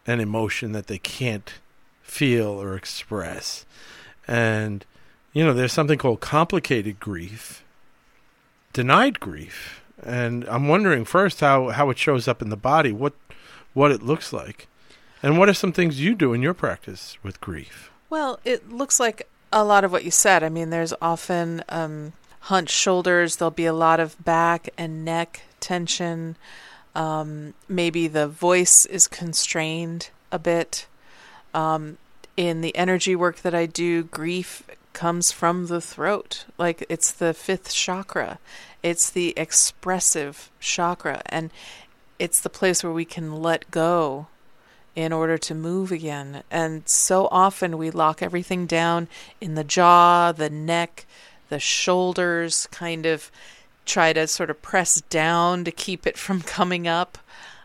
an 0.06 0.20
emotion 0.20 0.72
that 0.72 0.86
they 0.86 0.98
can't 0.98 1.54
feel 2.02 2.62
or 2.62 2.76
express. 2.76 3.64
And 4.28 4.84
you 5.32 5.44
know, 5.44 5.52
there's 5.52 5.72
something 5.72 5.98
called 5.98 6.20
complicated 6.20 6.98
grief, 6.98 7.62
denied 8.72 9.20
grief, 9.20 9.82
and 10.02 10.44
I'm 10.48 10.68
wondering 10.68 11.04
first 11.04 11.40
how 11.40 11.68
how 11.70 11.90
it 11.90 11.98
shows 11.98 12.26
up 12.26 12.40
in 12.40 12.48
the 12.48 12.56
body, 12.56 12.92
what 12.92 13.14
what 13.74 13.90
it 13.90 14.02
looks 14.02 14.32
like. 14.32 14.68
And 15.22 15.38
what 15.38 15.48
are 15.48 15.54
some 15.54 15.72
things 15.72 16.00
you 16.00 16.14
do 16.14 16.32
in 16.32 16.42
your 16.42 16.54
practice 16.54 17.18
with 17.22 17.40
grief? 17.40 17.90
Well, 18.08 18.38
it 18.44 18.70
looks 18.70 19.00
like 19.00 19.28
a 19.52 19.64
lot 19.64 19.84
of 19.84 19.92
what 19.92 20.04
you 20.04 20.10
said. 20.10 20.42
I 20.42 20.48
mean, 20.48 20.70
there's 20.70 20.94
often 21.00 21.62
um, 21.68 22.12
hunched 22.40 22.74
shoulders, 22.74 23.36
there'll 23.36 23.50
be 23.50 23.66
a 23.66 23.72
lot 23.72 24.00
of 24.00 24.22
back 24.24 24.70
and 24.76 25.04
neck 25.04 25.42
tension. 25.60 26.36
Um, 26.94 27.54
maybe 27.68 28.08
the 28.08 28.28
voice 28.28 28.86
is 28.86 29.08
constrained 29.08 30.10
a 30.32 30.38
bit. 30.38 30.86
Um, 31.54 31.98
in 32.36 32.60
the 32.60 32.76
energy 32.76 33.16
work 33.16 33.38
that 33.38 33.54
I 33.54 33.66
do, 33.66 34.02
grief 34.04 34.62
comes 34.92 35.30
from 35.30 35.66
the 35.66 35.80
throat. 35.80 36.44
Like 36.58 36.84
it's 36.88 37.12
the 37.12 37.34
fifth 37.34 37.72
chakra, 37.72 38.38
it's 38.82 39.10
the 39.10 39.34
expressive 39.36 40.50
chakra, 40.60 41.22
and 41.26 41.50
it's 42.18 42.40
the 42.40 42.50
place 42.50 42.82
where 42.82 42.92
we 42.92 43.04
can 43.04 43.42
let 43.42 43.70
go 43.70 44.26
in 44.96 45.12
order 45.12 45.36
to 45.36 45.54
move 45.54 45.92
again. 45.92 46.42
And 46.50 46.88
so 46.88 47.28
often 47.30 47.76
we 47.76 47.90
lock 47.90 48.22
everything 48.22 48.66
down 48.66 49.08
in 49.40 49.54
the 49.54 49.62
jaw, 49.62 50.32
the 50.32 50.48
neck, 50.50 51.06
the 51.50 51.60
shoulders, 51.60 52.66
kind 52.72 53.04
of 53.04 53.30
try 53.84 54.14
to 54.14 54.26
sort 54.26 54.50
of 54.50 54.62
press 54.62 55.02
down 55.02 55.64
to 55.64 55.70
keep 55.70 56.06
it 56.06 56.16
from 56.16 56.40
coming 56.42 56.88
up. 56.88 57.18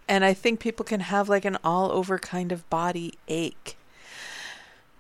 And 0.08 0.26
I 0.26 0.34
think 0.34 0.60
people 0.60 0.84
can 0.86 1.00
have 1.00 1.30
like 1.30 1.46
an 1.46 1.58
all 1.64 1.90
over 1.92 2.20
kind 2.20 2.52
of 2.52 2.70
body 2.70 3.14
ache. 3.30 3.78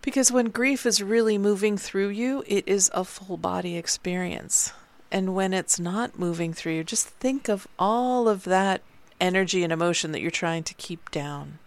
Because 0.02 0.32
when 0.32 0.48
grief 0.48 0.86
is 0.86 1.04
really 1.04 1.38
moving 1.38 1.78
through 1.78 2.10
you, 2.10 2.44
it 2.48 2.64
is 2.66 2.90
a 2.94 3.04
full 3.04 3.38
body 3.38 3.78
experience. 3.78 4.72
And 5.12 5.36
when 5.36 5.54
it's 5.54 5.80
not 5.80 6.18
moving 6.18 6.54
through 6.54 6.74
you, 6.74 6.84
just 6.86 7.08
think 7.08 7.50
of 7.50 7.68
all 7.78 8.30
of 8.30 8.46
that 8.46 8.82
energy 9.20 9.64
and 9.64 9.74
emotion 9.74 10.14
that 10.14 10.22
you're 10.22 10.32
trying 10.32 10.64
to 10.64 10.74
keep 10.76 11.12
down 11.12 11.60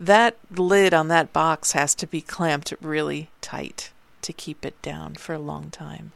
that 0.00 0.36
lid 0.50 0.92
on 0.92 1.08
that 1.08 1.32
box 1.32 1.72
has 1.72 1.94
to 1.96 2.06
be 2.06 2.20
clamped 2.20 2.72
really 2.80 3.30
tight 3.40 3.90
to 4.22 4.32
keep 4.32 4.64
it 4.64 4.80
down 4.82 5.14
for 5.14 5.34
a 5.34 5.38
long 5.38 5.70
time. 5.70 6.12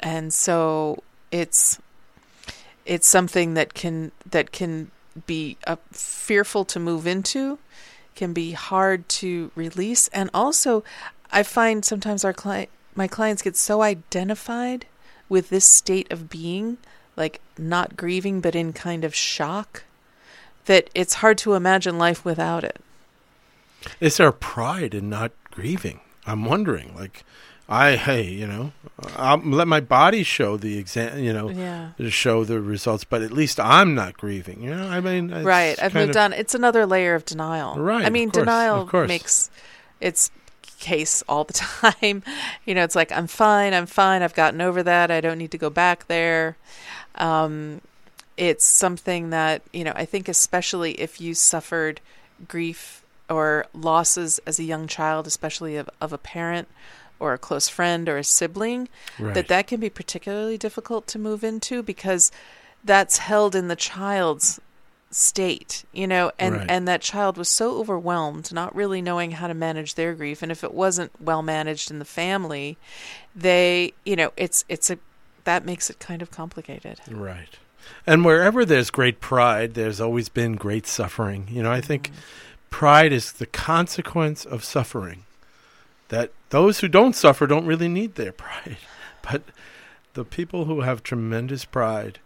And 0.00 0.32
so 0.32 1.02
it's 1.30 1.78
it's 2.84 3.08
something 3.08 3.54
that 3.54 3.74
can 3.74 4.12
that 4.30 4.52
can 4.52 4.90
be 5.26 5.56
uh, 5.66 5.76
fearful 5.92 6.64
to 6.66 6.80
move 6.80 7.06
into, 7.06 7.58
can 8.14 8.32
be 8.32 8.52
hard 8.52 9.08
to 9.08 9.50
release, 9.54 10.08
and 10.08 10.28
also 10.34 10.84
I 11.32 11.42
find 11.42 11.84
sometimes 11.84 12.24
our 12.24 12.32
client 12.32 12.68
my 12.94 13.08
clients 13.08 13.42
get 13.42 13.56
so 13.56 13.82
identified 13.82 14.86
with 15.28 15.48
this 15.48 15.68
state 15.68 16.12
of 16.12 16.28
being, 16.28 16.76
like 17.16 17.40
not 17.56 17.96
grieving 17.96 18.40
but 18.40 18.54
in 18.54 18.72
kind 18.72 19.04
of 19.04 19.14
shock 19.14 19.84
that 20.66 20.90
it's 20.94 21.14
hard 21.14 21.38
to 21.38 21.54
imagine 21.54 21.98
life 21.98 22.24
without 22.24 22.64
it. 22.64 22.80
it. 23.82 23.92
Is 24.00 24.16
there 24.16 24.32
pride 24.32 24.94
in 24.94 25.08
not 25.08 25.32
grieving? 25.50 26.00
I'm 26.26 26.44
wondering. 26.44 26.94
Like, 26.94 27.24
I 27.68 27.96
hey, 27.96 28.22
you 28.22 28.46
know, 28.46 28.72
I'll 29.16 29.38
let 29.38 29.66
my 29.68 29.80
body 29.80 30.22
show 30.22 30.56
the 30.56 30.78
exam, 30.78 31.18
you 31.18 31.32
know, 31.32 31.48
yeah. 31.48 31.90
show 32.08 32.44
the 32.44 32.60
results, 32.60 33.04
but 33.04 33.22
at 33.22 33.32
least 33.32 33.58
I'm 33.58 33.94
not 33.94 34.16
grieving. 34.18 34.62
You 34.62 34.70
know, 34.70 34.86
I 34.88 35.00
mean, 35.00 35.30
right. 35.30 35.80
I've 35.82 35.94
moved 35.94 36.10
of, 36.10 36.16
on. 36.16 36.32
It's 36.34 36.54
another 36.54 36.84
layer 36.84 37.14
of 37.14 37.24
denial. 37.24 37.76
Right. 37.76 38.04
I 38.04 38.10
mean, 38.10 38.30
course, 38.30 38.42
denial 38.42 38.90
makes 39.06 39.50
its 40.00 40.30
case 40.78 41.22
all 41.28 41.44
the 41.44 41.52
time. 41.82 42.22
you 42.66 42.74
know, 42.74 42.84
it's 42.84 42.94
like 42.94 43.10
I'm 43.12 43.26
fine. 43.26 43.72
I'm 43.72 43.86
fine. 43.86 44.22
I've 44.22 44.34
gotten 44.34 44.60
over 44.60 44.82
that. 44.82 45.10
I 45.10 45.20
don't 45.20 45.38
need 45.38 45.50
to 45.52 45.58
go 45.58 45.70
back 45.70 46.06
there. 46.06 46.56
Um, 47.14 47.80
it's 48.36 48.64
something 48.64 49.30
that 49.30 49.62
you 49.72 49.84
know. 49.84 49.92
I 49.94 50.04
think 50.04 50.28
especially 50.28 51.00
if 51.00 51.20
you 51.20 51.34
suffered 51.34 52.00
grief 52.48 53.04
or 53.28 53.66
losses 53.72 54.40
as 54.46 54.58
a 54.58 54.64
young 54.64 54.86
child, 54.86 55.26
especially 55.26 55.76
of, 55.76 55.88
of 56.00 56.12
a 56.12 56.18
parent 56.18 56.68
or 57.20 57.32
a 57.32 57.38
close 57.38 57.68
friend 57.68 58.08
or 58.08 58.18
a 58.18 58.24
sibling, 58.24 58.88
right. 59.18 59.34
that 59.34 59.48
that 59.48 59.66
can 59.66 59.80
be 59.80 59.88
particularly 59.88 60.58
difficult 60.58 61.06
to 61.06 61.18
move 61.18 61.44
into 61.44 61.82
because 61.82 62.30
that's 62.84 63.18
held 63.18 63.54
in 63.54 63.68
the 63.68 63.76
child's 63.76 64.60
state, 65.10 65.84
you 65.92 66.06
know, 66.06 66.32
and 66.38 66.56
right. 66.56 66.66
and 66.68 66.88
that 66.88 67.00
child 67.00 67.36
was 67.36 67.48
so 67.48 67.78
overwhelmed, 67.78 68.52
not 68.52 68.74
really 68.74 69.00
knowing 69.00 69.30
how 69.32 69.46
to 69.46 69.54
manage 69.54 69.94
their 69.94 70.12
grief, 70.14 70.42
and 70.42 70.50
if 70.50 70.64
it 70.64 70.74
wasn't 70.74 71.12
well 71.20 71.42
managed 71.42 71.90
in 71.90 71.98
the 71.98 72.04
family, 72.04 72.76
they, 73.34 73.92
you 74.04 74.16
know, 74.16 74.32
it's 74.36 74.64
it's 74.68 74.90
a 74.90 74.98
that 75.44 75.64
makes 75.64 75.88
it 75.88 75.98
kind 75.98 76.20
of 76.20 76.30
complicated. 76.30 77.00
Right. 77.08 77.58
And 78.06 78.24
wherever 78.24 78.64
there's 78.64 78.90
great 78.90 79.20
pride, 79.20 79.74
there's 79.74 80.00
always 80.00 80.28
been 80.28 80.56
great 80.56 80.86
suffering. 80.86 81.48
You 81.50 81.62
know, 81.62 81.72
I 81.72 81.80
think 81.80 82.08
mm-hmm 82.08 82.20
pride 82.74 83.12
is 83.12 83.30
the 83.30 83.46
consequence 83.46 84.44
of 84.44 84.64
suffering. 84.64 85.24
That 86.08 86.32
those 86.50 86.80
who 86.80 86.88
don't 86.88 87.14
suffer 87.14 87.46
don't 87.46 87.66
really 87.66 87.86
need 87.86 88.16
their 88.16 88.32
pride. 88.44 88.78
But 89.22 89.42
the 90.14 90.24
people 90.24 90.64
who 90.64 90.80
have 90.80 91.04
tremendous 91.04 91.64
pride 91.64 92.18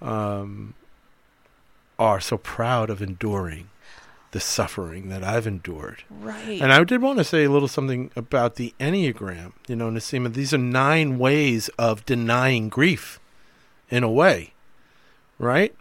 um, 0.00 0.74
are 2.00 2.18
so 2.18 2.36
proud 2.36 2.90
of 2.90 3.00
enduring 3.00 3.70
the 4.32 4.40
suffering 4.40 5.08
that 5.10 5.22
I've 5.22 5.46
endured. 5.46 6.02
Right. 6.10 6.60
And 6.60 6.72
I 6.72 6.82
did 6.82 7.00
want 7.00 7.18
to 7.18 7.24
say 7.24 7.44
a 7.44 7.50
little 7.50 7.68
something 7.68 8.10
about 8.16 8.56
the 8.56 8.74
Enneagram. 8.80 9.52
You 9.68 9.76
know, 9.76 9.88
Niseema, 9.88 10.34
these 10.34 10.52
are 10.52 10.58
nine 10.58 11.16
ways 11.16 11.68
of 11.78 12.04
denying 12.04 12.68
grief 12.68 13.20
in 13.88 14.02
a 14.02 14.10
way, 14.10 14.52
right? 15.42 15.74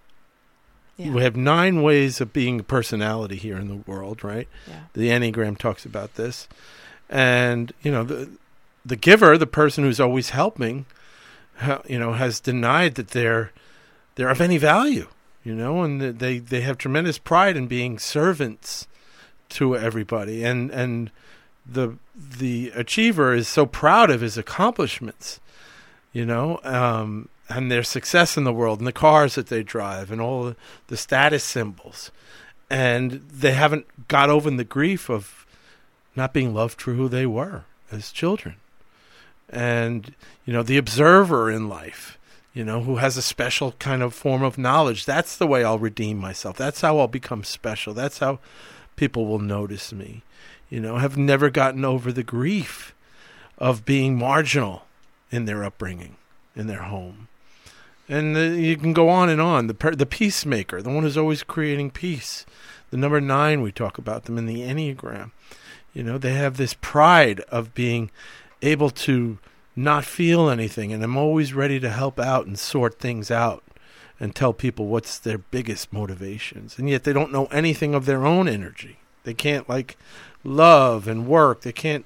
Yeah. 0.98 1.12
We 1.12 1.24
have 1.24 1.36
nine 1.36 1.82
ways 1.82 2.20
of 2.20 2.34
being 2.34 2.60
a 2.60 2.64
personality 2.64 3.38
here 3.38 3.58
in 3.58 3.68
the 3.68 3.84
world, 3.90 4.24
right? 4.24 4.48
Yeah. 4.68 4.82
The 4.94 5.10
Enneagram 5.10 5.58
talks 5.58 5.86
about 5.86 6.16
this. 6.16 6.48
And, 7.10 7.72
you 7.82 7.92
know, 7.92 8.04
the 8.04 8.30
the 8.84 8.96
giver, 8.96 9.38
the 9.38 9.48
person 9.48 9.84
who's 9.84 10.00
always 10.00 10.32
helping, 10.32 10.86
you 11.88 12.00
know, 12.00 12.14
has 12.14 12.40
denied 12.40 12.96
that 12.96 13.10
they're 13.10 13.52
they're 14.16 14.30
of 14.30 14.42
any 14.42 14.58
value, 14.58 15.08
you 15.44 15.56
know, 15.56 15.84
and 15.84 16.02
they 16.02 16.40
they 16.40 16.62
have 16.62 16.78
tremendous 16.78 17.18
pride 17.18 17.56
in 17.56 17.68
being 17.68 18.00
servants 18.00 18.88
to 19.50 19.78
everybody. 19.78 20.44
And 20.44 20.72
and 20.72 21.12
the 21.66 21.98
the 22.16 22.72
achiever 22.76 23.34
is 23.34 23.48
so 23.48 23.66
proud 23.66 24.10
of 24.10 24.22
his 24.22 24.38
accomplishments, 24.38 25.40
you 26.12 26.26
know, 26.26 26.60
um, 26.64 27.30
and 27.58 27.72
their 27.72 27.84
success 27.84 28.38
in 28.38 28.44
the 28.44 28.54
world 28.54 28.80
and 28.80 28.88
the 28.88 28.92
cars 28.92 29.36
that 29.36 29.48
they 29.48 29.64
drive 29.64 30.12
and 30.12 30.22
all 30.22 30.56
the, 30.88 30.98
status 30.98 31.44
symbols. 31.44 32.12
And 32.70 33.28
they 33.30 33.52
haven't 33.52 34.08
got 34.08 34.30
over 34.30 34.50
the 34.50 34.64
grief 34.64 35.10
of 35.10 35.46
not 36.16 36.34
being 36.34 36.54
loved 36.54 36.82
for 36.82 36.94
who 36.94 37.08
they 37.08 37.26
were 37.26 37.66
as 37.92 38.12
children. 38.12 38.56
And, 39.50 40.16
you 40.46 40.54
know, 40.54 40.64
the 40.64 40.78
observer 40.78 41.52
in 41.52 41.68
life, 41.68 42.18
you 42.54 42.64
know, 42.64 42.84
who 42.84 42.98
has 42.98 43.18
a 43.18 43.22
special 43.22 43.74
kind 43.74 44.02
of 44.02 44.14
form 44.14 44.44
of 44.44 44.58
knowledge. 44.58 45.06
That's 45.06 45.36
the 45.36 45.48
way 45.48 45.64
I'll 45.64 45.80
redeem 45.80 46.18
myself. 46.18 46.58
That's 46.58 46.82
how 46.82 47.00
I'll 47.00 47.08
become 47.08 47.44
special. 47.44 47.94
That's 47.94 48.20
how 48.20 48.40
people 48.96 49.26
will 49.26 49.40
notice 49.40 49.92
me. 49.92 50.24
You 50.70 50.80
know, 50.80 50.98
have 50.98 51.18
never 51.18 51.50
gotten 51.50 51.84
over 51.84 52.14
the 52.14 52.24
grief 52.24 52.96
of 53.58 53.84
being 53.84 54.18
marginal 54.18 54.84
in 55.30 55.46
their 55.46 55.66
upbringing, 55.66 56.16
in 56.56 56.68
their 56.68 56.84
home 56.84 57.28
and 58.12 58.36
the, 58.36 58.62
you 58.62 58.76
can 58.76 58.92
go 58.92 59.08
on 59.08 59.30
and 59.30 59.40
on. 59.40 59.68
The 59.68 59.94
the 59.96 60.06
peacemaker, 60.06 60.82
the 60.82 60.90
one 60.90 61.04
who's 61.04 61.18
always 61.18 61.44
creating 61.44 61.92
peace. 61.92 62.46
The 62.90 62.98
number 62.98 63.22
nine, 63.22 63.62
we 63.62 63.72
talk 63.72 63.98
about 63.98 64.26
them 64.26 64.38
in 64.38 64.46
the 64.46 64.62
enneagram. 64.62 65.32
You 65.94 66.04
know, 66.04 66.18
they 66.18 66.34
have 66.34 66.58
this 66.58 66.76
pride 66.82 67.40
of 67.50 67.74
being 67.74 68.12
able 68.62 68.90
to 68.90 69.40
not 69.78 70.04
feel 70.04 70.50
anything, 70.50 70.92
and 70.92 71.02
I'm 71.02 71.16
always 71.16 71.54
ready 71.54 71.80
to 71.80 71.90
help 71.90 72.20
out 72.20 72.46
and 72.46 72.60
sort 72.60 73.00
things 73.00 73.32
out 73.32 73.64
and 74.20 74.36
tell 74.36 74.52
people 74.52 74.88
what's 74.88 75.18
their 75.18 75.38
biggest 75.38 75.94
motivations. 75.94 76.78
And 76.78 76.90
yet 76.90 77.06
they 77.06 77.14
don't 77.14 77.32
know 77.32 77.46
anything 77.46 77.96
of 77.96 78.06
their 78.06 78.26
own 78.26 78.50
energy. 78.50 79.00
They 79.24 79.34
can't 79.34 79.70
like 79.70 79.98
love 80.44 81.08
and 81.08 81.28
work. 81.28 81.62
They 81.62 81.72
can't. 81.72 82.06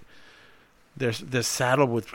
They're 0.95 1.13
they're 1.13 1.41
saddled 1.41 1.89
with 1.89 2.13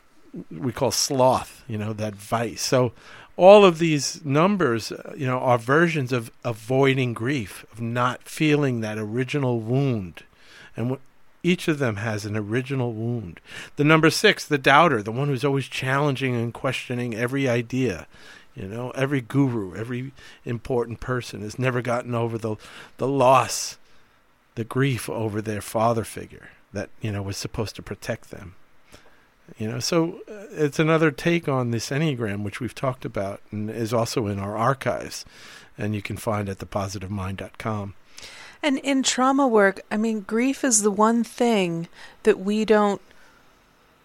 we 0.49 0.71
call 0.71 0.93
sloth. 0.93 1.65
You 1.67 1.77
know 1.77 1.93
that 1.95 2.15
vice. 2.15 2.63
So 2.63 2.93
all 3.41 3.65
of 3.65 3.79
these 3.79 4.23
numbers, 4.23 4.93
uh, 4.93 5.15
you 5.17 5.27
know, 5.27 5.39
are 5.39 5.57
versions 5.57 6.13
of 6.13 6.31
avoiding 6.45 7.15
grief, 7.15 7.65
of 7.73 7.81
not 7.81 8.29
feeling 8.29 8.83
that 8.83 8.99
original 8.99 9.61
wound. 9.61 10.25
And 10.77 10.91
wh- 10.91 11.01
each 11.43 11.67
of 11.67 11.79
them 11.79 11.97
has 11.97 12.27
an 12.27 12.37
original 12.37 12.93
wound. 12.93 13.41
The 13.77 13.85
number 13.85 14.11
six, 14.11 14.45
the 14.45 14.59
doubter, 14.59 15.03
the 15.03 15.11
one 15.11 15.29
who's 15.29 15.43
always 15.43 15.69
challenging 15.69 16.35
and 16.37 16.53
questioning 16.53 17.15
every 17.15 17.49
idea. 17.49 18.07
You 18.55 18.69
know, 18.69 18.91
every 18.91 19.23
guru, 19.23 19.75
every 19.75 20.13
important 20.45 21.01
person 21.01 21.41
has 21.41 21.59
never 21.59 21.81
gotten 21.81 22.15
over 22.15 22.37
the 22.37 22.57
the 22.99 23.09
loss, 23.09 23.79
the 24.55 24.65
grief 24.65 25.09
over 25.09 25.41
their 25.41 25.63
father 25.63 26.05
figure 26.05 26.51
that 26.75 26.91
you 27.01 27.11
know 27.11 27.23
was 27.23 27.39
supposed 27.39 27.75
to 27.77 27.83
protect 27.83 28.31
them. 28.31 28.55
You 29.59 29.69
know, 29.69 29.81
so 29.81 30.21
uh, 30.29 30.47
it's 30.51 30.79
another 30.79 31.11
take 31.11 31.49
on 31.49 31.71
this 31.71 31.91
enneagram, 31.91 32.43
which 32.43 32.61
we've 32.61 32.75
talked 32.75 33.05
about 33.05 33.41
and 33.51 33.71
is 33.71 33.93
also 33.93 34.27
in 34.27 34.39
our 34.39 34.57
archives, 34.57 35.25
and 35.77 35.95
you 35.95 36.03
can 36.03 36.17
find 36.17 36.49
at 36.49 36.59
thepositivemind.com. 36.59 37.95
And 38.63 38.79
in 38.79 39.03
trauma 39.03 39.49
work, 39.49 39.81
I 39.91 39.97
mean, 39.97 40.21
grief 40.21 40.65
is 40.65 40.83
the 40.83 40.91
one 40.91 41.25
thing 41.25 41.89
that 42.25 42.39
we 42.39 42.65
don't 42.65 43.01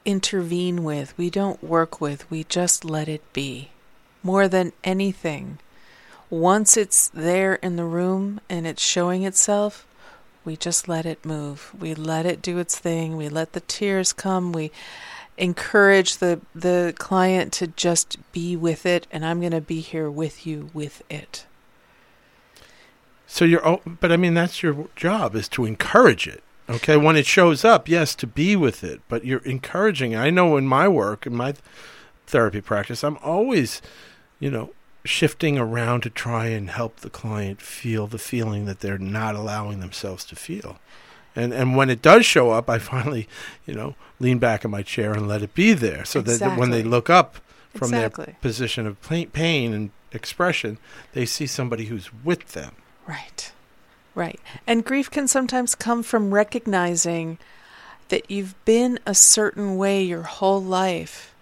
intervene 0.06 0.84
with, 0.84 1.18
we 1.18 1.30
don't 1.30 1.64
work 1.64 2.00
with, 2.00 2.30
we 2.30 2.44
just 2.46 2.86
let 2.86 3.08
it 3.08 3.22
be. 3.34 3.70
More 4.24 4.48
than 4.48 4.72
anything. 4.84 5.60
Once 6.30 6.78
it's 6.78 7.10
there 7.10 7.56
in 7.56 7.76
the 7.76 7.84
room 7.86 8.40
and 8.50 8.66
it's 8.66 8.84
showing 8.84 9.24
itself, 9.24 9.86
we 10.44 10.56
just 10.56 10.88
let 10.88 11.06
it 11.06 11.26
move. 11.26 11.72
We 11.78 11.94
let 11.96 12.26
it 12.26 12.42
do 12.42 12.60
its 12.60 12.78
thing. 12.78 13.18
We 13.18 13.30
let 13.30 13.54
the 13.54 13.60
tears 13.62 14.14
come. 14.14 14.52
We 14.52 14.72
encourage 15.38 16.18
the 16.18 16.40
the 16.54 16.94
client 16.98 17.52
to 17.54 17.68
just 17.68 18.18
be 18.32 18.56
with 18.56 18.86
it 18.86 19.06
and 19.12 19.26
I'm 19.26 19.40
going 19.40 19.52
to 19.52 19.62
be 19.62 19.82
here 19.82 20.10
with 20.10 20.48
you 20.48 20.70
with 20.74 21.02
it. 21.10 21.46
So 23.28 23.44
you're, 23.44 23.82
but 23.86 24.12
I 24.12 24.18
mean, 24.18 24.34
that's 24.34 24.64
your 24.64 24.88
job 24.96 25.36
is 25.36 25.50
to 25.50 25.66
encourage 25.66 26.28
it. 26.28 26.44
Okay, 26.68 26.98
when 26.98 27.16
it 27.16 27.26
shows 27.26 27.64
up, 27.64 27.88
yes, 27.88 28.16
to 28.16 28.28
be 28.28 28.56
with 28.56 28.84
it, 28.84 29.02
but 29.08 29.26
you're 29.26 29.44
encouraging. 29.46 30.16
I 30.16 30.30
know 30.30 30.58
in 30.58 30.68
my 30.68 30.88
work, 30.88 31.28
in 31.28 31.36
my 31.36 31.54
therapy 32.26 32.62
practice, 32.62 33.04
I'm 33.04 33.18
always, 33.18 33.82
you 34.40 34.50
know, 34.50 34.72
shifting 35.04 35.60
around 35.60 36.02
to 36.02 36.10
try 36.10 36.48
and 36.48 36.70
help 36.70 37.02
the 37.02 37.10
client 37.10 37.62
feel 37.62 38.08
the 38.08 38.18
feeling 38.18 38.66
that 38.66 38.80
they're 38.80 38.98
not 38.98 39.36
allowing 39.36 39.80
themselves 39.80 40.26
to 40.26 40.36
feel. 40.36 40.80
And 41.36 41.54
and 41.54 41.76
when 41.76 41.90
it 41.90 42.02
does 42.02 42.26
show 42.26 42.52
up, 42.52 42.70
I 42.70 42.80
finally, 42.80 43.28
you 43.66 43.74
know, 43.74 43.96
lean 44.20 44.40
back 44.40 44.64
in 44.66 44.72
my 44.72 44.82
chair 44.84 45.14
and 45.14 45.28
let 45.28 45.42
it 45.42 45.54
be 45.54 45.74
there, 45.74 46.06
so 46.06 46.22
that- 46.22 46.40
that 46.40 46.58
when 46.58 46.70
they 46.72 46.84
look 46.84 47.10
up 47.10 47.38
from 47.76 47.94
Exactly. 47.94 48.26
their 48.26 48.36
position 48.42 48.88
of 48.88 49.02
pain, 49.02 49.30
pain 49.32 49.74
and 49.74 49.90
expression, 50.14 50.78
they 51.14 51.26
see 51.26 51.46
somebody 51.46 51.86
who's 51.86 52.10
with 52.24 52.54
them. 52.54 52.72
Right. 53.06 53.52
Right. 54.16 54.40
And 54.66 54.86
grief 54.86 55.12
can 55.12 55.28
sometimes 55.28 55.76
come 55.76 56.02
from 56.02 56.34
recognizing 56.34 57.38
that 58.08 58.32
you've 58.32 58.56
been 58.64 58.98
a 59.06 59.14
certain 59.14 59.76
way 59.76 60.02
your 60.04 60.24
whole 60.24 60.64
life 60.64 61.34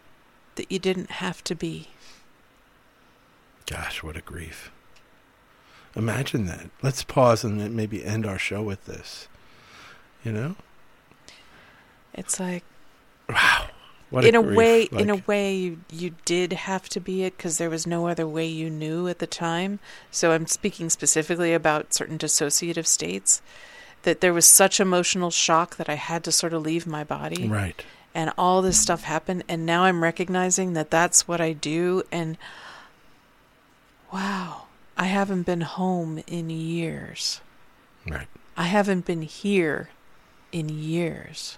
that 0.56 0.72
you 0.72 0.80
didn't 0.80 1.12
have 1.12 1.44
to 1.44 1.54
be. 1.54 1.90
Gosh, 3.68 4.02
what 4.02 4.18
a 4.18 4.22
grief. 4.22 4.72
Imagine 5.96 6.48
that. 6.48 6.70
Let's 6.82 7.04
pause 7.04 7.44
and 7.44 7.76
maybe 7.76 8.04
end 8.04 8.26
our 8.26 8.40
show 8.40 8.64
with 8.64 8.86
this. 8.86 9.28
You 10.24 10.32
know? 10.32 10.56
It's 12.14 12.40
like 12.40 12.64
What 14.10 14.26
in 14.26 14.36
a 14.36 14.44
grief. 14.44 14.56
way 14.58 14.84
in 14.92 15.10
a 15.10 15.16
way 15.16 15.56
you, 15.56 15.80
you 15.92 16.16
did 16.26 16.54
have 16.54 16.88
to 16.90 17.00
be 17.00 17.24
it 17.24 17.36
because 17.38 17.58
there 17.58 17.70
was 17.70 17.88
no 17.88 18.08
other 18.08 18.28
way 18.28 18.46
you 18.46 18.70
knew 18.70 19.08
at 19.08 19.20
the 19.20 19.28
time. 19.28 19.80
So 20.12 20.32
I'm 20.32 20.46
speaking 20.48 20.90
specifically 20.90 21.54
about 21.54 21.94
certain 21.94 22.18
dissociative 22.18 22.86
states 22.86 23.42
that 24.04 24.22
there 24.22 24.34
was 24.34 24.46
such 24.46 24.80
emotional 24.80 25.32
shock 25.32 25.78
that 25.78 25.90
I 25.90 25.96
had 25.96 26.24
to 26.26 26.32
sort 26.32 26.54
of 26.54 26.62
leave 26.62 26.86
my 26.86 27.04
body. 27.04 27.48
Right. 27.48 27.84
and 28.14 28.32
all 28.38 28.62
this 28.62 28.80
stuff 28.80 29.04
happened 29.04 29.44
and 29.50 29.66
now 29.66 29.86
i'm 29.86 30.04
recognizing 30.04 30.74
that 30.74 30.92
that's 30.92 31.28
what 31.28 31.42
i 31.42 31.52
do 31.52 32.04
and 32.12 32.38
wow 34.12 34.64
i 34.98 35.06
haven't 35.06 35.44
been 35.44 35.62
home 35.62 36.22
in 36.28 36.50
years 36.50 37.42
Right. 38.08 38.28
i 38.58 38.66
haven't 38.66 39.06
been 39.06 39.22
here 39.24 39.90
in 40.54 40.70
years 40.70 41.58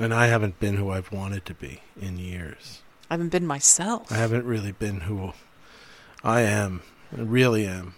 And 0.00 0.12
I 0.12 0.26
haven't 0.26 0.58
been 0.58 0.76
who 0.76 0.90
I've 0.90 1.12
wanted 1.12 1.44
to 1.46 1.54
be 1.54 1.82
in 2.00 2.18
years. 2.18 2.80
i 3.08 3.14
haven't 3.14 3.28
been 3.28 3.46
myself 3.46 4.10
I 4.10 4.16
haven't 4.16 4.44
really 4.44 4.72
been 4.72 5.02
who 5.02 5.32
I 6.22 6.42
am. 6.42 6.82
I 7.16 7.22
really 7.22 7.66
am. 7.66 7.94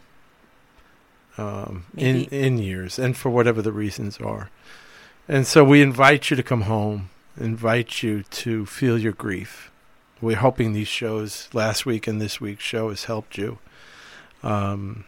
Um, 1.39 1.87
in 1.97 2.25
in 2.27 2.59
years, 2.59 2.99
and 2.99 3.17
for 3.17 3.31
whatever 3.31 3.63
the 3.63 3.73
reasons 3.73 4.19
are, 4.19 4.51
and 5.27 5.47
so 5.47 5.65
we 5.65 5.81
invite 5.81 6.31
you 6.31 6.37
to 6.37 6.43
come 6.43 6.63
home. 6.63 7.09
Invite 7.41 8.03
you 8.03 8.23
to 8.23 8.67
feel 8.67 8.99
your 8.99 9.13
grief. 9.13 9.71
We're 10.21 10.37
hoping 10.37 10.73
these 10.73 10.89
shows, 10.89 11.49
last 11.55 11.87
week 11.87 12.07
and 12.07 12.21
this 12.21 12.39
week's 12.39 12.63
show, 12.63 12.91
has 12.91 13.05
helped 13.05 13.39
you, 13.39 13.59
um, 14.43 15.05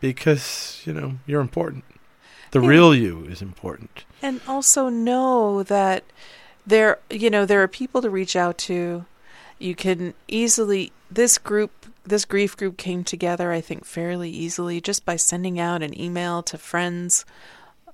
because 0.00 0.82
you 0.84 0.92
know 0.92 1.14
you're 1.26 1.40
important. 1.40 1.84
The 2.52 2.60
real 2.60 2.94
you 2.94 3.24
is 3.24 3.42
important. 3.42 4.04
and 4.22 4.40
also 4.46 4.88
know 4.88 5.62
that 5.64 6.04
there 6.66 6.98
you 7.10 7.28
know 7.28 7.44
there 7.44 7.62
are 7.62 7.68
people 7.68 8.00
to 8.02 8.08
reach 8.10 8.36
out 8.36 8.56
to 8.56 9.04
you 9.58 9.74
can 9.74 10.14
easily 10.28 10.92
this 11.10 11.38
group 11.38 11.70
this 12.04 12.24
grief 12.24 12.56
group 12.56 12.76
came 12.76 13.02
together 13.02 13.50
i 13.50 13.60
think 13.60 13.84
fairly 13.84 14.30
easily 14.30 14.80
just 14.80 15.04
by 15.04 15.16
sending 15.16 15.58
out 15.58 15.82
an 15.82 15.98
email 16.00 16.40
to 16.42 16.56
friends 16.56 17.24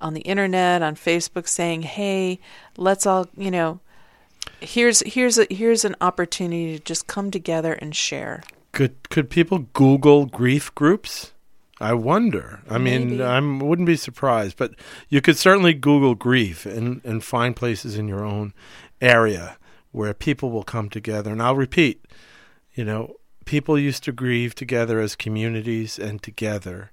on 0.02 0.12
the 0.12 0.20
internet 0.22 0.82
on 0.82 0.94
facebook 0.94 1.48
saying 1.48 1.80
hey 1.82 2.38
let's 2.76 3.06
all 3.06 3.26
you 3.36 3.50
know 3.50 3.80
here's 4.60 5.00
here's 5.06 5.38
a 5.38 5.46
here's 5.50 5.84
an 5.84 5.96
opportunity 6.02 6.76
to 6.76 6.84
just 6.84 7.06
come 7.06 7.30
together 7.30 7.72
and 7.72 7.96
share 7.96 8.42
Could 8.72 9.08
could 9.08 9.30
people 9.30 9.66
Google 9.72 10.26
grief 10.26 10.74
groups? 10.74 11.32
I 11.80 11.94
wonder. 11.94 12.60
I 12.68 12.78
mean, 12.78 13.20
I 13.20 13.40
wouldn't 13.40 13.86
be 13.86 13.96
surprised, 13.96 14.56
but 14.56 14.72
you 15.08 15.20
could 15.20 15.36
certainly 15.36 15.74
Google 15.74 16.14
grief 16.14 16.66
and 16.66 17.00
and 17.04 17.22
find 17.22 17.54
places 17.54 17.96
in 17.96 18.08
your 18.08 18.24
own 18.24 18.52
area 19.00 19.58
where 19.92 20.12
people 20.12 20.50
will 20.50 20.64
come 20.64 20.88
together. 20.90 21.30
And 21.30 21.42
I'll 21.42 21.56
repeat, 21.56 22.04
you 22.74 22.84
know, 22.84 23.16
people 23.44 23.78
used 23.78 24.02
to 24.04 24.12
grieve 24.12 24.54
together 24.54 25.00
as 25.00 25.14
communities 25.14 25.98
and 25.98 26.22
together, 26.22 26.90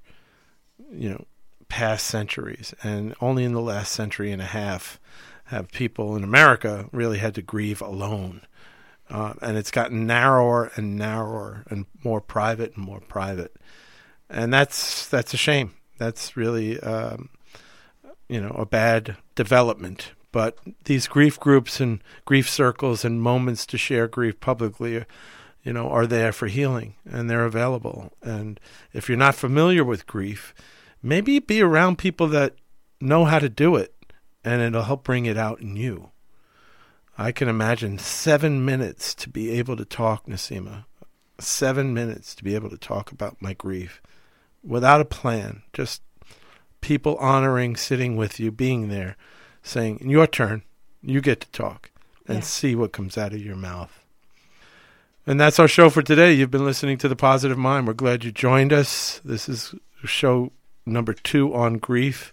you 0.91 1.09
know, 1.09 1.25
past 1.67 2.05
centuries, 2.05 2.73
and 2.83 3.15
only 3.21 3.43
in 3.43 3.53
the 3.53 3.61
last 3.61 3.91
century 3.91 4.31
and 4.31 4.41
a 4.41 4.45
half 4.45 4.99
have 5.45 5.71
people 5.71 6.15
in 6.15 6.23
America 6.23 6.87
really 6.91 7.17
had 7.17 7.35
to 7.35 7.41
grieve 7.41 7.81
alone 7.81 8.41
uh, 9.09 9.33
and 9.41 9.57
it's 9.57 9.71
gotten 9.71 10.07
narrower 10.07 10.71
and 10.75 10.97
narrower 10.97 11.63
and 11.69 11.85
more 12.03 12.21
private 12.21 12.75
and 12.75 12.85
more 12.85 13.01
private, 13.01 13.55
and 14.29 14.53
that's 14.53 15.07
that's 15.07 15.33
a 15.33 15.37
shame. 15.37 15.73
That's 15.97 16.35
really 16.35 16.79
um, 16.79 17.29
you 18.27 18.41
know 18.41 18.55
a 18.57 18.65
bad 18.65 19.17
development. 19.35 20.11
But 20.31 20.57
these 20.83 21.07
grief 21.07 21.39
groups 21.39 21.79
and 21.79 22.03
grief 22.25 22.49
circles 22.49 23.05
and 23.05 23.21
moments 23.21 23.65
to 23.67 23.77
share 23.77 24.05
grief 24.09 24.41
publicly, 24.41 25.05
you 25.63 25.71
know, 25.71 25.89
are 25.89 26.05
there 26.05 26.33
for 26.33 26.47
healing 26.47 26.95
and 27.09 27.29
they're 27.29 27.45
available. 27.45 28.11
And 28.21 28.59
if 28.91 29.07
you're 29.07 29.17
not 29.17 29.35
familiar 29.35 29.85
with 29.85 30.05
grief, 30.05 30.53
maybe 31.01 31.39
be 31.39 31.61
around 31.61 31.99
people 31.99 32.27
that 32.27 32.55
know 32.99 33.23
how 33.23 33.39
to 33.39 33.47
do 33.47 33.77
it, 33.77 33.95
and 34.43 34.61
it'll 34.61 34.83
help 34.83 35.05
bring 35.05 35.25
it 35.25 35.37
out 35.37 35.61
in 35.61 35.77
you. 35.77 36.11
I 37.17 37.31
can 37.31 37.47
imagine 37.47 37.97
seven 37.97 38.65
minutes 38.65 39.15
to 39.15 39.29
be 39.29 39.51
able 39.51 39.77
to 39.77 39.85
talk, 39.85 40.25
Niseema. 40.25 40.83
Seven 41.39 41.93
minutes 41.93 42.35
to 42.35 42.43
be 42.43 42.55
able 42.55 42.69
to 42.69 42.77
talk 42.77 43.13
about 43.13 43.41
my 43.41 43.53
grief 43.53 44.01
without 44.65 45.01
a 45.01 45.05
plan. 45.05 45.61
Just 45.73 46.01
people 46.81 47.15
honoring, 47.17 47.75
sitting 47.75 48.15
with 48.15 48.39
you, 48.39 48.51
being 48.51 48.89
there, 48.89 49.15
saying, 49.63 50.07
Your 50.09 50.27
turn. 50.27 50.63
You 51.01 51.21
get 51.21 51.41
to 51.41 51.51
talk 51.51 51.91
and 52.27 52.37
Yeah. 52.39 52.43
see 52.43 52.75
what 52.75 52.91
comes 52.91 53.17
out 53.17 53.33
of 53.33 53.39
your 53.39 53.55
mouth. 53.55 54.03
And 55.27 55.39
that's 55.39 55.59
our 55.59 55.67
show 55.67 55.89
for 55.89 56.01
today. 56.01 56.33
You've 56.33 56.51
been 56.51 56.65
listening 56.65 56.97
to 56.99 57.07
The 57.07 57.15
Positive 57.15 57.57
Mind. 57.57 57.87
We're 57.87 57.93
glad 57.93 58.23
you 58.23 58.31
joined 58.31 58.71
us. 58.73 59.21
This 59.23 59.49
is 59.49 59.73
show 60.03 60.51
number 60.85 61.13
two 61.13 61.53
on 61.53 61.77
grief. 61.79 62.31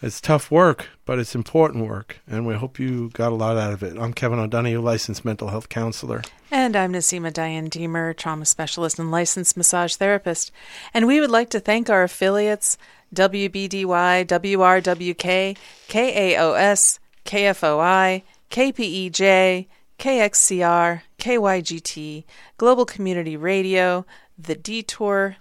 It's 0.00 0.20
tough 0.20 0.48
work, 0.48 0.90
but 1.04 1.18
it's 1.18 1.34
important 1.34 1.88
work, 1.88 2.20
and 2.24 2.46
we 2.46 2.54
hope 2.54 2.78
you 2.78 3.10
got 3.14 3.32
a 3.32 3.34
lot 3.34 3.56
out 3.56 3.72
of 3.72 3.82
it. 3.82 3.98
I'm 3.98 4.12
Kevin 4.12 4.38
O'Donoghue, 4.38 4.80
licensed 4.80 5.24
mental 5.24 5.48
health 5.48 5.68
counselor. 5.68 6.22
And 6.52 6.76
I'm 6.76 6.92
Niseema 6.92 7.32
Diane 7.32 7.68
Deemer, 7.68 8.14
trauma 8.14 8.44
specialist 8.44 9.00
and 9.00 9.10
licensed 9.10 9.56
massage 9.56 9.96
therapist. 9.96 10.52
And 10.94 11.08
we 11.08 11.18
would 11.18 11.32
like 11.32 11.50
to 11.50 11.58
thank 11.58 11.90
our 11.90 12.04
affiliates 12.04 12.78
WBDY, 13.12 14.24
WRWK, 14.24 15.56
KAOS, 15.88 16.98
KFOI, 17.24 18.22
KPEJ, 18.52 19.66
KXCR, 19.98 21.02
KYGT, 21.18 22.24
Global 22.56 22.84
Community 22.84 23.36
Radio, 23.36 24.06
The 24.38 24.54
Detour, 24.54 25.38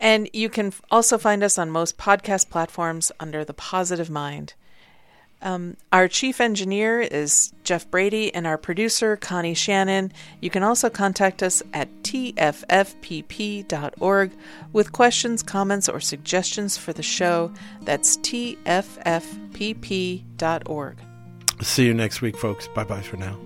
and 0.00 0.28
you 0.32 0.48
can 0.48 0.72
also 0.90 1.18
find 1.18 1.42
us 1.42 1.58
on 1.58 1.70
most 1.70 1.98
podcast 1.98 2.50
platforms 2.50 3.10
under 3.18 3.44
The 3.44 3.54
Positive 3.54 4.10
Mind. 4.10 4.54
Um, 5.40 5.76
our 5.92 6.08
chief 6.08 6.40
engineer 6.40 7.00
is 7.00 7.52
Jeff 7.62 7.88
Brady, 7.90 8.34
and 8.34 8.44
our 8.46 8.58
producer, 8.58 9.16
Connie 9.16 9.54
Shannon. 9.54 10.12
You 10.40 10.50
can 10.50 10.64
also 10.64 10.90
contact 10.90 11.42
us 11.42 11.62
at 11.72 11.88
tffpp.org 12.02 12.32
with 14.72 14.92
questions, 14.92 15.42
comments, 15.44 15.88
or 15.88 16.00
suggestions 16.00 16.76
for 16.76 16.92
the 16.92 17.04
show. 17.04 17.52
That's 17.82 18.16
tffpp.org. 18.18 18.66
See 21.60 21.86
you 21.86 21.94
next 21.94 22.20
week, 22.20 22.36
folks. 22.36 22.68
Bye 22.68 22.84
bye 22.84 23.02
for 23.02 23.16
now. 23.16 23.36